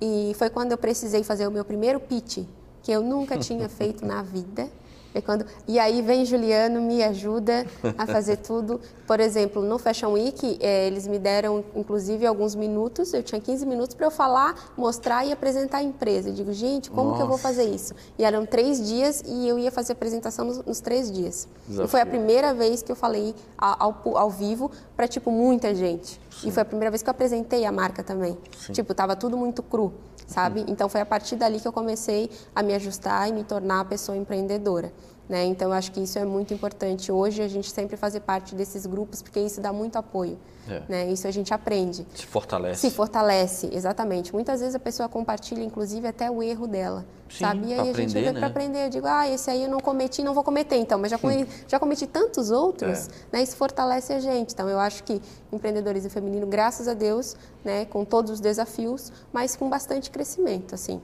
E 0.00 0.32
foi 0.38 0.48
quando 0.48 0.70
eu 0.70 0.78
precisei 0.78 1.24
fazer 1.24 1.46
o 1.48 1.50
meu 1.50 1.64
primeiro 1.64 1.98
pitch, 1.98 2.44
que 2.84 2.92
eu 2.92 3.02
nunca 3.02 3.36
tinha 3.36 3.68
feito 3.68 4.06
na 4.06 4.22
vida. 4.22 4.70
É 5.14 5.20
quando... 5.20 5.44
E 5.66 5.78
aí 5.78 6.02
vem 6.02 6.24
Juliano, 6.24 6.80
me 6.80 7.02
ajuda 7.02 7.66
a 7.98 8.06
fazer 8.06 8.36
tudo. 8.44 8.80
Por 9.06 9.18
exemplo, 9.18 9.62
no 9.62 9.78
Fashion 9.78 10.12
Week, 10.12 10.58
é, 10.60 10.86
eles 10.86 11.06
me 11.06 11.18
deram, 11.18 11.64
inclusive, 11.74 12.24
alguns 12.26 12.54
minutos. 12.54 13.12
Eu 13.12 13.22
tinha 13.22 13.40
15 13.40 13.66
minutos 13.66 13.94
para 13.94 14.06
eu 14.06 14.10
falar, 14.10 14.72
mostrar 14.76 15.24
e 15.24 15.32
apresentar 15.32 15.78
a 15.78 15.82
empresa. 15.82 16.28
Eu 16.28 16.34
digo, 16.34 16.52
gente, 16.52 16.90
como 16.90 17.10
Nossa. 17.10 17.16
que 17.16 17.22
eu 17.22 17.28
vou 17.28 17.38
fazer 17.38 17.64
isso? 17.64 17.94
E 18.18 18.24
eram 18.24 18.46
três 18.46 18.86
dias 18.86 19.22
e 19.26 19.48
eu 19.48 19.58
ia 19.58 19.70
fazer 19.70 19.92
a 19.92 19.94
apresentação 19.94 20.44
nos, 20.44 20.64
nos 20.64 20.80
três 20.80 21.10
dias. 21.10 21.48
Desafio. 21.66 21.86
E 21.86 21.88
foi 21.88 22.00
a 22.00 22.06
primeira 22.06 22.54
vez 22.54 22.82
que 22.82 22.92
eu 22.92 22.96
falei 22.96 23.34
ao, 23.58 23.94
ao, 24.04 24.18
ao 24.18 24.30
vivo 24.30 24.70
para, 24.96 25.08
tipo, 25.08 25.30
muita 25.30 25.74
gente. 25.74 26.20
Sim. 26.30 26.48
E 26.48 26.52
foi 26.52 26.62
a 26.62 26.66
primeira 26.66 26.90
vez 26.90 27.02
que 27.02 27.08
eu 27.08 27.12
apresentei 27.12 27.64
a 27.64 27.72
marca 27.72 28.02
também. 28.02 28.38
Sim. 28.58 28.72
Tipo, 28.72 28.94
tava 28.94 29.16
tudo 29.16 29.36
muito 29.36 29.62
cru 29.62 29.92
sabe? 30.30 30.64
Então 30.68 30.88
foi 30.88 31.00
a 31.00 31.06
partir 31.06 31.34
dali 31.34 31.58
que 31.58 31.66
eu 31.66 31.72
comecei 31.72 32.30
a 32.54 32.62
me 32.62 32.72
ajustar 32.72 33.28
e 33.28 33.32
me 33.32 33.42
tornar 33.42 33.80
a 33.80 33.84
pessoa 33.84 34.16
empreendedora. 34.16 34.92
Né? 35.30 35.44
Então, 35.44 35.72
acho 35.72 35.92
que 35.92 36.00
isso 36.00 36.18
é 36.18 36.24
muito 36.24 36.52
importante. 36.52 37.12
Hoje, 37.12 37.40
a 37.40 37.46
gente 37.46 37.70
sempre 37.70 37.96
fazer 37.96 38.18
parte 38.18 38.52
desses 38.52 38.84
grupos, 38.84 39.22
porque 39.22 39.38
isso 39.38 39.60
dá 39.60 39.72
muito 39.72 39.94
apoio. 39.94 40.36
É. 40.68 40.82
Né? 40.88 41.12
Isso 41.12 41.24
a 41.24 41.30
gente 41.30 41.54
aprende. 41.54 42.04
Se 42.12 42.26
fortalece. 42.26 42.80
Se 42.80 42.90
fortalece, 42.90 43.70
exatamente. 43.72 44.32
Muitas 44.32 44.58
vezes 44.58 44.74
a 44.74 44.80
pessoa 44.80 45.08
compartilha, 45.08 45.62
inclusive, 45.62 46.04
até 46.08 46.28
o 46.28 46.42
erro 46.42 46.66
dela. 46.66 47.06
Sim, 47.28 47.44
sabe? 47.44 47.68
E 47.68 47.72
aí 47.72 47.90
a 47.90 47.92
gente 47.92 48.12
vê 48.12 48.32
né? 48.32 48.40
para 48.40 48.48
aprender. 48.48 48.86
Eu 48.86 48.90
digo, 48.90 49.06
ah, 49.06 49.28
esse 49.28 49.48
aí 49.48 49.62
eu 49.62 49.70
não 49.70 49.78
cometi, 49.78 50.20
não 50.20 50.34
vou 50.34 50.42
cometer, 50.42 50.74
então. 50.74 50.98
Mas 50.98 51.12
já 51.12 51.18
cometi, 51.18 51.48
já 51.68 51.78
cometi 51.78 52.08
tantos 52.08 52.50
outros, 52.50 53.06
é. 53.06 53.10
né? 53.36 53.42
Isso 53.44 53.54
fortalece 53.54 54.12
a 54.12 54.18
gente. 54.18 54.52
Então, 54.52 54.68
eu 54.68 54.80
acho 54.80 55.04
que 55.04 55.22
empreendedorismo 55.52 56.10
feminino, 56.10 56.44
graças 56.44 56.88
a 56.88 56.94
Deus, 56.94 57.36
né? 57.64 57.84
com 57.84 58.04
todos 58.04 58.32
os 58.32 58.40
desafios, 58.40 59.12
mas 59.32 59.54
com 59.54 59.70
bastante 59.70 60.10
crescimento, 60.10 60.74
assim. 60.74 61.00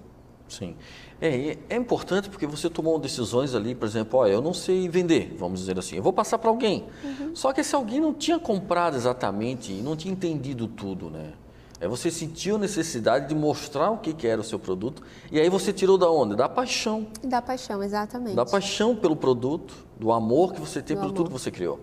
Sim. 0.48 0.76
É, 1.20 1.56
é 1.70 1.76
importante 1.76 2.28
porque 2.28 2.46
você 2.46 2.68
tomou 2.68 2.98
decisões 2.98 3.54
ali, 3.54 3.74
por 3.74 3.86
exemplo, 3.86 4.20
ó, 4.20 4.26
eu 4.26 4.42
não 4.42 4.52
sei 4.52 4.88
vender, 4.88 5.34
vamos 5.38 5.60
dizer 5.60 5.78
assim, 5.78 5.96
eu 5.96 6.02
vou 6.02 6.12
passar 6.12 6.38
para 6.38 6.50
alguém. 6.50 6.84
Uhum. 7.02 7.34
Só 7.34 7.52
que 7.52 7.62
esse 7.62 7.74
alguém 7.74 8.00
não 8.00 8.12
tinha 8.12 8.38
comprado 8.38 8.96
exatamente 8.96 9.72
e 9.72 9.80
não 9.80 9.96
tinha 9.96 10.12
entendido 10.12 10.68
tudo, 10.68 11.08
né? 11.08 11.32
É, 11.78 11.86
você 11.86 12.10
sentiu 12.10 12.56
necessidade 12.56 13.28
de 13.28 13.34
mostrar 13.34 13.90
o 13.90 13.98
que, 13.98 14.14
que 14.14 14.26
era 14.26 14.40
o 14.40 14.44
seu 14.44 14.58
produto 14.58 15.02
e 15.30 15.38
aí 15.38 15.48
você 15.48 15.72
tirou 15.72 15.98
da 15.98 16.10
onde? 16.10 16.34
Da 16.34 16.48
paixão. 16.48 17.06
Da 17.22 17.42
paixão, 17.42 17.82
exatamente. 17.82 18.34
Da 18.34 18.46
paixão 18.46 18.96
pelo 18.96 19.14
produto, 19.14 19.74
do 19.98 20.10
amor 20.12 20.54
que 20.54 20.60
você 20.60 20.80
tem 20.80 20.96
do 20.96 21.00
pelo 21.00 21.12
amor. 21.12 21.16
tudo 21.16 21.26
que 21.28 21.32
você 21.32 21.50
criou. 21.50 21.80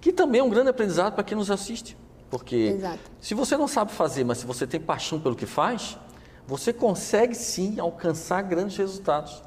Que 0.00 0.12
também 0.12 0.40
é 0.40 0.44
um 0.44 0.48
grande 0.48 0.70
aprendizado 0.70 1.14
para 1.14 1.24
quem 1.24 1.36
nos 1.36 1.50
assiste. 1.50 1.96
Porque 2.30 2.56
Exato. 2.56 2.98
se 3.20 3.34
você 3.34 3.56
não 3.56 3.68
sabe 3.68 3.92
fazer, 3.92 4.24
mas 4.24 4.38
se 4.38 4.46
você 4.46 4.66
tem 4.66 4.80
paixão 4.80 5.20
pelo 5.20 5.36
que 5.36 5.46
faz, 5.46 5.98
você 6.46 6.72
consegue 6.72 7.34
sim 7.34 7.78
alcançar 7.78 8.42
grandes 8.42 8.76
resultados. 8.76 9.42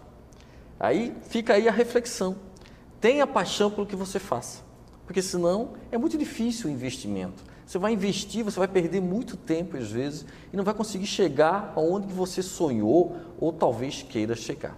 Aí 0.80 1.16
fica 1.30 1.54
aí 1.54 1.68
a 1.68 1.72
reflexão. 1.72 2.36
Tenha 3.00 3.28
paixão 3.28 3.70
pelo 3.70 3.86
que 3.86 3.96
você 3.96 4.20
faça, 4.20 4.62
porque 5.06 5.22
senão 5.22 5.74
é 5.92 5.98
muito 5.98 6.18
difícil 6.18 6.70
o 6.70 6.74
investimento. 6.74 7.44
Você 7.66 7.78
vai 7.78 7.92
investir, 7.92 8.44
você 8.44 8.58
vai 8.58 8.68
perder 8.68 9.02
muito 9.02 9.36
tempo 9.36 9.76
às 9.76 9.92
vezes 9.92 10.26
e 10.52 10.58
não 10.58 10.64
vai 10.64 10.74
conseguir 10.74 11.06
chegar 11.06 11.74
aonde 11.76 12.14
você 12.14 12.42
sonhou 12.42 13.18
ou 13.40 13.52
talvez 13.52 14.02
queira 14.02 14.36
chegar. 14.36 14.76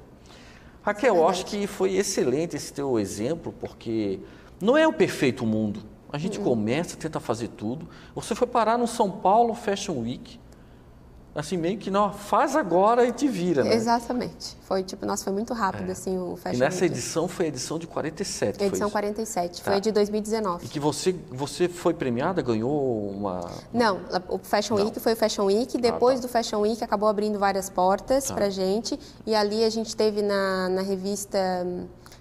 Raquel, 0.81 1.17
eu 1.17 1.27
acho 1.27 1.45
que 1.45 1.67
foi 1.67 1.93
excelente 1.95 2.55
esse 2.55 2.73
teu 2.73 2.99
exemplo, 2.99 3.53
porque 3.59 4.19
não 4.59 4.75
é 4.75 4.87
o 4.87 4.93
perfeito 4.93 5.45
mundo. 5.45 5.83
A 6.11 6.17
gente 6.17 6.39
uhum. 6.39 6.45
começa, 6.45 6.97
tenta 6.97 7.19
fazer 7.19 7.49
tudo. 7.49 7.87
Você 8.15 8.33
foi 8.33 8.47
parar 8.47 8.77
no 8.77 8.87
São 8.87 9.11
Paulo 9.11 9.53
Fashion 9.53 9.99
Week, 9.99 10.39
assim, 11.33 11.57
meio 11.57 11.77
que 11.77 11.91
não, 11.91 12.11
faz 12.11 12.55
agora 12.55 13.05
e 13.05 13.11
te 13.11 13.27
vira, 13.27 13.63
né? 13.63 13.73
Exatamente. 13.73 14.57
Foi 14.61 14.83
tipo, 14.83 15.05
nossa, 15.05 15.23
foi 15.23 15.33
muito 15.33 15.53
rápido, 15.53 15.89
é. 15.89 15.91
assim, 15.91 16.17
o 16.17 16.35
Fashion 16.35 16.57
E 16.57 16.59
nessa 16.59 16.81
Week. 16.83 16.93
edição 16.93 17.27
foi 17.27 17.45
a 17.45 17.47
edição 17.49 17.79
de 17.79 17.87
47, 17.87 18.63
Edição 18.63 18.89
47, 18.89 19.63
foi 19.63 19.73
tá. 19.73 19.79
de 19.79 19.91
2019. 19.91 20.65
E 20.65 20.69
que 20.69 20.79
você, 20.79 21.15
você 21.29 21.67
foi 21.67 21.93
premiada, 21.93 22.41
ganhou 22.41 23.09
uma... 23.09 23.49
Não, 23.73 23.99
o 24.27 24.37
Fashion 24.39 24.75
não. 24.75 24.85
Week 24.85 24.99
foi 24.99 25.13
o 25.13 25.15
Fashion 25.15 25.45
Week, 25.45 25.77
depois 25.77 26.19
ah, 26.19 26.21
tá. 26.21 26.27
do 26.27 26.31
Fashion 26.31 26.59
Week 26.61 26.83
acabou 26.83 27.07
abrindo 27.07 27.39
várias 27.39 27.69
portas 27.69 28.25
tá. 28.25 28.33
pra 28.33 28.49
gente, 28.49 28.99
e 29.25 29.33
ali 29.35 29.63
a 29.63 29.69
gente 29.69 29.95
teve 29.95 30.21
na, 30.21 30.69
na 30.69 30.81
revista 30.81 31.37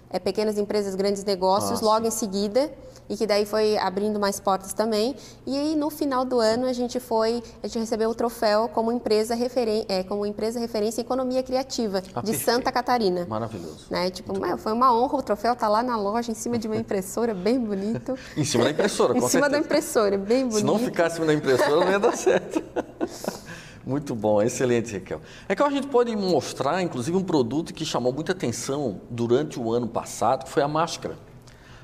é, 0.09 0.19
pequenas 0.19 0.57
empresas, 0.57 0.95
grandes 0.95 1.23
negócios, 1.23 1.81
Ah, 1.81 1.85
logo 1.85 2.07
em 2.07 2.11
seguida, 2.11 2.71
e 3.09 3.17
que 3.17 3.25
daí 3.25 3.45
foi 3.45 3.77
abrindo 3.77 4.19
mais 4.19 4.39
portas 4.39 4.71
também. 4.73 5.15
E 5.45 5.57
aí, 5.57 5.75
no 5.75 5.89
final 5.89 6.23
do 6.23 6.39
ano, 6.39 6.67
a 6.67 6.73
gente 6.73 6.99
foi, 6.99 7.41
a 7.63 7.67
gente 7.67 7.79
recebeu 7.79 8.09
o 8.09 8.15
troféu 8.15 8.69
como 8.69 8.91
empresa, 8.91 9.33
referen 9.33 9.85
é, 9.89 10.03
como 10.03 10.25
empresa 10.25 10.59
referência 10.59 11.01
em 11.01 11.03
economia 11.03 11.41
criativa 11.41 11.97
Ah, 11.97 12.01
de 12.21 12.31
perfeito. 12.31 12.39
Santa 12.45 12.71
Catarina. 12.71 13.25
Maravilhoso. 13.27 13.87
Né? 13.89 14.11
Tipo, 14.11 14.33
foi 14.57 14.71
uma 14.73 14.93
honra, 14.93 15.17
o 15.17 15.21
troféu 15.23 15.55
tá 15.55 15.67
lá 15.67 15.81
na 15.81 15.97
loja, 15.97 16.31
em 16.31 16.35
cima 16.35 16.57
de 16.57 16.67
uma 16.67 16.77
impressora, 16.77 17.33
bem 17.33 17.59
bonito. 17.59 18.15
Em 18.37 18.45
cima 18.45 18.65
da 18.65 18.69
impressora, 18.71 19.13
em 19.17 19.21
com 19.21 19.27
cima 19.27 19.49
da 19.49 19.57
certeza. 19.57 19.65
impressora, 19.65 20.17
bem 20.17 20.41
bonito. 20.43 20.59
Se 20.59 20.63
não 20.63 20.75
em 20.75 21.09
cima 21.09 21.25
da 21.25 21.33
impressora, 21.33 21.85
não 21.85 21.91
ia 21.91 21.99
dar 21.99 22.15
certo. 22.15 22.61
Muito 23.85 24.13
bom, 24.13 24.39
excelente, 24.41 24.93
Raquel. 24.93 25.19
Raquel, 25.47 25.65
a 25.65 25.71
gente 25.71 25.87
pode 25.87 26.15
mostrar, 26.15 26.79
inclusive, 26.83 27.17
um 27.17 27.23
produto 27.23 27.73
que 27.73 27.83
chamou 27.83 28.13
muita 28.13 28.33
atenção 28.33 29.01
durante 29.09 29.59
o 29.59 29.71
ano 29.73 29.87
passado, 29.87 30.43
que 30.45 30.51
foi 30.51 30.61
a 30.61 30.67
máscara. 30.67 31.17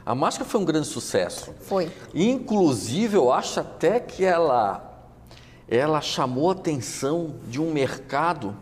A 0.06 0.14
máscara 0.14 0.48
foi 0.48 0.62
um 0.62 0.66
grande 0.66 0.88
sucesso. 0.88 1.52
Foi. 1.62 1.92
Inclusive, 2.14 3.18
eu 3.18 3.32
acho 3.32 3.60
até 3.60 4.00
que 4.00 4.24
ela, 4.24 5.10
ela 5.68 6.00
chamou 6.00 6.50
a 6.50 6.54
atenção 6.54 7.36
de 7.48 7.60
um 7.60 7.72
mercado 7.72 8.56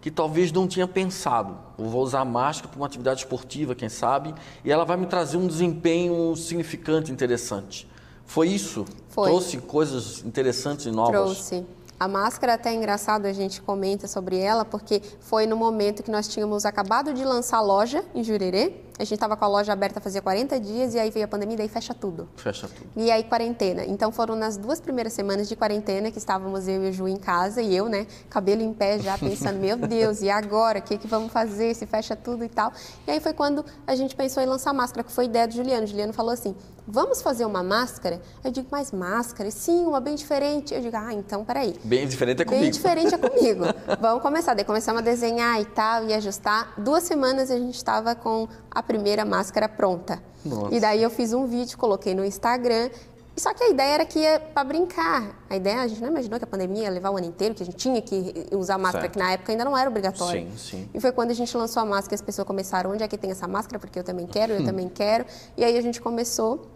que 0.00 0.10
talvez 0.10 0.50
não 0.50 0.66
tinha 0.66 0.88
pensado. 0.88 1.58
Eu 1.78 1.84
vou 1.84 2.02
usar 2.02 2.20
a 2.20 2.24
máscara 2.24 2.68
para 2.68 2.78
uma 2.78 2.86
atividade 2.86 3.20
esportiva, 3.20 3.74
quem 3.74 3.90
sabe, 3.90 4.34
e 4.64 4.72
ela 4.72 4.84
vai 4.84 4.96
me 4.96 5.04
trazer 5.04 5.36
um 5.36 5.46
desempenho 5.46 6.34
significante, 6.34 7.12
interessante. 7.12 7.86
Foi 8.24 8.48
isso? 8.48 8.86
Foi. 9.08 9.28
Trouxe 9.28 9.58
coisas 9.58 10.24
interessantes 10.24 10.86
e 10.86 10.90
novas? 10.90 11.12
Trouxe. 11.12 11.66
A 11.98 12.08
máscara 12.08 12.54
até 12.54 12.70
é 12.70 12.74
engraçado, 12.74 13.26
a 13.26 13.32
gente 13.34 13.60
comenta 13.60 14.08
sobre 14.08 14.38
ela, 14.38 14.64
porque 14.64 15.02
foi 15.20 15.44
no 15.44 15.54
momento 15.54 16.02
que 16.02 16.10
nós 16.10 16.26
tínhamos 16.28 16.64
acabado 16.64 17.12
de 17.12 17.22
lançar 17.22 17.58
a 17.58 17.60
loja 17.60 18.02
em 18.14 18.24
Jurerê. 18.24 18.88
A 19.00 19.02
gente 19.02 19.14
estava 19.14 19.34
com 19.34 19.46
a 19.46 19.48
loja 19.48 19.72
aberta 19.72 19.98
fazia 19.98 20.20
40 20.20 20.60
dias 20.60 20.92
e 20.92 20.98
aí 20.98 21.10
veio 21.10 21.24
a 21.24 21.28
pandemia 21.28 21.54
e 21.54 21.56
daí 21.56 21.68
fecha 21.70 21.94
tudo. 21.94 22.28
Fecha 22.36 22.68
tudo. 22.68 22.86
E 22.94 23.10
aí, 23.10 23.24
quarentena. 23.24 23.82
Então, 23.86 24.12
foram 24.12 24.36
nas 24.36 24.58
duas 24.58 24.78
primeiras 24.78 25.14
semanas 25.14 25.48
de 25.48 25.56
quarentena 25.56 26.10
que 26.10 26.18
estávamos 26.18 26.68
eu 26.68 26.84
e 26.84 26.90
o 26.90 26.92
Ju 26.92 27.08
em 27.08 27.16
casa 27.16 27.62
e 27.62 27.74
eu, 27.74 27.88
né, 27.88 28.06
cabelo 28.28 28.60
em 28.60 28.74
pé 28.74 28.98
já, 28.98 29.16
pensando, 29.16 29.58
meu 29.58 29.78
Deus, 29.78 30.20
e 30.20 30.28
agora? 30.28 30.80
O 30.80 30.82
que, 30.82 30.98
que 30.98 31.06
vamos 31.06 31.32
fazer? 31.32 31.74
Se 31.74 31.86
fecha 31.86 32.14
tudo 32.14 32.44
e 32.44 32.48
tal. 32.50 32.74
E 33.06 33.12
aí 33.12 33.20
foi 33.20 33.32
quando 33.32 33.64
a 33.86 33.96
gente 33.96 34.14
pensou 34.14 34.42
em 34.42 34.46
lançar 34.46 34.74
máscara, 34.74 35.02
que 35.02 35.10
foi 35.10 35.24
ideia 35.24 35.48
do 35.48 35.54
Juliano. 35.54 35.84
O 35.84 35.86
Juliano 35.86 36.12
falou 36.12 36.32
assim: 36.32 36.54
vamos 36.90 37.22
fazer 37.22 37.44
uma 37.44 37.62
máscara? 37.62 38.20
Eu 38.44 38.50
digo, 38.50 38.68
mas 38.70 38.90
máscara? 38.92 39.50
Sim, 39.50 39.86
uma 39.86 40.00
bem 40.00 40.14
diferente. 40.14 40.74
Eu 40.74 40.80
digo, 40.80 40.96
ah, 40.96 41.12
então 41.12 41.44
peraí. 41.44 41.74
Bem 41.84 42.06
diferente 42.06 42.42
é 42.42 42.44
comigo. 42.44 42.62
Bem 42.62 42.70
diferente 42.70 43.14
é 43.14 43.18
comigo. 43.18 43.64
Vamos 44.00 44.22
começar. 44.22 44.54
Daí 44.54 44.64
começamos 44.64 45.00
a 45.00 45.04
desenhar 45.04 45.60
e 45.60 45.64
tal, 45.64 46.04
e 46.04 46.12
ajustar. 46.12 46.74
Duas 46.76 47.04
semanas 47.04 47.50
a 47.50 47.58
gente 47.58 47.76
estava 47.76 48.14
com 48.14 48.48
a 48.70 48.82
primeira 48.90 49.24
máscara 49.24 49.68
pronta. 49.68 50.22
Nossa. 50.44 50.74
E 50.74 50.80
daí 50.80 51.02
eu 51.02 51.10
fiz 51.10 51.32
um 51.32 51.46
vídeo, 51.46 51.78
coloquei 51.78 52.14
no 52.14 52.24
Instagram. 52.24 52.90
Só 53.36 53.54
que 53.54 53.62
a 53.62 53.68
ideia 53.70 53.94
era 53.94 54.04
que 54.04 54.18
ia 54.18 54.40
para 54.40 54.64
brincar. 54.64 55.40
A 55.48 55.56
ideia, 55.56 55.80
a 55.80 55.88
gente 55.88 56.00
não 56.02 56.08
imaginou 56.08 56.38
que 56.38 56.44
a 56.44 56.48
pandemia 56.48 56.82
ia 56.82 56.90
levar 56.90 57.10
o 57.10 57.16
ano 57.16 57.26
inteiro, 57.26 57.54
que 57.54 57.62
a 57.62 57.66
gente 57.66 57.76
tinha 57.76 58.02
que 58.02 58.46
usar 58.52 58.76
máscara, 58.76 59.04
Certo. 59.04 59.12
que 59.12 59.18
na 59.18 59.32
época 59.32 59.52
ainda 59.52 59.64
não 59.64 59.78
era 59.78 59.88
obrigatório. 59.88 60.42
Sim, 60.50 60.56
sim. 60.58 60.88
E 60.92 61.00
foi 61.00 61.12
quando 61.12 61.30
a 61.30 61.34
gente 61.34 61.56
lançou 61.56 61.82
a 61.82 61.86
máscara, 61.86 62.16
as 62.16 62.20
pessoas 62.20 62.46
começaram, 62.46 62.90
onde 62.90 63.02
é 63.02 63.08
que 63.08 63.16
tem 63.16 63.30
essa 63.30 63.46
máscara? 63.46 63.78
Porque 63.78 63.98
eu 63.98 64.04
também 64.04 64.26
quero, 64.26 64.52
eu 64.54 64.64
também 64.66 64.88
quero. 64.88 65.24
E 65.56 65.64
aí 65.64 65.78
a 65.78 65.80
gente 65.80 66.00
começou 66.00 66.66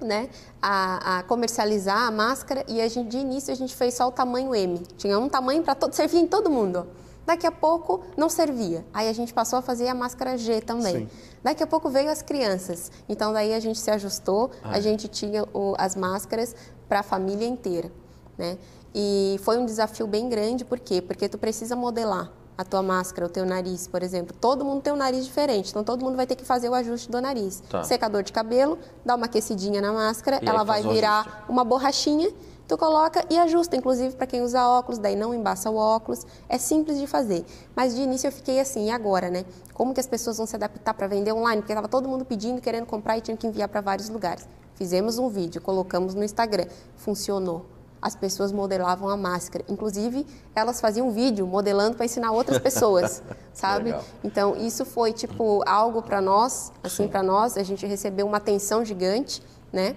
né, 0.00 0.28
a, 0.60 1.18
a 1.18 1.22
comercializar 1.22 2.02
a 2.02 2.10
máscara 2.10 2.64
e 2.68 2.80
a 2.82 2.88
gente, 2.88 3.08
de 3.08 3.18
início 3.18 3.52
a 3.52 3.56
gente 3.56 3.74
fez 3.74 3.94
só 3.94 4.08
o 4.08 4.12
tamanho 4.12 4.54
M. 4.54 4.78
Tinha 4.98 5.18
um 5.18 5.28
tamanho 5.28 5.62
para 5.62 5.74
todo, 5.74 5.92
servia 5.94 6.20
em 6.20 6.26
todo 6.26 6.50
mundo. 6.50 6.86
Daqui 7.26 7.46
a 7.46 7.52
pouco 7.52 8.02
não 8.16 8.28
servia. 8.28 8.84
Aí 8.92 9.08
a 9.08 9.12
gente 9.12 9.32
passou 9.32 9.58
a 9.58 9.62
fazer 9.62 9.88
a 9.88 9.94
máscara 9.94 10.36
G 10.36 10.60
também. 10.60 10.96
Sim. 10.96 11.08
Daqui 11.42 11.62
a 11.62 11.66
pouco 11.66 11.88
veio 11.88 12.10
as 12.10 12.20
crianças. 12.22 12.90
Então 13.08 13.32
daí 13.32 13.54
a 13.54 13.60
gente 13.60 13.78
se 13.78 13.90
ajustou, 13.90 14.50
a 14.62 14.78
gente 14.80 15.08
tinha 15.08 15.44
o- 15.54 15.74
as 15.78 15.96
máscaras 15.96 16.54
para 16.88 17.00
a 17.00 17.02
família 17.02 17.46
inteira, 17.46 17.90
né? 18.36 18.58
E 18.94 19.40
foi 19.42 19.58
um 19.58 19.64
desafio 19.66 20.06
bem 20.06 20.28
grande, 20.28 20.64
por 20.64 20.78
quê? 20.78 21.00
Porque 21.02 21.28
tu 21.28 21.38
precisa 21.38 21.74
modelar 21.74 22.30
a 22.56 22.62
tua 22.64 22.82
máscara, 22.82 23.26
o 23.26 23.28
teu 23.28 23.44
nariz, 23.44 23.88
por 23.88 24.00
exemplo. 24.02 24.36
Todo 24.40 24.64
mundo 24.64 24.80
tem 24.82 24.92
um 24.92 24.96
nariz 24.96 25.24
diferente, 25.24 25.70
então 25.70 25.82
todo 25.82 26.04
mundo 26.04 26.14
vai 26.14 26.24
ter 26.26 26.36
que 26.36 26.44
fazer 26.44 26.68
o 26.68 26.74
ajuste 26.74 27.10
do 27.10 27.20
nariz. 27.20 27.60
Tá. 27.68 27.82
Secador 27.82 28.22
de 28.22 28.32
cabelo, 28.32 28.78
dá 29.04 29.16
uma 29.16 29.26
aquecidinha 29.26 29.80
na 29.80 29.92
máscara, 29.92 30.38
E 30.40 30.48
ela 30.48 30.62
vai 30.62 30.82
virar 30.94 31.44
uma 31.48 31.64
borrachinha, 31.64 32.30
tu 32.66 32.78
coloca 32.78 33.24
e 33.30 33.38
ajusta, 33.38 33.76
inclusive 33.76 34.14
para 34.16 34.26
quem 34.26 34.42
usa 34.42 34.66
óculos, 34.66 34.98
daí 34.98 35.16
não 35.16 35.34
embaça 35.34 35.70
o 35.70 35.76
óculos. 35.76 36.26
É 36.48 36.58
simples 36.58 36.98
de 36.98 37.06
fazer. 37.06 37.44
Mas 37.74 37.94
de 37.94 38.02
início 38.02 38.28
eu 38.28 38.32
fiquei 38.32 38.60
assim, 38.60 38.86
e 38.86 38.90
agora, 38.90 39.30
né? 39.30 39.44
Como 39.72 39.92
que 39.92 40.00
as 40.00 40.06
pessoas 40.06 40.36
vão 40.36 40.46
se 40.46 40.56
adaptar 40.56 40.94
para 40.94 41.06
vender 41.06 41.32
online? 41.32 41.62
Porque 41.62 41.72
estava 41.72 41.88
todo 41.88 42.08
mundo 42.08 42.24
pedindo, 42.24 42.60
querendo 42.60 42.86
comprar 42.86 43.18
e 43.18 43.20
tinha 43.20 43.36
que 43.36 43.46
enviar 43.46 43.68
para 43.68 43.80
vários 43.80 44.08
lugares. 44.08 44.46
Fizemos 44.74 45.18
um 45.18 45.28
vídeo, 45.28 45.60
colocamos 45.60 46.14
no 46.14 46.24
Instagram, 46.24 46.66
funcionou. 46.96 47.66
As 48.02 48.14
pessoas 48.14 48.52
modelavam 48.52 49.08
a 49.08 49.16
máscara. 49.16 49.64
Inclusive, 49.66 50.26
elas 50.54 50.78
faziam 50.78 51.10
vídeo 51.10 51.46
modelando 51.46 51.96
para 51.96 52.04
ensinar 52.04 52.32
outras 52.32 52.58
pessoas, 52.58 53.22
sabe? 53.54 53.86
Legal. 53.86 54.04
Então, 54.22 54.56
isso 54.56 54.84
foi 54.84 55.12
tipo 55.12 55.62
algo 55.66 56.02
para 56.02 56.20
nós, 56.20 56.70
assim, 56.82 57.08
para 57.08 57.22
nós, 57.22 57.56
a 57.56 57.62
gente 57.62 57.86
recebeu 57.86 58.26
uma 58.26 58.36
atenção 58.36 58.84
gigante, 58.84 59.42
né? 59.72 59.96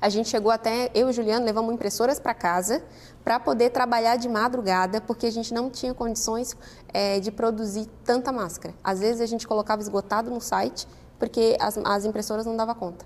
A 0.00 0.08
gente 0.08 0.28
chegou 0.28 0.50
até, 0.50 0.90
eu 0.94 1.06
e 1.06 1.10
o 1.10 1.12
Juliano 1.12 1.44
levamos 1.44 1.72
impressoras 1.72 2.20
para 2.20 2.34
casa 2.34 2.82
para 3.24 3.40
poder 3.40 3.70
trabalhar 3.70 4.16
de 4.16 4.28
madrugada, 4.28 5.00
porque 5.00 5.26
a 5.26 5.32
gente 5.32 5.52
não 5.52 5.70
tinha 5.70 5.94
condições 5.94 6.56
eh, 6.92 7.18
de 7.18 7.32
produzir 7.32 7.86
tanta 8.04 8.30
máscara. 8.30 8.74
Às 8.84 9.00
vezes 9.00 9.20
a 9.20 9.26
gente 9.26 9.46
colocava 9.46 9.82
esgotado 9.82 10.30
no 10.30 10.40
site, 10.40 10.86
porque 11.18 11.56
as, 11.58 11.78
as 11.78 12.04
impressoras 12.04 12.46
não 12.46 12.56
davam 12.56 12.74
conta. 12.74 13.04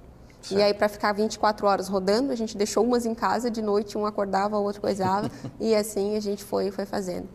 E 0.51 0.61
aí, 0.63 0.73
para 0.73 0.89
ficar 0.89 1.13
24 1.13 1.67
horas 1.67 1.89
rodando, 1.89 2.33
a 2.33 2.35
gente 2.35 2.57
deixou 2.57 2.85
umas 2.85 3.05
em 3.05 3.15
casa, 3.15 3.51
de 3.51 3.61
noite 3.61 3.99
um 3.99 4.07
acordava, 4.07 4.59
o 4.59 4.63
outro 4.63 4.81
coisava, 4.81 5.31
e 5.61 5.75
assim 5.75 6.17
a 6.17 6.21
gente 6.21 6.43
foi, 6.43 6.71
foi 6.71 6.87
fazendo. 6.87 7.29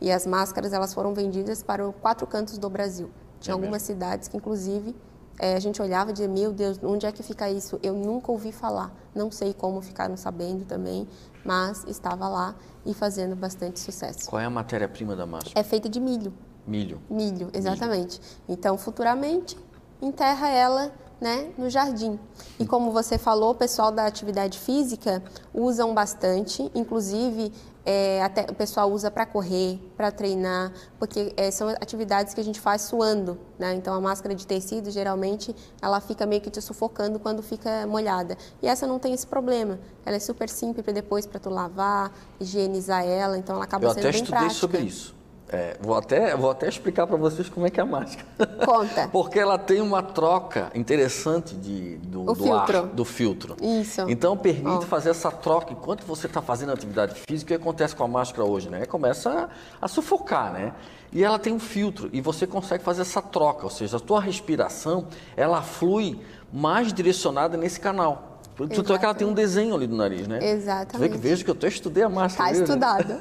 E 0.00 0.10
as 0.10 0.26
máscaras, 0.26 0.72
elas 0.72 0.92
foram 0.92 1.14
vendidas 1.14 1.62
para 1.62 1.90
quatro 1.92 2.26
cantos 2.26 2.58
do 2.58 2.68
Brasil. 2.68 3.10
Tinha 3.40 3.52
É 3.52 3.54
algumas 3.54 3.82
cidades 3.82 4.28
que, 4.28 4.36
inclusive, 4.36 4.94
eh, 5.38 5.54
a 5.54 5.60
gente 5.60 5.80
olhava 5.80 6.10
e 6.10 6.12
dizia, 6.12 6.28
meu 6.28 6.52
Deus, 6.52 6.78
onde 6.82 7.06
é 7.06 7.12
que 7.12 7.22
fica 7.22 7.48
isso? 7.50 7.78
Eu 7.82 7.94
nunca 7.94 8.32
ouvi 8.32 8.52
falar. 8.52 8.92
Não 9.14 9.30
sei 9.30 9.54
como 9.54 9.80
ficaram 9.80 10.16
sabendo 10.16 10.64
também, 10.64 11.06
mas 11.44 11.84
estava 11.86 12.28
lá 12.28 12.54
e 12.84 12.92
fazendo 12.94 13.36
bastante 13.36 13.78
sucesso. 13.80 14.28
Qual 14.28 14.40
é 14.40 14.44
a 14.44 14.50
matéria-prima 14.50 15.14
da 15.14 15.26
máscara? 15.26 15.58
É 15.58 15.62
feita 15.62 15.88
de 15.88 16.00
milho. 16.00 16.32
Milho. 16.66 17.00
Milho, 17.08 17.50
exatamente. 17.52 18.20
Então, 18.48 18.76
futuramente, 18.76 19.56
enterra 20.02 20.48
ela 20.50 20.92
né, 21.20 21.50
no 21.58 21.68
jardim. 21.68 22.18
E 22.58 22.66
como 22.66 22.92
você 22.92 23.18
falou, 23.18 23.50
o 23.50 23.54
pessoal 23.54 23.90
da 23.90 24.06
atividade 24.06 24.58
física 24.58 25.22
usam 25.52 25.94
bastante, 25.94 26.70
inclusive 26.74 27.52
é, 27.84 28.22
até 28.22 28.42
o 28.42 28.54
pessoal 28.54 28.92
usa 28.92 29.10
para 29.10 29.24
correr, 29.24 29.80
para 29.96 30.10
treinar, 30.10 30.72
porque 30.98 31.32
é, 31.38 31.50
são 31.50 31.68
atividades 31.70 32.34
que 32.34 32.40
a 32.40 32.44
gente 32.44 32.60
faz 32.60 32.82
suando, 32.82 33.38
né? 33.58 33.74
Então 33.74 33.94
a 33.94 34.00
máscara 34.00 34.34
de 34.34 34.46
tecido 34.46 34.90
geralmente 34.90 35.56
ela 35.80 35.98
fica 35.98 36.26
meio 36.26 36.42
que 36.42 36.50
te 36.50 36.60
sufocando 36.60 37.18
quando 37.18 37.42
fica 37.42 37.86
molhada. 37.86 38.36
E 38.60 38.68
essa 38.68 38.86
não 38.86 38.98
tem 38.98 39.14
esse 39.14 39.26
problema. 39.26 39.78
Ela 40.04 40.16
é 40.16 40.20
super 40.20 40.50
simples 40.50 40.84
depois 40.94 41.24
para 41.24 41.40
tu 41.40 41.48
lavar, 41.48 42.12
higienizar 42.38 43.06
ela, 43.06 43.38
então 43.38 43.56
ela 43.56 43.64
acaba 43.64 43.86
Eu 43.86 43.90
sendo 43.90 44.00
até 44.00 44.12
bem 44.12 44.20
estudei 44.20 44.38
prática. 44.38 44.60
sobre 44.60 44.80
isso. 44.80 45.17
É, 45.50 45.76
vou, 45.80 45.96
até, 45.96 46.36
vou 46.36 46.50
até 46.50 46.68
explicar 46.68 47.06
para 47.06 47.16
vocês 47.16 47.48
como 47.48 47.66
é 47.66 47.70
que 47.70 47.80
é 47.80 47.82
a 47.82 47.86
máscara. 47.86 48.26
Conta. 48.66 49.08
Porque 49.12 49.38
ela 49.38 49.56
tem 49.56 49.80
uma 49.80 50.02
troca 50.02 50.70
interessante 50.74 51.54
de, 51.54 51.96
do, 51.98 52.24
do 52.24 52.34
filtro. 52.34 52.78
ar, 52.78 52.86
do 52.86 53.04
filtro. 53.04 53.56
Isso. 53.62 54.04
Então 54.08 54.36
permite 54.36 54.66
Ó. 54.66 54.80
fazer 54.82 55.10
essa 55.10 55.30
troca 55.30 55.72
enquanto 55.72 56.04
você 56.04 56.26
está 56.26 56.42
fazendo 56.42 56.72
atividade 56.72 57.14
física. 57.14 57.54
O 57.54 57.56
que 57.56 57.62
acontece 57.62 57.96
com 57.96 58.04
a 58.04 58.08
máscara 58.08 58.44
hoje, 58.44 58.68
né? 58.68 58.84
Começa 58.84 59.48
a, 59.80 59.86
a 59.86 59.88
sufocar, 59.88 60.52
né? 60.52 60.74
E 61.10 61.24
ela 61.24 61.38
tem 61.38 61.52
um 61.52 61.58
filtro 61.58 62.10
e 62.12 62.20
você 62.20 62.46
consegue 62.46 62.84
fazer 62.84 63.00
essa 63.00 63.22
troca, 63.22 63.64
ou 63.64 63.70
seja, 63.70 63.96
a 63.96 64.00
tua 64.00 64.20
respiração 64.20 65.06
ela 65.34 65.62
flui 65.62 66.20
mais 66.52 66.92
direcionada 66.92 67.56
nesse 67.56 67.80
canal. 67.80 68.40
Tanto 68.66 68.92
é 68.92 68.98
que 68.98 69.04
ela 69.04 69.14
tem 69.14 69.26
um 69.26 69.32
desenho 69.32 69.74
ali 69.74 69.86
no 69.86 69.96
nariz, 69.96 70.26
né? 70.26 70.38
Tu 70.38 70.42
vê 70.42 70.50
Exatamente. 70.50 71.12
que 71.12 71.18
vejo 71.18 71.44
que 71.44 71.50
eu 71.50 71.54
até 71.54 71.68
estudei 71.68 72.02
a 72.02 72.08
máscara. 72.08 72.50
Tá 72.50 72.56
né? 72.56 72.64
estudado. 72.64 73.20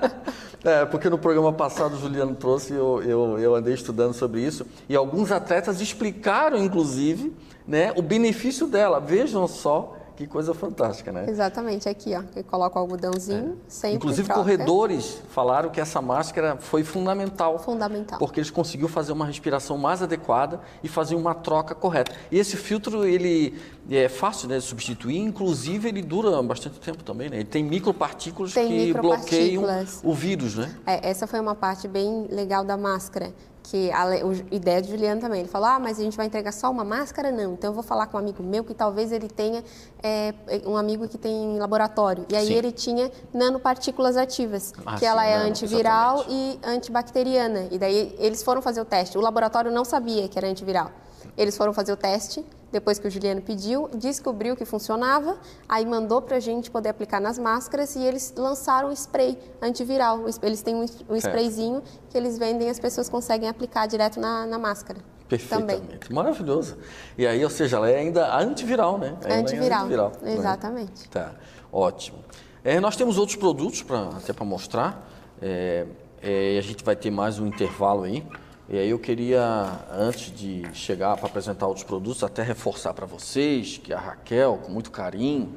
É, 0.64 0.86
porque 0.86 1.10
no 1.10 1.18
programa 1.18 1.52
passado 1.52 1.94
o 1.94 1.98
Juliano 1.98 2.34
trouxe, 2.34 2.72
eu, 2.72 3.02
eu, 3.02 3.38
eu 3.38 3.54
andei 3.54 3.74
estudando 3.74 4.14
sobre 4.14 4.40
isso, 4.40 4.66
e 4.88 4.96
alguns 4.96 5.30
atletas 5.30 5.78
explicaram, 5.82 6.56
inclusive, 6.56 7.34
né, 7.68 7.92
o 7.96 8.00
benefício 8.00 8.66
dela. 8.66 8.98
Vejam 8.98 9.46
só 9.46 9.94
que 10.16 10.26
coisa 10.26 10.54
fantástica, 10.54 11.10
né? 11.10 11.26
Exatamente, 11.28 11.88
aqui, 11.88 12.14
ó. 12.14 12.22
Eu 12.36 12.44
coloco 12.44 12.78
o 12.78 12.82
algodãozinho, 12.82 13.58
sempre 13.66 13.94
É. 13.94 13.96
Inclusive, 13.96 14.26
troca. 14.28 14.40
corredores 14.40 15.20
falaram 15.30 15.70
que 15.70 15.80
essa 15.80 16.00
máscara 16.00 16.56
foi 16.56 16.84
fundamental. 16.84 17.58
Fundamental. 17.58 18.18
Porque 18.18 18.38
eles 18.40 18.50
conseguiu 18.50 18.88
fazer 18.88 19.12
uma 19.12 19.26
respiração 19.26 19.76
mais 19.76 20.02
adequada 20.02 20.60
e 20.82 20.88
fazer 20.88 21.14
uma 21.16 21.34
troca 21.34 21.74
correta. 21.74 22.12
E 22.30 22.38
esse 22.38 22.56
filtro, 22.56 23.04
ele 23.04 23.58
é 23.90 24.08
fácil 24.08 24.48
né, 24.48 24.58
de 24.58 24.64
substituir, 24.64 25.18
inclusive 25.18 25.88
ele 25.88 26.02
dura 26.02 26.40
bastante 26.42 26.78
tempo 26.78 27.02
também, 27.02 27.28
né? 27.28 27.36
Ele 27.36 27.44
tem 27.44 27.64
micropartículas 27.64 28.52
Tem 28.54 28.68
que 28.68 28.92
bloqueiam 28.92 29.62
micropartículas. 29.62 30.00
o 30.04 30.14
vírus, 30.14 30.56
né? 30.56 30.74
É, 30.86 31.10
essa 31.10 31.26
foi 31.26 31.40
uma 31.40 31.54
parte 31.54 31.88
bem 31.88 32.26
legal 32.30 32.64
da 32.64 32.76
máscara, 32.76 33.32
que 33.64 33.90
a, 33.90 34.04
a 34.04 34.16
ideia 34.50 34.80
de 34.80 34.90
Juliano 34.90 35.20
também. 35.20 35.40
Ele 35.40 35.48
falou: 35.48 35.68
ah, 35.68 35.78
mas 35.78 35.98
a 35.98 36.02
gente 36.02 36.16
vai 36.16 36.26
entregar 36.26 36.52
só 36.52 36.70
uma 36.70 36.84
máscara? 36.84 37.32
Não. 37.32 37.54
Então 37.54 37.70
eu 37.70 37.74
vou 37.74 37.82
falar 37.82 38.06
com 38.06 38.16
um 38.16 38.20
amigo 38.20 38.42
meu 38.42 38.62
que 38.62 38.74
talvez 38.74 39.10
ele 39.10 39.28
tenha 39.28 39.64
é, 40.02 40.34
um 40.66 40.76
amigo 40.76 41.08
que 41.08 41.16
tem 41.16 41.58
laboratório. 41.58 42.26
E 42.28 42.36
aí 42.36 42.48
sim. 42.48 42.54
ele 42.54 42.70
tinha 42.70 43.10
nanopartículas 43.32 44.16
ativas, 44.16 44.72
ah, 44.84 44.96
que 44.96 45.06
ela 45.06 45.24
é 45.24 45.34
antiviral 45.34 46.18
exatamente. 46.18 46.60
e 46.62 46.68
antibacteriana. 46.68 47.68
E 47.70 47.78
daí 47.78 48.14
eles 48.18 48.42
foram 48.42 48.60
fazer 48.60 48.80
o 48.80 48.84
teste. 48.84 49.16
O 49.16 49.20
laboratório 49.20 49.70
não 49.70 49.84
sabia 49.84 50.28
que 50.28 50.38
era 50.38 50.46
antiviral. 50.46 50.90
Eles 51.36 51.56
foram 51.56 51.72
fazer 51.72 51.92
o 51.92 51.96
teste, 51.96 52.44
depois 52.74 52.98
que 52.98 53.06
o 53.06 53.10
Juliano 53.10 53.40
pediu, 53.40 53.88
descobriu 53.94 54.56
que 54.56 54.64
funcionava, 54.64 55.38
aí 55.68 55.86
mandou 55.86 56.20
para 56.20 56.38
a 56.38 56.40
gente 56.40 56.72
poder 56.72 56.88
aplicar 56.88 57.20
nas 57.20 57.38
máscaras 57.38 57.94
e 57.94 58.02
eles 58.02 58.34
lançaram 58.36 58.88
um 58.88 58.92
spray 58.92 59.38
antiviral. 59.62 60.24
Eles 60.42 60.60
têm 60.60 60.74
um, 60.74 60.84
um 61.08 61.14
sprayzinho 61.16 61.84
que 62.10 62.18
eles 62.18 62.36
vendem 62.36 62.66
e 62.66 62.70
as 62.70 62.80
pessoas 62.80 63.08
conseguem 63.08 63.48
aplicar 63.48 63.86
direto 63.86 64.18
na, 64.18 64.44
na 64.44 64.58
máscara. 64.58 64.98
Perfeitamente. 65.28 65.82
Também. 65.82 65.98
Maravilhoso. 66.10 66.76
E 67.16 67.24
aí, 67.24 67.44
ou 67.44 67.50
seja, 67.50 67.76
ela 67.76 67.88
é 67.88 67.96
ainda 67.96 68.36
antiviral, 68.38 68.98
né? 68.98 69.16
Ela 69.22 69.36
antiviral. 69.36 69.78
É 69.78 69.82
antiviral. 69.82 70.12
Né? 70.20 70.34
Exatamente. 70.34 71.02
Né? 71.02 71.08
Tá, 71.12 71.32
ótimo. 71.72 72.18
É, 72.64 72.80
nós 72.80 72.96
temos 72.96 73.18
outros 73.18 73.36
produtos 73.36 73.82
pra, 73.82 74.08
até 74.08 74.32
para 74.32 74.44
mostrar. 74.44 75.08
É, 75.40 75.86
é, 76.20 76.58
a 76.58 76.60
gente 76.60 76.82
vai 76.82 76.96
ter 76.96 77.12
mais 77.12 77.38
um 77.38 77.46
intervalo 77.46 78.02
aí. 78.02 78.26
E 78.66 78.78
aí 78.78 78.88
eu 78.88 78.98
queria, 78.98 79.78
antes 79.92 80.34
de 80.34 80.62
chegar 80.72 81.18
para 81.18 81.26
apresentar 81.26 81.66
outros 81.66 81.84
produtos, 81.84 82.24
até 82.24 82.42
reforçar 82.42 82.94
para 82.94 83.04
vocês 83.04 83.76
que 83.76 83.92
a 83.92 83.98
Raquel, 83.98 84.58
com 84.62 84.72
muito 84.72 84.90
carinho, 84.90 85.54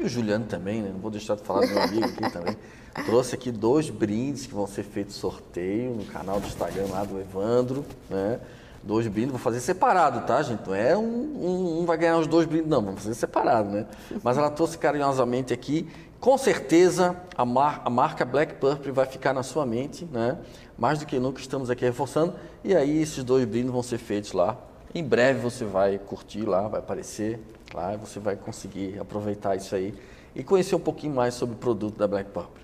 e 0.00 0.04
o 0.04 0.08
Juliano 0.08 0.46
também, 0.46 0.80
né? 0.80 0.90
não 0.90 0.98
vou 0.98 1.10
deixar 1.10 1.34
de 1.34 1.42
falar 1.42 1.66
do 1.66 1.74
meu 1.74 1.82
amigo 1.82 2.06
aqui 2.06 2.22
também, 2.32 2.56
trouxe 3.04 3.34
aqui 3.34 3.52
dois 3.52 3.90
brindes 3.90 4.46
que 4.46 4.54
vão 4.54 4.66
ser 4.66 4.82
feitos 4.82 5.16
sorteio 5.16 5.94
no 5.94 6.04
canal 6.06 6.40
do 6.40 6.46
Instagram 6.46 6.86
lá 6.90 7.04
do 7.04 7.20
Evandro, 7.20 7.84
né? 8.08 8.40
Dois 8.82 9.06
brindes, 9.08 9.32
vou 9.32 9.40
fazer 9.40 9.60
separado, 9.60 10.24
tá, 10.26 10.40
gente? 10.40 10.66
Não 10.66 10.74
é 10.74 10.96
um, 10.96 11.02
um, 11.02 11.80
um 11.80 11.84
vai 11.84 11.98
ganhar 11.98 12.16
os 12.16 12.26
dois 12.26 12.46
brindes, 12.46 12.68
não, 12.68 12.80
vamos 12.80 13.02
fazer 13.02 13.14
separado, 13.14 13.68
né? 13.68 13.86
Mas 14.22 14.38
ela 14.38 14.50
trouxe 14.50 14.78
carinhosamente 14.78 15.52
aqui 15.52 15.86
com 16.20 16.36
certeza 16.36 17.16
a, 17.36 17.44
mar, 17.44 17.80
a, 17.84 17.90
marca 17.90 18.24
Black 18.24 18.54
Purple 18.54 18.90
vai 18.90 19.06
ficar 19.06 19.32
na 19.32 19.42
sua 19.42 19.64
mente, 19.64 20.04
né? 20.04 20.38
Mais 20.76 20.98
do 20.98 21.06
que 21.06 21.18
nunca 21.18 21.40
estamos 21.40 21.70
aqui 21.70 21.84
reforçando. 21.84 22.34
E 22.64 22.74
aí 22.74 23.00
esses 23.00 23.22
dois 23.22 23.44
brindes 23.44 23.70
vão 23.70 23.82
ser 23.82 23.98
feitos 23.98 24.32
lá. 24.32 24.56
Em 24.94 25.04
breve 25.04 25.40
você 25.40 25.64
vai 25.64 25.98
curtir 25.98 26.42
lá, 26.42 26.66
vai 26.66 26.80
aparecer 26.80 27.40
lá, 27.72 27.94
e 27.94 27.96
você 27.96 28.18
vai 28.18 28.36
conseguir 28.36 28.98
aproveitar 28.98 29.54
isso 29.54 29.74
aí 29.74 29.94
e 30.34 30.42
conhecer 30.42 30.74
um 30.74 30.80
pouquinho 30.80 31.14
mais 31.14 31.34
sobre 31.34 31.54
o 31.54 31.58
produto 31.58 31.96
da 31.96 32.08
Black 32.08 32.30
Purple. 32.30 32.62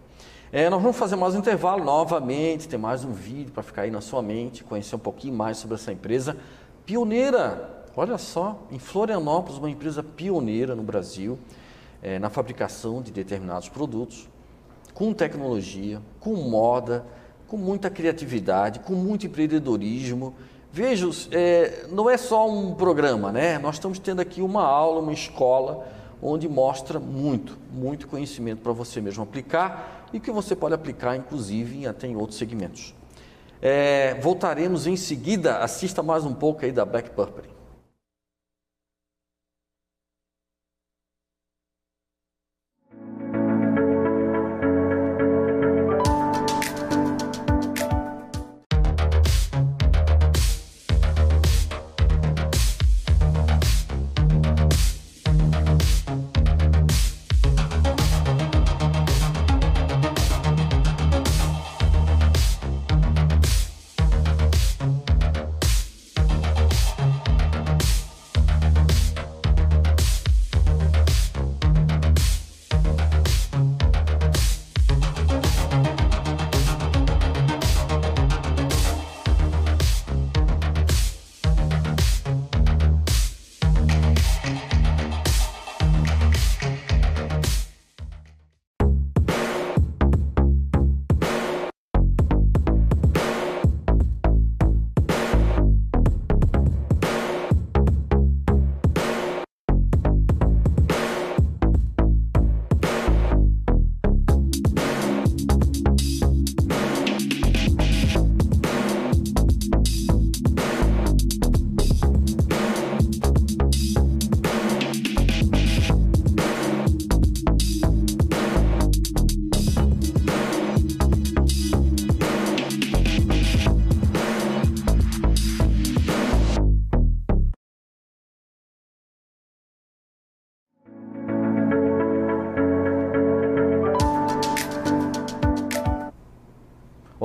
É, 0.50 0.70
nós 0.70 0.80
vamos 0.80 0.96
fazer 0.96 1.16
mais 1.16 1.34
um 1.34 1.38
intervalo 1.38 1.84
novamente, 1.84 2.68
tem 2.68 2.78
mais 2.78 3.04
um 3.04 3.12
vídeo 3.12 3.52
para 3.52 3.62
ficar 3.62 3.82
aí 3.82 3.90
na 3.90 4.00
sua 4.00 4.22
mente, 4.22 4.62
conhecer 4.64 4.96
um 4.96 5.00
pouquinho 5.00 5.34
mais 5.34 5.58
sobre 5.58 5.74
essa 5.74 5.92
empresa 5.92 6.36
pioneira. 6.86 7.84
Olha 7.96 8.18
só, 8.18 8.62
em 8.70 8.78
Florianópolis, 8.78 9.58
uma 9.58 9.70
empresa 9.70 10.02
pioneira 10.02 10.74
no 10.74 10.82
Brasil 10.82 11.38
é, 12.04 12.18
na 12.18 12.28
fabricação 12.28 13.00
de 13.00 13.10
determinados 13.10 13.70
produtos, 13.70 14.28
com 14.92 15.14
tecnologia, 15.14 16.02
com 16.20 16.34
moda, 16.34 17.04
com 17.48 17.56
muita 17.56 17.88
criatividade, 17.88 18.80
com 18.80 18.92
muito 18.92 19.26
empreendedorismo. 19.26 20.34
Veja, 20.70 21.08
é, 21.32 21.86
não 21.90 22.10
é 22.10 22.18
só 22.18 22.48
um 22.48 22.74
programa, 22.74 23.32
né? 23.32 23.58
Nós 23.58 23.76
estamos 23.76 23.98
tendo 23.98 24.20
aqui 24.20 24.42
uma 24.42 24.62
aula, 24.62 25.00
uma 25.00 25.12
escola, 25.12 25.88
onde 26.22 26.46
mostra 26.46 27.00
muito, 27.00 27.58
muito 27.72 28.06
conhecimento 28.06 28.60
para 28.60 28.72
você 28.72 29.00
mesmo 29.00 29.22
aplicar 29.22 30.06
e 30.12 30.20
que 30.20 30.30
você 30.30 30.54
pode 30.54 30.74
aplicar, 30.74 31.16
inclusive, 31.16 31.86
até 31.86 32.06
em 32.06 32.16
outros 32.16 32.38
segmentos. 32.38 32.94
É, 33.62 34.14
voltaremos 34.20 34.86
em 34.86 34.96
seguida, 34.96 35.58
assista 35.58 36.02
mais 36.02 36.24
um 36.24 36.34
pouco 36.34 36.64
aí 36.64 36.72
da 36.72 36.84
Black 36.84 37.10
Purple. 37.10 37.53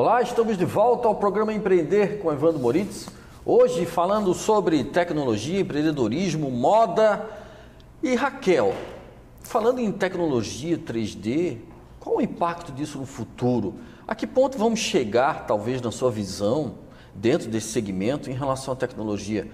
Olá, 0.02 0.22
estamos 0.22 0.58
de 0.58 0.64
volta 0.64 1.10
ao 1.10 1.16
programa 1.16 1.54
Empreender 1.54 2.20
com 2.20 2.32
Evandro 2.32 2.58
Moritz. 2.58 3.10
Hoje 3.46 3.86
falando 3.86 4.34
sobre 4.34 4.82
tecnologia, 4.86 5.60
empreendedorismo, 5.60 6.50
moda 6.50 7.28
e 8.02 8.16
Raquel. 8.16 8.74
Falando 9.42 9.80
em 9.80 9.92
tecnologia 9.92 10.78
3D, 10.78 11.58
qual 12.00 12.16
o 12.16 12.22
impacto 12.22 12.72
disso 12.72 12.98
no 12.98 13.06
futuro? 13.06 13.76
A 14.08 14.16
que 14.16 14.26
ponto 14.26 14.58
vamos 14.58 14.80
chegar, 14.80 15.46
talvez, 15.46 15.82
na 15.82 15.92
sua 15.92 16.10
visão, 16.10 16.76
dentro 17.14 17.50
desse 17.50 17.68
segmento, 17.68 18.30
em 18.32 18.34
relação 18.34 18.74
à 18.74 18.78
tecnologia? 18.78 19.52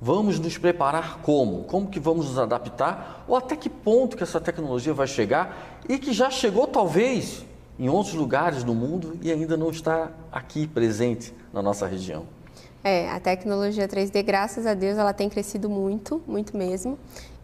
Vamos 0.00 0.38
nos 0.38 0.56
preparar 0.56 1.18
como? 1.22 1.64
Como 1.64 1.88
que 1.88 1.98
vamos 1.98 2.26
nos 2.26 2.38
adaptar? 2.38 3.24
Ou 3.26 3.34
até 3.34 3.56
que 3.56 3.68
ponto 3.68 4.16
que 4.16 4.22
essa 4.22 4.40
tecnologia 4.40 4.94
vai 4.94 5.08
chegar 5.08 5.80
e 5.88 5.98
que 5.98 6.12
já 6.12 6.30
chegou, 6.30 6.68
talvez, 6.68 7.47
em 7.78 7.88
outros 7.88 8.14
lugares 8.14 8.64
do 8.64 8.74
mundo 8.74 9.18
e 9.22 9.30
ainda 9.30 9.56
não 9.56 9.70
está 9.70 10.10
aqui 10.32 10.66
presente 10.66 11.32
na 11.52 11.62
nossa 11.62 11.86
região. 11.86 12.26
É, 12.82 13.10
a 13.10 13.20
tecnologia 13.20 13.88
3D, 13.88 14.22
graças 14.22 14.66
a 14.66 14.74
Deus, 14.74 14.98
ela 14.98 15.12
tem 15.12 15.28
crescido 15.28 15.68
muito, 15.68 16.22
muito 16.26 16.56
mesmo. 16.56 16.98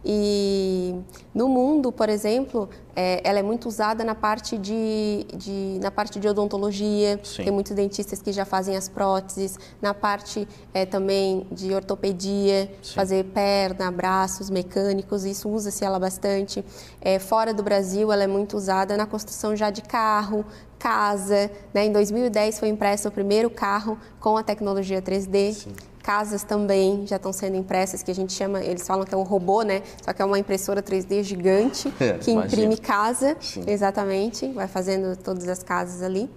E 0.05 0.95
no 1.35 1.49
mundo, 1.49 1.91
por 1.91 2.11
exemplo, 2.11 2.69
é, 2.95 3.21
ela 3.25 3.39
é 3.39 3.43
muito 3.43 3.67
usada 3.67 4.05
na 4.05 4.15
parte 4.15 4.59
de, 4.59 5.27
de 5.35 5.79
na 5.81 5.91
parte 5.91 6.21
de 6.21 6.29
odontologia. 6.29 7.19
Sim. 7.23 7.45
Tem 7.45 7.53
muitos 7.53 7.73
dentistas 7.73 8.21
que 8.21 8.31
já 8.31 8.45
fazem 8.45 8.77
as 8.77 8.87
próteses. 8.87 9.59
Na 9.81 9.95
parte 9.95 10.47
é, 10.75 10.85
também 10.85 11.47
de 11.51 11.73
ortopedia, 11.73 12.71
Sim. 12.83 12.95
fazer 12.95 13.25
perna, 13.25 13.91
braços 13.91 14.51
mecânicos. 14.51 15.25
Isso 15.25 15.49
usa-se 15.49 15.85
ela 15.85 15.99
bastante. 15.99 16.63
É, 17.01 17.19
fora 17.19 17.55
do 17.55 17.63
Brasil, 17.63 18.13
ela 18.13 18.25
é 18.25 18.29
muito 18.29 18.57
usada 18.57 18.97
na 18.99 19.07
construção 19.07 19.57
já 19.57 19.71
de 19.71 19.81
carro, 19.81 20.45
casa. 20.79 21.51
Né? 21.73 21.87
Em 21.87 21.93
2010 21.93 22.59
foi 22.61 22.69
impresso 22.69 23.09
o 23.09 23.11
primeiro 23.11 23.49
carro 23.49 23.99
com 24.21 24.37
a 24.37 24.43
tecnologia 24.43 25.01
3D. 25.01 25.53
Sim. 25.53 25.73
Casas 26.05 26.45
também 26.45 27.07
já 27.07 27.17
estão 27.17 27.33
sendo 27.33 27.57
impressas, 27.57 28.03
que 28.03 28.11
a 28.11 28.15
gente 28.15 28.35
chama, 28.35 28.63
eles 28.63 28.87
falam 28.87 29.07
que 29.07 29.15
é 29.15 29.17
um 29.17 29.23
robô, 29.23 29.63
né? 29.63 29.83
Só 30.05 30.13
que 30.13 30.21
é 30.21 30.25
uma 30.25 30.39
impressora 30.39 30.83
3D 30.83 31.23
gigante 31.23 31.91
é, 31.99 32.19
que 32.19 32.31
imprime 32.31 32.77
casa, 32.77 33.35
Sim. 33.41 33.65
exatamente, 33.67 34.47
vai 34.49 34.69
fazendo 34.69 35.17
todas 35.17 35.49
as 35.49 35.63
casas 35.63 36.03
ali. 36.03 36.29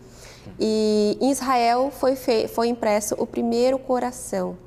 E 0.58 1.18
em 1.20 1.30
Israel 1.30 1.92
foi, 1.92 2.16
fe... 2.16 2.48
foi 2.48 2.70
impresso 2.70 3.14
o 3.20 3.28
primeiro 3.28 3.78
coração. 3.78 4.58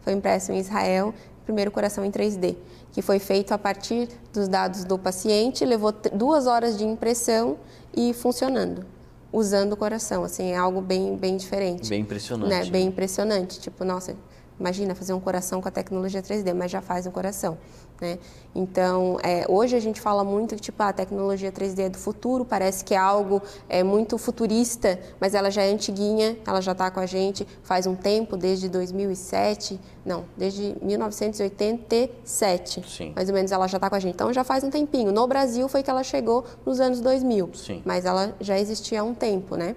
Foi 0.00 0.14
impresso 0.14 0.50
em 0.50 0.58
Israel 0.58 1.14
o 1.42 1.44
primeiro 1.44 1.70
coração 1.70 2.04
em 2.04 2.10
3D, 2.10 2.56
que 2.90 3.00
foi 3.02 3.20
feito 3.20 3.54
a 3.54 3.58
partir 3.58 4.08
dos 4.32 4.48
dados 4.48 4.82
do 4.82 4.98
paciente, 4.98 5.64
levou 5.64 5.94
duas 6.12 6.48
horas 6.48 6.76
de 6.76 6.84
impressão 6.84 7.56
e 7.96 8.12
funcionando 8.12 8.84
usando 9.32 9.74
o 9.74 9.76
coração, 9.76 10.24
assim, 10.24 10.50
é 10.50 10.56
algo 10.56 10.80
bem, 10.80 11.16
bem 11.16 11.36
diferente. 11.36 11.88
Bem 11.88 12.00
impressionante. 12.00 12.50
Né? 12.50 12.64
Bem 12.68 12.88
impressionante, 12.88 13.60
tipo, 13.60 13.84
nossa, 13.84 14.16
imagina 14.60 14.94
fazer 14.94 15.14
um 15.14 15.20
coração 15.20 15.62
com 15.62 15.68
a 15.68 15.70
tecnologia 15.70 16.22
3D, 16.22 16.54
mas 16.54 16.70
já 16.70 16.82
faz 16.82 17.06
um 17.06 17.10
coração. 17.10 17.56
Né? 18.00 18.18
Então, 18.54 19.18
é, 19.22 19.44
hoje 19.48 19.76
a 19.76 19.80
gente 19.80 20.00
fala 20.00 20.24
muito 20.24 20.54
que 20.54 20.60
tipo, 20.60 20.82
ah, 20.82 20.88
a 20.88 20.92
tecnologia 20.92 21.52
3D 21.52 21.80
é 21.80 21.88
do 21.88 21.98
futuro, 21.98 22.44
parece 22.44 22.84
que 22.84 22.94
é 22.94 22.96
algo 22.96 23.42
é, 23.68 23.82
muito 23.82 24.18
futurista, 24.18 24.98
mas 25.20 25.34
ela 25.34 25.50
já 25.50 25.62
é 25.62 25.70
antiguinha, 25.70 26.36
ela 26.46 26.60
já 26.60 26.72
está 26.72 26.90
com 26.90 27.00
a 27.00 27.06
gente 27.06 27.46
faz 27.62 27.86
um 27.86 27.94
tempo, 27.94 28.36
desde 28.36 28.68
2007, 28.68 29.80
não, 30.04 30.24
desde 30.36 30.76
1987, 30.82 32.84
Sim. 32.88 33.12
mais 33.14 33.28
ou 33.28 33.34
menos 33.34 33.52
ela 33.52 33.66
já 33.66 33.78
está 33.78 33.88
com 33.88 33.96
a 33.96 34.00
gente. 34.00 34.14
Então, 34.14 34.32
já 34.32 34.44
faz 34.44 34.64
um 34.64 34.70
tempinho. 34.70 35.12
No 35.12 35.26
Brasil 35.26 35.68
foi 35.68 35.82
que 35.82 35.90
ela 35.90 36.02
chegou 36.02 36.44
nos 36.66 36.80
anos 36.80 37.00
2000, 37.00 37.50
Sim. 37.54 37.82
mas 37.84 38.04
ela 38.04 38.34
já 38.40 38.58
existia 38.58 39.00
há 39.00 39.04
um 39.04 39.14
tempo, 39.14 39.56
né? 39.56 39.74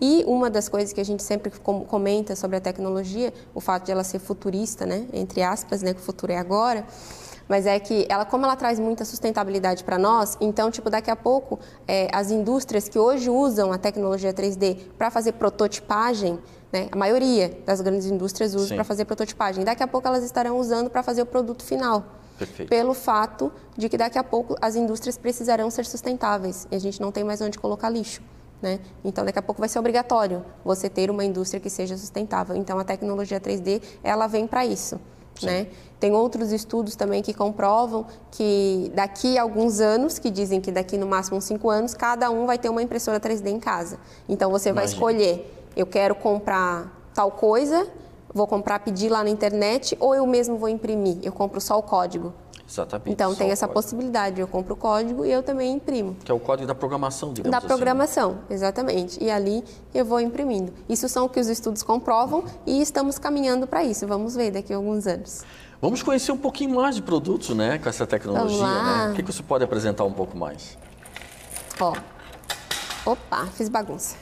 E 0.00 0.24
uma 0.26 0.48
das 0.48 0.68
coisas 0.68 0.92
que 0.92 1.00
a 1.00 1.04
gente 1.04 1.22
sempre 1.22 1.52
comenta 1.60 2.34
sobre 2.34 2.56
a 2.56 2.60
tecnologia, 2.60 3.32
o 3.54 3.60
fato 3.60 3.84
de 3.84 3.92
ela 3.92 4.02
ser 4.02 4.18
futurista, 4.18 4.86
né, 4.86 5.06
entre 5.12 5.42
aspas, 5.42 5.82
né, 5.82 5.92
que 5.92 6.00
o 6.00 6.02
futuro 6.02 6.32
é 6.32 6.38
agora, 6.38 6.86
mas 7.46 7.66
é 7.66 7.78
que 7.78 8.06
ela, 8.08 8.24
como 8.24 8.44
ela 8.44 8.56
traz 8.56 8.78
muita 8.78 9.04
sustentabilidade 9.04 9.84
para 9.84 9.98
nós, 9.98 10.38
então, 10.40 10.70
tipo, 10.70 10.88
daqui 10.88 11.10
a 11.10 11.16
pouco, 11.16 11.58
é, 11.86 12.08
as 12.12 12.30
indústrias 12.30 12.88
que 12.88 12.98
hoje 12.98 13.28
usam 13.28 13.72
a 13.72 13.78
tecnologia 13.78 14.32
3D 14.32 14.78
para 14.96 15.10
fazer 15.10 15.32
prototipagem, 15.32 16.38
né, 16.72 16.88
a 16.90 16.96
maioria 16.96 17.58
das 17.66 17.80
grandes 17.80 18.06
indústrias 18.06 18.54
usa 18.54 18.74
para 18.74 18.84
fazer 18.84 19.04
prototipagem, 19.04 19.64
daqui 19.64 19.82
a 19.82 19.88
pouco 19.88 20.06
elas 20.08 20.24
estarão 20.24 20.58
usando 20.58 20.88
para 20.88 21.02
fazer 21.02 21.22
o 21.22 21.26
produto 21.26 21.62
final. 21.64 22.04
Perfeito. 22.38 22.70
Pelo 22.70 22.94
fato 22.94 23.52
de 23.76 23.86
que 23.86 23.98
daqui 23.98 24.18
a 24.18 24.24
pouco 24.24 24.56
as 24.62 24.74
indústrias 24.74 25.18
precisarão 25.18 25.70
ser 25.70 25.84
sustentáveis 25.84 26.66
e 26.70 26.76
a 26.76 26.78
gente 26.78 26.98
não 26.98 27.12
tem 27.12 27.22
mais 27.22 27.42
onde 27.42 27.58
colocar 27.58 27.90
lixo. 27.90 28.22
Né? 28.62 28.78
Então, 29.04 29.24
daqui 29.24 29.38
a 29.38 29.42
pouco 29.42 29.60
vai 29.60 29.68
ser 29.68 29.78
obrigatório 29.78 30.44
você 30.64 30.88
ter 30.88 31.10
uma 31.10 31.24
indústria 31.24 31.60
que 31.60 31.70
seja 31.70 31.96
sustentável. 31.96 32.54
Então, 32.54 32.78
a 32.78 32.84
tecnologia 32.84 33.40
3D, 33.40 33.82
ela 34.02 34.26
vem 34.26 34.46
para 34.46 34.66
isso. 34.66 35.00
Né? 35.42 35.68
Tem 35.98 36.12
outros 36.12 36.52
estudos 36.52 36.94
também 36.94 37.22
que 37.22 37.32
comprovam 37.32 38.06
que 38.30 38.92
daqui 38.94 39.38
a 39.38 39.42
alguns 39.42 39.80
anos, 39.80 40.18
que 40.18 40.30
dizem 40.30 40.60
que 40.60 40.70
daqui 40.70 40.98
no 40.98 41.06
máximo 41.06 41.40
cinco 41.40 41.70
anos, 41.70 41.94
cada 41.94 42.30
um 42.30 42.44
vai 42.44 42.58
ter 42.58 42.68
uma 42.68 42.82
impressora 42.82 43.18
3D 43.18 43.46
em 43.46 43.58
casa. 43.58 43.98
Então, 44.28 44.50
você 44.50 44.72
vai 44.72 44.84
escolher, 44.84 45.68
eu 45.74 45.86
quero 45.86 46.14
comprar 46.14 47.10
tal 47.14 47.30
coisa, 47.30 47.86
vou 48.32 48.46
comprar, 48.46 48.80
pedir 48.80 49.08
lá 49.08 49.24
na 49.24 49.30
internet, 49.30 49.96
ou 49.98 50.14
eu 50.14 50.26
mesmo 50.26 50.56
vou 50.58 50.68
imprimir, 50.68 51.18
eu 51.22 51.32
compro 51.32 51.60
só 51.60 51.78
o 51.78 51.82
código. 51.82 52.32
Exatamente. 52.70 53.10
Então 53.10 53.34
tem 53.34 53.50
essa 53.50 53.66
código. 53.66 53.82
possibilidade, 53.82 54.40
eu 54.40 54.46
compro 54.46 54.74
o 54.74 54.76
código 54.76 55.24
e 55.24 55.32
eu 55.32 55.42
também 55.42 55.72
imprimo. 55.72 56.16
Que 56.24 56.30
é 56.30 56.34
o 56.34 56.38
código 56.38 56.68
da 56.68 56.74
programação, 56.74 57.32
digamos 57.32 57.50
Da 57.50 57.58
assim. 57.58 57.66
programação, 57.66 58.38
exatamente. 58.48 59.22
E 59.22 59.28
ali 59.30 59.64
eu 59.92 60.04
vou 60.04 60.20
imprimindo. 60.20 60.72
Isso 60.88 61.08
são 61.08 61.24
o 61.26 61.28
que 61.28 61.40
os 61.40 61.48
estudos 61.48 61.82
comprovam 61.82 62.44
e 62.64 62.80
estamos 62.80 63.18
caminhando 63.18 63.66
para 63.66 63.82
isso. 63.82 64.06
Vamos 64.06 64.36
ver 64.36 64.52
daqui 64.52 64.72
a 64.72 64.76
alguns 64.76 65.06
anos. 65.06 65.42
Vamos 65.82 66.02
conhecer 66.02 66.30
um 66.30 66.36
pouquinho 66.36 66.74
mais 66.76 66.94
de 66.94 67.02
produtos, 67.02 67.56
né, 67.56 67.78
com 67.78 67.88
essa 67.88 68.06
tecnologia, 68.06 68.62
né? 68.62 69.10
O 69.12 69.14
que 69.14 69.22
que 69.22 69.32
você 69.32 69.42
pode 69.42 69.64
apresentar 69.64 70.04
um 70.04 70.12
pouco 70.12 70.36
mais? 70.36 70.76
Ó. 71.80 71.94
Opa, 73.06 73.46
fiz 73.54 73.68
bagunça. 73.68 74.14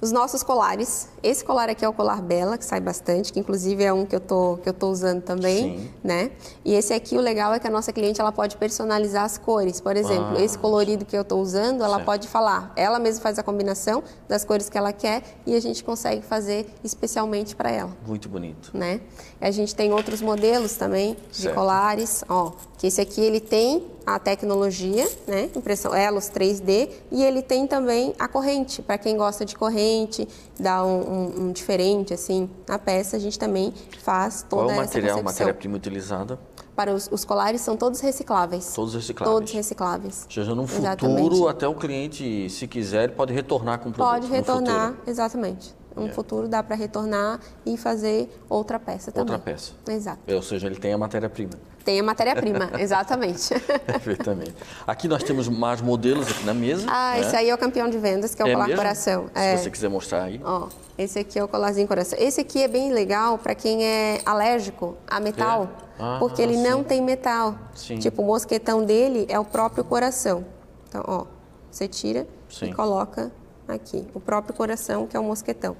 Os 0.00 0.12
nossos 0.12 0.42
colares. 0.42 1.08
Esse 1.22 1.42
colar 1.44 1.70
aqui 1.70 1.84
é 1.84 1.88
o 1.88 1.92
colar 1.92 2.20
Bela, 2.20 2.58
que 2.58 2.64
sai 2.64 2.80
bastante, 2.80 3.32
que 3.32 3.40
inclusive 3.40 3.82
é 3.82 3.92
um 3.92 4.04
que 4.04 4.14
eu 4.14 4.20
tô, 4.20 4.58
que 4.62 4.68
eu 4.68 4.72
tô 4.74 4.88
usando 4.90 5.22
também, 5.22 5.78
Sim. 5.78 5.90
né? 6.04 6.30
E 6.64 6.74
esse 6.74 6.92
aqui, 6.92 7.16
o 7.16 7.20
legal 7.20 7.52
é 7.54 7.58
que 7.58 7.66
a 7.66 7.70
nossa 7.70 7.92
cliente 7.92 8.20
ela 8.20 8.30
pode 8.30 8.56
personalizar 8.58 9.24
as 9.24 9.38
cores. 9.38 9.80
Por 9.80 9.96
exemplo, 9.96 10.36
Ah, 10.36 10.42
esse 10.42 10.58
colorido 10.58 11.04
que 11.06 11.16
eu 11.16 11.24
tô 11.24 11.38
usando, 11.38 11.82
ela 11.82 11.94
certo. 11.96 12.04
pode 12.06 12.28
falar. 12.28 12.72
Ela 12.76 12.98
mesma 12.98 13.22
faz 13.22 13.38
a 13.38 13.42
combinação 13.42 14.02
das 14.28 14.44
cores 14.44 14.68
que 14.68 14.76
ela 14.76 14.92
quer 14.92 15.22
e 15.46 15.54
a 15.54 15.60
gente 15.60 15.82
consegue 15.82 16.20
fazer 16.22 16.66
especialmente 16.84 17.56
para 17.56 17.70
ela 17.70 17.90
Muito 18.06 18.28
bonito. 18.28 18.70
né? 18.74 19.00
A 19.40 19.50
gente 19.50 19.74
tem 19.74 19.92
outros 19.92 20.20
modelos 20.20 20.74
também 20.76 21.16
de 21.32 21.38
Certo. 21.42 21.54
colares, 21.54 22.22
ó, 22.28 22.52
que 22.76 22.86
esse 22.86 23.00
aqui 23.00 23.20
ele 23.22 23.40
tem 23.40 23.82
a 24.06 24.18
tecnologia, 24.20 25.08
né, 25.26 25.50
impressão 25.56 25.92
elos 25.94 26.30
3D 26.30 26.88
e 27.10 27.24
ele 27.24 27.42
tem 27.42 27.66
também 27.66 28.14
a 28.18 28.28
corrente, 28.28 28.80
para 28.80 28.96
quem 28.96 29.16
gosta 29.16 29.44
de 29.44 29.56
corrente, 29.56 30.28
dá 30.58 30.84
um, 30.84 31.00
um- 31.00 31.40
um 31.48 31.52
diferente 31.52 32.14
assim 32.14 32.48
na 32.68 32.78
peça, 32.78 33.16
a 33.16 33.18
gente 33.18 33.36
também 33.38 33.74
faz 34.02 34.46
toda 34.48 34.62
Qual 34.66 34.70
é 34.70 34.74
o 34.74 34.76
material, 34.76 35.22
matéria-prima 35.22 35.76
utilizada? 35.76 36.38
Para 36.76 36.94
os, 36.94 37.08
os 37.10 37.24
colares 37.24 37.62
são 37.62 37.74
todos 37.76 38.00
recicláveis. 38.00 38.72
Todos 38.74 38.94
recicláveis. 38.94 39.34
Todos 39.34 39.52
recicláveis. 39.52 40.24
Ou 40.26 40.30
seja, 40.30 40.54
no 40.54 40.66
futuro, 40.66 40.86
Exatamente. 40.86 41.48
até 41.48 41.66
o 41.66 41.74
cliente, 41.74 42.50
se 42.50 42.68
quiser, 42.68 43.12
pode 43.12 43.32
retornar 43.32 43.78
com 43.80 43.88
o 43.88 43.92
produto. 43.92 44.12
Pode 44.12 44.26
retornar, 44.28 44.94
exatamente. 45.06 45.74
No 45.96 46.08
É. 46.08 46.12
futuro 46.12 46.46
dá 46.46 46.62
para 46.62 46.76
retornar 46.76 47.40
e 47.64 47.78
fazer 47.78 48.28
outra 48.50 48.78
peça 48.78 49.10
também. 49.10 49.34
Outra 49.34 49.38
peça. 49.52 49.72
Exato. 49.88 50.20
Ou 50.32 50.42
seja, 50.42 50.66
ele 50.66 50.76
tem 50.76 50.92
a 50.92 50.98
matéria-prima. 50.98 51.52
Tem 51.86 52.00
a 52.00 52.02
matéria-prima, 52.02 52.72
exatamente. 52.80 53.54
Perfeitamente. 53.86 54.56
Aqui 54.84 55.06
nós 55.06 55.22
temos 55.22 55.48
mais 55.48 55.80
modelos 55.80 56.28
aqui 56.28 56.44
na 56.44 56.52
mesa. 56.52 56.84
Ah, 56.90 57.12
né? 57.14 57.20
esse 57.20 57.36
aí 57.36 57.48
é 57.48 57.54
o 57.54 57.56
campeão 57.56 57.88
de 57.88 57.96
vendas, 57.96 58.34
que 58.34 58.42
é 58.42 58.44
o 58.44 58.48
É 58.48 58.52
colar 58.54 58.66
mesmo? 58.66 58.76
coração. 58.82 59.26
Se 59.32 59.40
É. 59.40 59.56
você 59.56 59.70
quiser 59.70 59.88
mostrar 59.88 60.24
aí. 60.24 60.40
Ó, 60.44 60.66
esse 60.98 61.20
aqui 61.20 61.38
é 61.38 61.44
o 61.44 61.46
colarzinho 61.46 61.86
coração. 61.86 62.18
Esse 62.20 62.40
aqui 62.40 62.60
é 62.60 62.66
bem 62.66 62.92
legal 62.92 63.38
para 63.38 63.54
quem 63.54 63.84
é 63.84 64.20
alérgico 64.26 64.96
a 65.06 65.20
metal, 65.20 65.70
É? 65.82 65.86
Ah, 66.02 66.16
porque 66.18 66.42
ele 66.42 66.56
não 66.56 66.78
sim. 66.78 66.84
tem 66.84 67.02
metal. 67.02 67.54
Sim. 67.72 67.98
Tipo, 68.00 68.20
o 68.22 68.26
mosquetão 68.26 68.84
dele 68.84 69.24
é 69.28 69.38
o 69.38 69.44
próprio 69.44 69.84
coração. 69.84 70.44
Então, 70.88 71.04
ó, 71.06 71.24
você 71.70 71.86
tira 71.86 72.26
Sim. 72.50 72.70
e 72.70 72.74
coloca 72.74 73.30
aqui, 73.68 74.04
o 74.12 74.18
próprio 74.18 74.52
coração, 74.56 75.06
que 75.06 75.16
é 75.16 75.20
o 75.20 75.24
mosquetão. 75.24 75.76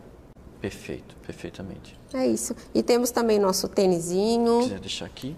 Perfeito, 0.61 1.17
perfeitamente. 1.27 1.99
É 2.15 2.25
isso. 2.29 2.55
E 2.73 2.81
temos 2.81 3.11
também 3.11 3.41
nosso 3.41 3.67
tênisinho. 3.69 4.59
Se 4.63 4.69
quiser 4.69 4.81
deixar 4.81 5.07
aqui, 5.07 5.37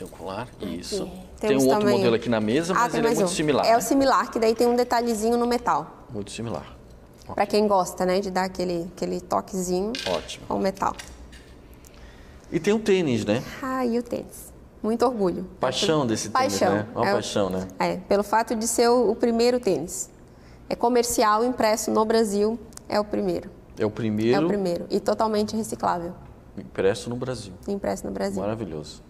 É 0.00 0.04
colar. 0.06 0.48
Isso. 0.60 1.02
Aqui. 1.04 1.20
Tem 1.40 1.56
um 1.56 1.62
outro 1.66 1.80
também- 1.80 1.96
modelo 1.96 2.14
aqui 2.16 2.28
na 2.28 2.40
mesa, 2.40 2.72
Ah, 2.72 2.80
mas 2.80 2.92
tem 2.92 3.00
ele 3.00 3.08
é 3.08 3.14
muito 3.14 3.24
um. 3.24 3.28
similar. 3.28 3.66
É 3.66 3.70
né? 3.72 3.76
o 3.76 3.80
similar, 3.80 4.30
que 4.30 4.38
daí 4.38 4.54
tem 4.54 4.66
um 4.66 4.76
detalhezinho 4.76 5.36
no 5.36 5.46
metal. 5.46 6.04
Muito 6.10 6.30
similar. 6.30 6.76
Para 7.34 7.46
quem 7.46 7.66
gosta, 7.68 8.06
né, 8.06 8.20
de 8.20 8.30
dar 8.30 8.44
aquele, 8.44 8.88
aquele 8.96 9.20
toquezinho 9.20 9.92
Ótimo. 10.08 10.46
ao 10.48 10.58
metal. 10.58 10.94
E 12.50 12.58
tem 12.58 12.72
o 12.72 12.78
tênis, 12.78 13.24
né? 13.24 13.42
Ah, 13.62 13.84
e 13.84 13.98
o 13.98 14.02
tênis. 14.02 14.52
Muito 14.82 15.04
orgulho. 15.04 15.44
Paixão 15.60 16.06
desse 16.06 16.30
tênis, 16.30 16.58
paixão. 16.58 16.74
né? 16.76 16.86
Uma 16.94 17.08
É 17.08 17.12
paixão, 17.12 17.50
né? 17.50 17.68
É, 17.78 17.96
pelo 17.96 18.22
fato 18.22 18.54
de 18.54 18.66
ser 18.66 18.88
o, 18.88 19.10
o 19.10 19.16
primeiro 19.16 19.60
tênis. 19.60 20.08
É 20.68 20.74
comercial, 20.74 21.44
impresso 21.44 21.90
no 21.90 22.04
Brasil, 22.04 22.58
é 22.88 22.98
o 22.98 23.04
primeiro. 23.04 23.50
É 23.78 23.84
o 23.84 23.90
primeiro 23.90 24.36
É 24.36 24.44
o 24.44 24.48
primeiro. 24.48 24.86
E 24.90 24.98
totalmente 25.00 25.54
reciclável, 25.56 26.12
impresso 26.56 27.10
no 27.10 27.16
Brasil. 27.16 27.52
impresso 27.66 28.06
no 28.06 28.12
Brasil. 28.12 28.40
Maravilhoso. 28.40 29.02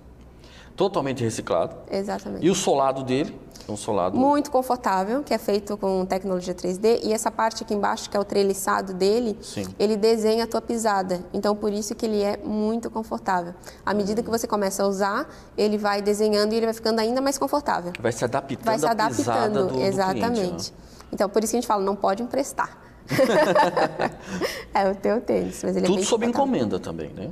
Totalmente 0.79 1.25
reciclado. 1.25 1.75
Exatamente. 1.91 2.47
E 2.47 2.49
o 2.49 2.55
solado 2.55 3.03
dele 3.03 3.37
é 3.69 3.73
um 3.73 3.77
solado 3.77 4.17
Muito 4.17 4.49
confortável, 4.49 5.25
que 5.25 5.35
é 5.35 5.39
feito 5.39 5.77
com 5.77 6.07
tecnologia 6.07 6.55
3D. 6.55 7.01
E 7.03 7.13
essa 7.13 7.33
parte 7.33 7.65
aqui 7.65 7.75
embaixo, 7.75 8.09
que 8.09 8.17
é 8.17 8.21
o 8.21 8.25
treliçado 8.25 8.95
dele, 8.95 9.37
Sim. 9.43 9.67
ele 9.77 9.97
desenha 9.97 10.45
a 10.45 10.47
tua 10.47 10.63
pisada. 10.63 11.25
Então, 11.35 11.57
por 11.57 11.73
isso 11.73 11.97
que 11.97 12.07
ele 12.07 12.23
é 12.23 12.37
muito 12.37 12.89
confortável. 12.93 13.55
À 13.85 13.93
medida 13.93 14.23
que 14.23 14.31
você 14.31 14.47
começa 14.47 14.85
a 14.85 14.87
usar, 14.87 15.29
ele 15.57 15.77
vai 15.77 16.01
desenhando 16.01 16.53
e 16.53 16.57
ele 16.59 16.67
vai 16.67 16.75
ficando 16.75 17.01
ainda 17.01 17.21
mais 17.21 17.37
confortável. 17.37 17.93
vai 18.01 18.13
se 18.13 18.25
adaptando 18.25 18.65
vai 18.65 18.79
se 18.79 18.87
adaptando, 18.87 19.67
do, 19.67 19.75
do 19.75 19.83
exatamente. 19.83 20.41
cliente, 20.41 20.73
né? 20.73 20.79
Então, 21.11 21.29
por 21.29 21.43
isso 21.43 21.51
que 21.51 21.57
a 21.57 21.61
gente 21.61 21.67
fala, 21.67 21.83
não 21.83 21.97
pode 21.97 22.23
emprestar. 22.23 22.88
é 24.75 24.91
o 24.91 24.95
teu 24.95 25.21
tênis, 25.21 25.61
mas 25.63 25.77
ele 25.77 25.87
é 25.87 25.89
Tudo 25.89 25.97
bem 25.97 26.05
sob 26.05 26.27
encomenda 26.27 26.79
também, 26.79 27.11
né? 27.11 27.31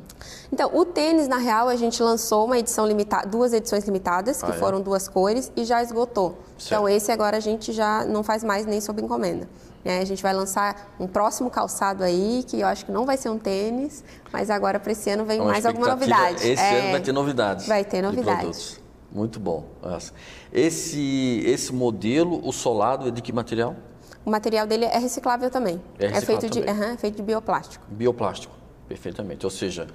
Então, 0.52 0.70
o 0.74 0.84
tênis, 0.84 1.28
na 1.28 1.36
real, 1.38 1.68
a 1.68 1.76
gente 1.76 2.02
lançou 2.02 2.44
uma 2.46 2.58
edição 2.58 2.86
limitada, 2.86 3.26
duas 3.28 3.52
edições 3.52 3.84
limitadas, 3.84 4.42
que 4.42 4.50
Ah, 4.50 4.54
é? 4.54 4.58
foram 4.58 4.80
duas 4.80 5.08
cores, 5.08 5.50
e 5.56 5.64
já 5.64 5.82
esgotou. 5.82 6.38
Certo. 6.58 6.66
Então, 6.66 6.88
esse 6.88 7.12
agora 7.12 7.36
a 7.36 7.40
gente 7.40 7.72
já 7.72 8.04
não 8.04 8.22
faz 8.22 8.42
mais 8.42 8.64
nem 8.66 8.80
sob 8.80 9.00
encomenda. 9.02 9.48
né? 9.84 10.00
A 10.00 10.04
gente 10.04 10.22
vai 10.22 10.34
lançar 10.34 10.94
um 10.98 11.06
próximo 11.06 11.48
calçado 11.50 12.02
aí, 12.02 12.44
que 12.46 12.60
eu 12.60 12.66
acho 12.66 12.84
que 12.86 12.90
não 12.92 13.04
vai 13.06 13.16
ser 13.16 13.28
um 13.30 13.38
tênis, 13.38 14.02
mas 14.32 14.50
agora 14.50 14.80
para 14.80 14.90
esse 14.92 15.08
ano 15.10 15.24
vem 15.24 15.38
É 15.38 15.42
uma 15.42 15.52
mais 15.52 15.64
alguma 15.64 15.88
novidade. 15.88 16.44
Esse 16.46 16.60
É, 16.62 16.80
ano 16.80 16.90
vai 16.92 17.00
ter 17.00 17.12
novidades. 17.12 17.66
Vai 17.68 17.84
ter 17.84 17.96
de 17.98 18.02
novidade. 18.02 18.38
produtos. 18.40 18.80
Muito 19.12 19.38
bom. 19.38 19.64
Esse, 20.52 21.42
esse 21.46 21.72
modelo, 21.72 22.40
o 22.46 22.52
solado, 22.52 23.08
é 23.08 23.10
de 23.10 23.22
que 23.22 23.32
material? 23.32 23.76
O 24.26 24.30
material 24.30 24.66
dele 24.66 24.84
é 24.84 24.98
reciclável 24.98 25.48
também. 25.48 25.80
É 26.00 26.08
reciclável 26.08 26.40
feito 26.40 26.52
de, 26.52 26.60
também. 26.60 26.74
aham, 26.74 26.94
é 26.94 26.96
feito 26.96 27.16
de 27.16 27.22
bioplástico. 27.22 27.86
Bioplástico. 27.88 28.52
Perfeitamente. 28.88 29.46
Ou 29.46 29.50
seja, 29.50 29.86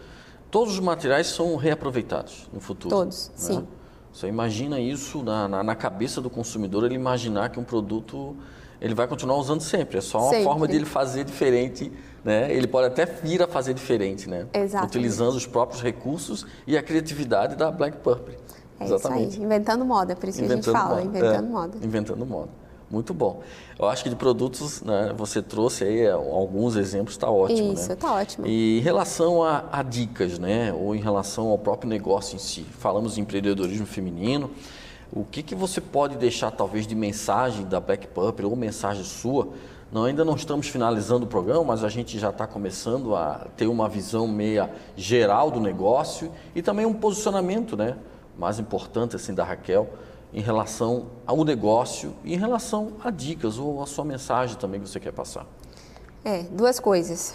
todos 0.49 0.75
os 0.75 0.79
materiais 0.79 1.27
são 1.27 1.57
reaproveitados 1.57 2.49
no 2.53 2.61
futuro. 2.61 2.95
Todos, 2.95 3.27
né? 3.27 3.33
sim. 3.35 3.67
Você 4.13 4.27
imagina 4.27 4.79
isso 4.79 5.21
na, 5.21 5.49
na, 5.49 5.63
na 5.63 5.75
cabeça 5.75 6.21
do 6.21 6.29
consumidor, 6.29 6.85
ele 6.85 6.95
imaginar 6.95 7.49
que 7.49 7.59
um 7.59 7.63
produto 7.63 8.35
ele 8.79 8.95
vai 8.95 9.05
continuar 9.05 9.35
usando 9.35 9.61
sempre. 9.61 9.97
É 9.97 10.01
só 10.01 10.19
uma 10.19 10.29
Sempre. 10.29 10.43
forma 10.45 10.67
de 10.67 10.75
ele 10.77 10.85
fazer 10.85 11.23
diferente, 11.25 11.91
né? 12.23 12.51
Ele 12.53 12.67
pode 12.67 12.87
até 12.87 13.05
vir 13.05 13.41
a 13.43 13.47
fazer 13.47 13.73
diferente, 13.73 14.29
né? 14.29 14.47
Exatamente. 14.53 14.97
Utilizando 14.97 15.35
os 15.35 15.45
próprios 15.45 15.81
recursos 15.81 16.45
e 16.65 16.77
a 16.77 16.81
criatividade 16.81 17.55
da 17.55 17.69
Black 17.69 17.97
Purple. 17.97 18.37
É 18.79 18.85
isso 18.85 19.07
aí, 19.07 19.25
inventando 19.35 19.85
moda, 19.85 20.15
por 20.15 20.27
isso 20.27 20.39
que 20.39 20.45
a 20.45 20.55
gente 20.55 20.71
fala, 20.71 20.95
moda. 20.95 21.03
inventando 21.03 21.45
É, 21.45 21.49
moda. 21.49 21.77
Inventando 21.83 22.25
moda. 22.25 22.60
Muito 22.91 23.13
bom. 23.13 23.41
Eu 23.79 23.87
acho 23.87 24.03
que 24.03 24.09
de 24.09 24.17
produtos, 24.17 24.81
né, 24.81 25.13
você 25.15 25.41
trouxe 25.41 25.85
aí 25.85 26.01
é, 26.01 26.11
alguns 26.11 26.75
exemplos, 26.75 27.15
está 27.15 27.31
ótimo, 27.31 27.71
Isso, 27.73 27.87
né? 27.87 27.95
tá 27.95 28.13
ótimo. 28.13 28.45
E 28.45 28.79
em 28.79 28.81
relação 28.81 29.41
a, 29.41 29.63
a 29.71 29.81
dicas, 29.81 30.37
né, 30.37 30.73
ou 30.73 30.93
em 30.93 30.99
relação 30.99 31.47
ao 31.47 31.57
próprio 31.57 31.89
negócio 31.89 32.35
em 32.35 32.39
si, 32.39 32.65
falamos 32.79 33.17
em 33.17 33.21
empreendedorismo 33.21 33.85
feminino, 33.85 34.51
o 35.13 35.23
que, 35.23 35.41
que 35.41 35.55
você 35.55 35.79
pode 35.79 36.17
deixar 36.17 36.51
talvez 36.51 36.85
de 36.85 36.93
mensagem 36.93 37.65
da 37.65 37.79
Black 37.79 38.07
Purple 38.07 38.45
ou 38.45 38.55
mensagem 38.57 39.03
sua? 39.05 39.47
Não, 39.89 40.05
ainda 40.05 40.23
não 40.25 40.35
estamos 40.35 40.67
finalizando 40.67 41.25
o 41.25 41.27
programa, 41.27 41.63
mas 41.63 41.83
a 41.85 41.89
gente 41.89 42.19
já 42.19 42.29
está 42.29 42.45
começando 42.45 43.15
a 43.15 43.47
ter 43.55 43.67
uma 43.67 43.87
visão 43.87 44.27
meia 44.27 44.69
geral 44.97 45.49
do 45.49 45.59
negócio 45.61 46.29
e 46.53 46.61
também 46.61 46.85
um 46.85 46.93
posicionamento, 46.93 47.77
né, 47.77 47.97
mais 48.37 48.59
importante 48.59 49.15
assim 49.15 49.33
da 49.33 49.45
Raquel 49.45 49.89
em 50.33 50.41
relação 50.41 51.07
ao 51.25 51.43
negócio 51.43 52.13
e 52.23 52.33
em 52.33 52.37
relação 52.37 52.93
a 53.03 53.09
dicas 53.11 53.57
ou 53.57 53.81
a 53.81 53.85
sua 53.85 54.05
mensagem 54.05 54.55
também 54.57 54.79
que 54.81 54.89
você 54.89 54.99
quer 54.99 55.11
passar. 55.11 55.45
É, 56.23 56.43
duas 56.43 56.79
coisas. 56.79 57.33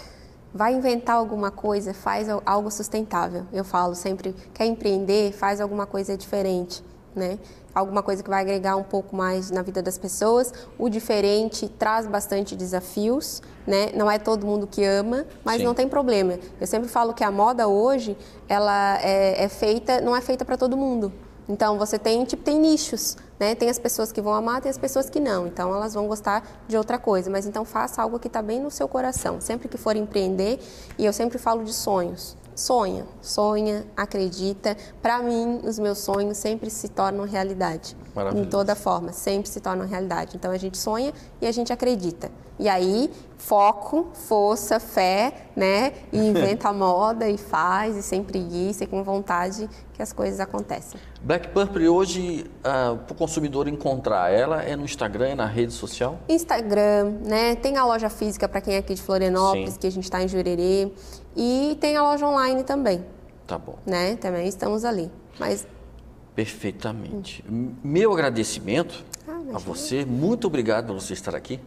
Vai 0.53 0.73
inventar 0.73 1.17
alguma 1.17 1.51
coisa, 1.51 1.93
faz 1.93 2.27
al- 2.29 2.41
algo 2.45 2.71
sustentável. 2.71 3.45
Eu 3.53 3.63
falo 3.63 3.93
sempre, 3.93 4.33
quer 4.53 4.65
empreender, 4.65 5.33
faz 5.33 5.59
alguma 5.61 5.85
coisa 5.85 6.17
diferente, 6.17 6.81
né? 7.15 7.37
Alguma 7.75 8.01
coisa 8.01 8.23
que 8.23 8.29
vai 8.29 8.41
agregar 8.41 8.75
um 8.75 8.81
pouco 8.83 9.15
mais 9.15 9.51
na 9.51 9.61
vida 9.61 9.83
das 9.83 9.99
pessoas. 9.99 10.51
O 10.79 10.89
diferente 10.89 11.67
traz 11.67 12.07
bastante 12.07 12.55
desafios, 12.55 13.41
né? 13.67 13.91
Não 13.93 14.09
é 14.09 14.17
todo 14.17 14.47
mundo 14.47 14.65
que 14.65 14.83
ama, 14.83 15.25
mas 15.45 15.57
Sim. 15.57 15.65
não 15.65 15.75
tem 15.75 15.87
problema. 15.87 16.39
Eu 16.59 16.65
sempre 16.65 16.87
falo 16.89 17.13
que 17.13 17.23
a 17.23 17.29
moda 17.29 17.67
hoje, 17.67 18.17
ela 18.49 18.97
é, 19.03 19.43
é 19.43 19.49
feita, 19.49 20.01
não 20.01 20.15
é 20.15 20.21
feita 20.21 20.43
para 20.43 20.57
todo 20.57 20.75
mundo. 20.75 21.11
Então 21.49 21.77
você 21.77 21.97
tem 21.97 22.25
tipo 22.25 22.43
tem 22.43 22.59
nichos, 22.59 23.15
né? 23.39 23.55
Tem 23.55 23.69
as 23.69 23.79
pessoas 23.79 24.11
que 24.11 24.21
vão 24.21 24.33
amar, 24.33 24.61
tem 24.61 24.69
as 24.69 24.77
pessoas 24.77 25.09
que 25.09 25.19
não. 25.19 25.47
Então 25.47 25.73
elas 25.73 25.93
vão 25.93 26.07
gostar 26.07 26.43
de 26.67 26.77
outra 26.77 26.97
coisa. 26.97 27.29
Mas 27.29 27.45
então 27.45 27.63
faça 27.63 28.01
algo 28.01 28.19
que 28.19 28.27
está 28.27 28.41
bem 28.41 28.59
no 28.59 28.69
seu 28.69 28.87
coração. 28.87 29.39
Sempre 29.39 29.67
que 29.67 29.77
for 29.77 29.95
empreender, 29.95 30.59
e 30.97 31.05
eu 31.05 31.13
sempre 31.13 31.37
falo 31.37 31.63
de 31.63 31.73
sonhos. 31.73 32.35
Sonha, 32.55 33.05
sonha, 33.21 33.85
acredita. 33.95 34.75
Para 35.01 35.19
mim, 35.19 35.61
os 35.63 35.77
meus 35.77 35.99
sonhos 35.99 36.37
sempre 36.37 36.69
se 36.71 36.89
tornam 36.89 37.23
realidade. 37.23 37.95
Maravilhoso. 38.17 38.47
Em 38.47 38.49
toda 38.49 38.75
forma, 38.75 39.11
sempre 39.13 39.47
se 39.47 39.61
tornam 39.61 39.85
realidade. 39.85 40.35
Então 40.35 40.49
a 40.49 40.57
gente 40.57 40.75
sonha 40.75 41.13
e 41.39 41.45
a 41.45 41.51
gente 41.51 41.71
acredita. 41.71 42.31
E 42.59 42.67
aí, 42.67 43.11
foco, 43.37 44.07
força, 44.13 44.79
fé, 44.79 45.49
né? 45.55 45.93
E 46.11 46.17
inventa 46.27 46.69
a 46.69 46.73
moda 46.73 47.29
e 47.29 47.37
faz, 47.37 47.95
e 47.95 48.01
sem 48.01 48.23
preguiça 48.23 48.83
e 48.83 48.87
com 48.87 49.03
vontade 49.03 49.69
que 49.93 50.01
as 50.01 50.11
coisas 50.11 50.39
acontecem. 50.39 50.99
Black 51.21 51.49
Purple 51.49 51.87
hoje, 51.87 52.49
para 52.63 52.93
o 53.11 53.15
consumidor 53.15 53.67
encontrar 53.67 54.31
ela, 54.33 54.63
é 54.63 54.75
no 54.75 54.83
Instagram, 54.83 55.27
é 55.27 55.35
na 55.35 55.45
rede 55.45 55.71
social? 55.73 56.17
Instagram, 56.27 57.17
né? 57.23 57.55
Tem 57.55 57.77
a 57.77 57.85
loja 57.85 58.09
física 58.09 58.49
para 58.49 58.61
quem 58.61 58.73
é 58.73 58.77
aqui 58.79 58.95
de 58.95 59.01
Florianópolis, 59.03 59.73
Sim. 59.73 59.79
que 59.79 59.85
a 59.85 59.91
gente 59.91 60.05
está 60.05 60.23
em 60.23 60.27
Jurerê. 60.27 60.91
E 61.35 61.77
tem 61.79 61.95
a 61.95 62.01
loja 62.01 62.25
online 62.27 62.63
também, 62.63 63.05
Tá 63.45 63.59
bom. 63.59 63.75
né? 63.85 64.15
Também 64.15 64.47
estamos 64.47 64.83
ali. 64.83 65.11
Mas 65.39 65.67
Perfeitamente. 66.37 67.43
Meu 67.83 68.13
agradecimento 68.13 69.03
Ah, 69.27 69.55
a 69.55 69.57
você, 69.57 70.05
muito 70.05 70.45
obrigado 70.45 70.85
por 70.85 71.01
você 71.01 71.13
estar 71.13 71.33
aqui. 71.33 71.59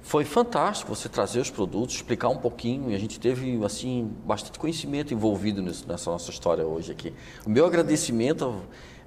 Foi 0.00 0.24
fantástico 0.24 0.94
você 0.94 1.10
trazer 1.10 1.40
os 1.40 1.50
produtos, 1.50 1.96
explicar 1.96 2.30
um 2.30 2.38
pouquinho 2.38 2.90
e 2.90 2.94
a 2.94 2.98
gente 2.98 3.20
teve 3.20 3.62
assim 3.62 4.10
bastante 4.24 4.58
conhecimento 4.58 5.12
envolvido 5.12 5.60
nessa 5.60 6.10
nossa 6.10 6.30
história 6.30 6.64
hoje 6.64 6.90
aqui. 6.90 7.12
O 7.44 7.50
meu 7.50 7.66
agradecimento 7.66 8.62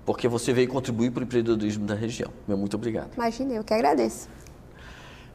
porque 0.05 0.27
você 0.27 0.53
veio 0.53 0.67
contribuir 0.67 1.09
para 1.09 1.21
o 1.21 1.23
empreendedorismo 1.23 1.87
da 1.87 1.95
região. 1.95 2.29
Meu 2.47 2.55
muito 2.55 2.75
obrigado. 2.75 3.15
imagina, 3.15 3.55
eu 3.55 3.63
que 3.63 3.73
agradeço. 3.73 4.29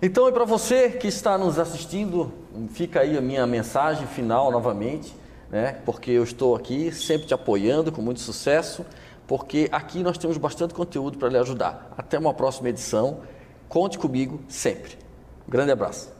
Então, 0.00 0.28
e 0.28 0.32
para 0.32 0.44
você 0.44 0.90
que 0.90 1.08
está 1.08 1.36
nos 1.36 1.58
assistindo, 1.58 2.32
fica 2.70 3.00
aí 3.00 3.18
a 3.18 3.20
minha 3.20 3.44
mensagem 3.48 4.06
final 4.06 4.52
novamente, 4.52 5.12
né? 5.50 5.80
Porque 5.84 6.12
eu 6.12 6.22
estou 6.22 6.54
aqui 6.54 6.92
sempre 6.92 7.26
te 7.26 7.34
apoiando 7.34 7.90
com 7.90 8.00
muito 8.00 8.20
sucesso, 8.20 8.86
porque 9.26 9.68
aqui 9.72 10.02
nós 10.02 10.18
temos 10.18 10.36
bastante 10.36 10.74
conteúdo 10.74 11.18
para 11.18 11.28
lhe 11.28 11.38
ajudar. 11.38 11.92
Até 11.96 12.18
uma 12.18 12.34
próxima 12.34 12.68
edição. 12.68 13.20
Conte 13.68 13.98
comigo 13.98 14.40
sempre. 14.48 14.98
Um 15.46 15.50
grande 15.50 15.72
abraço. 15.72 16.12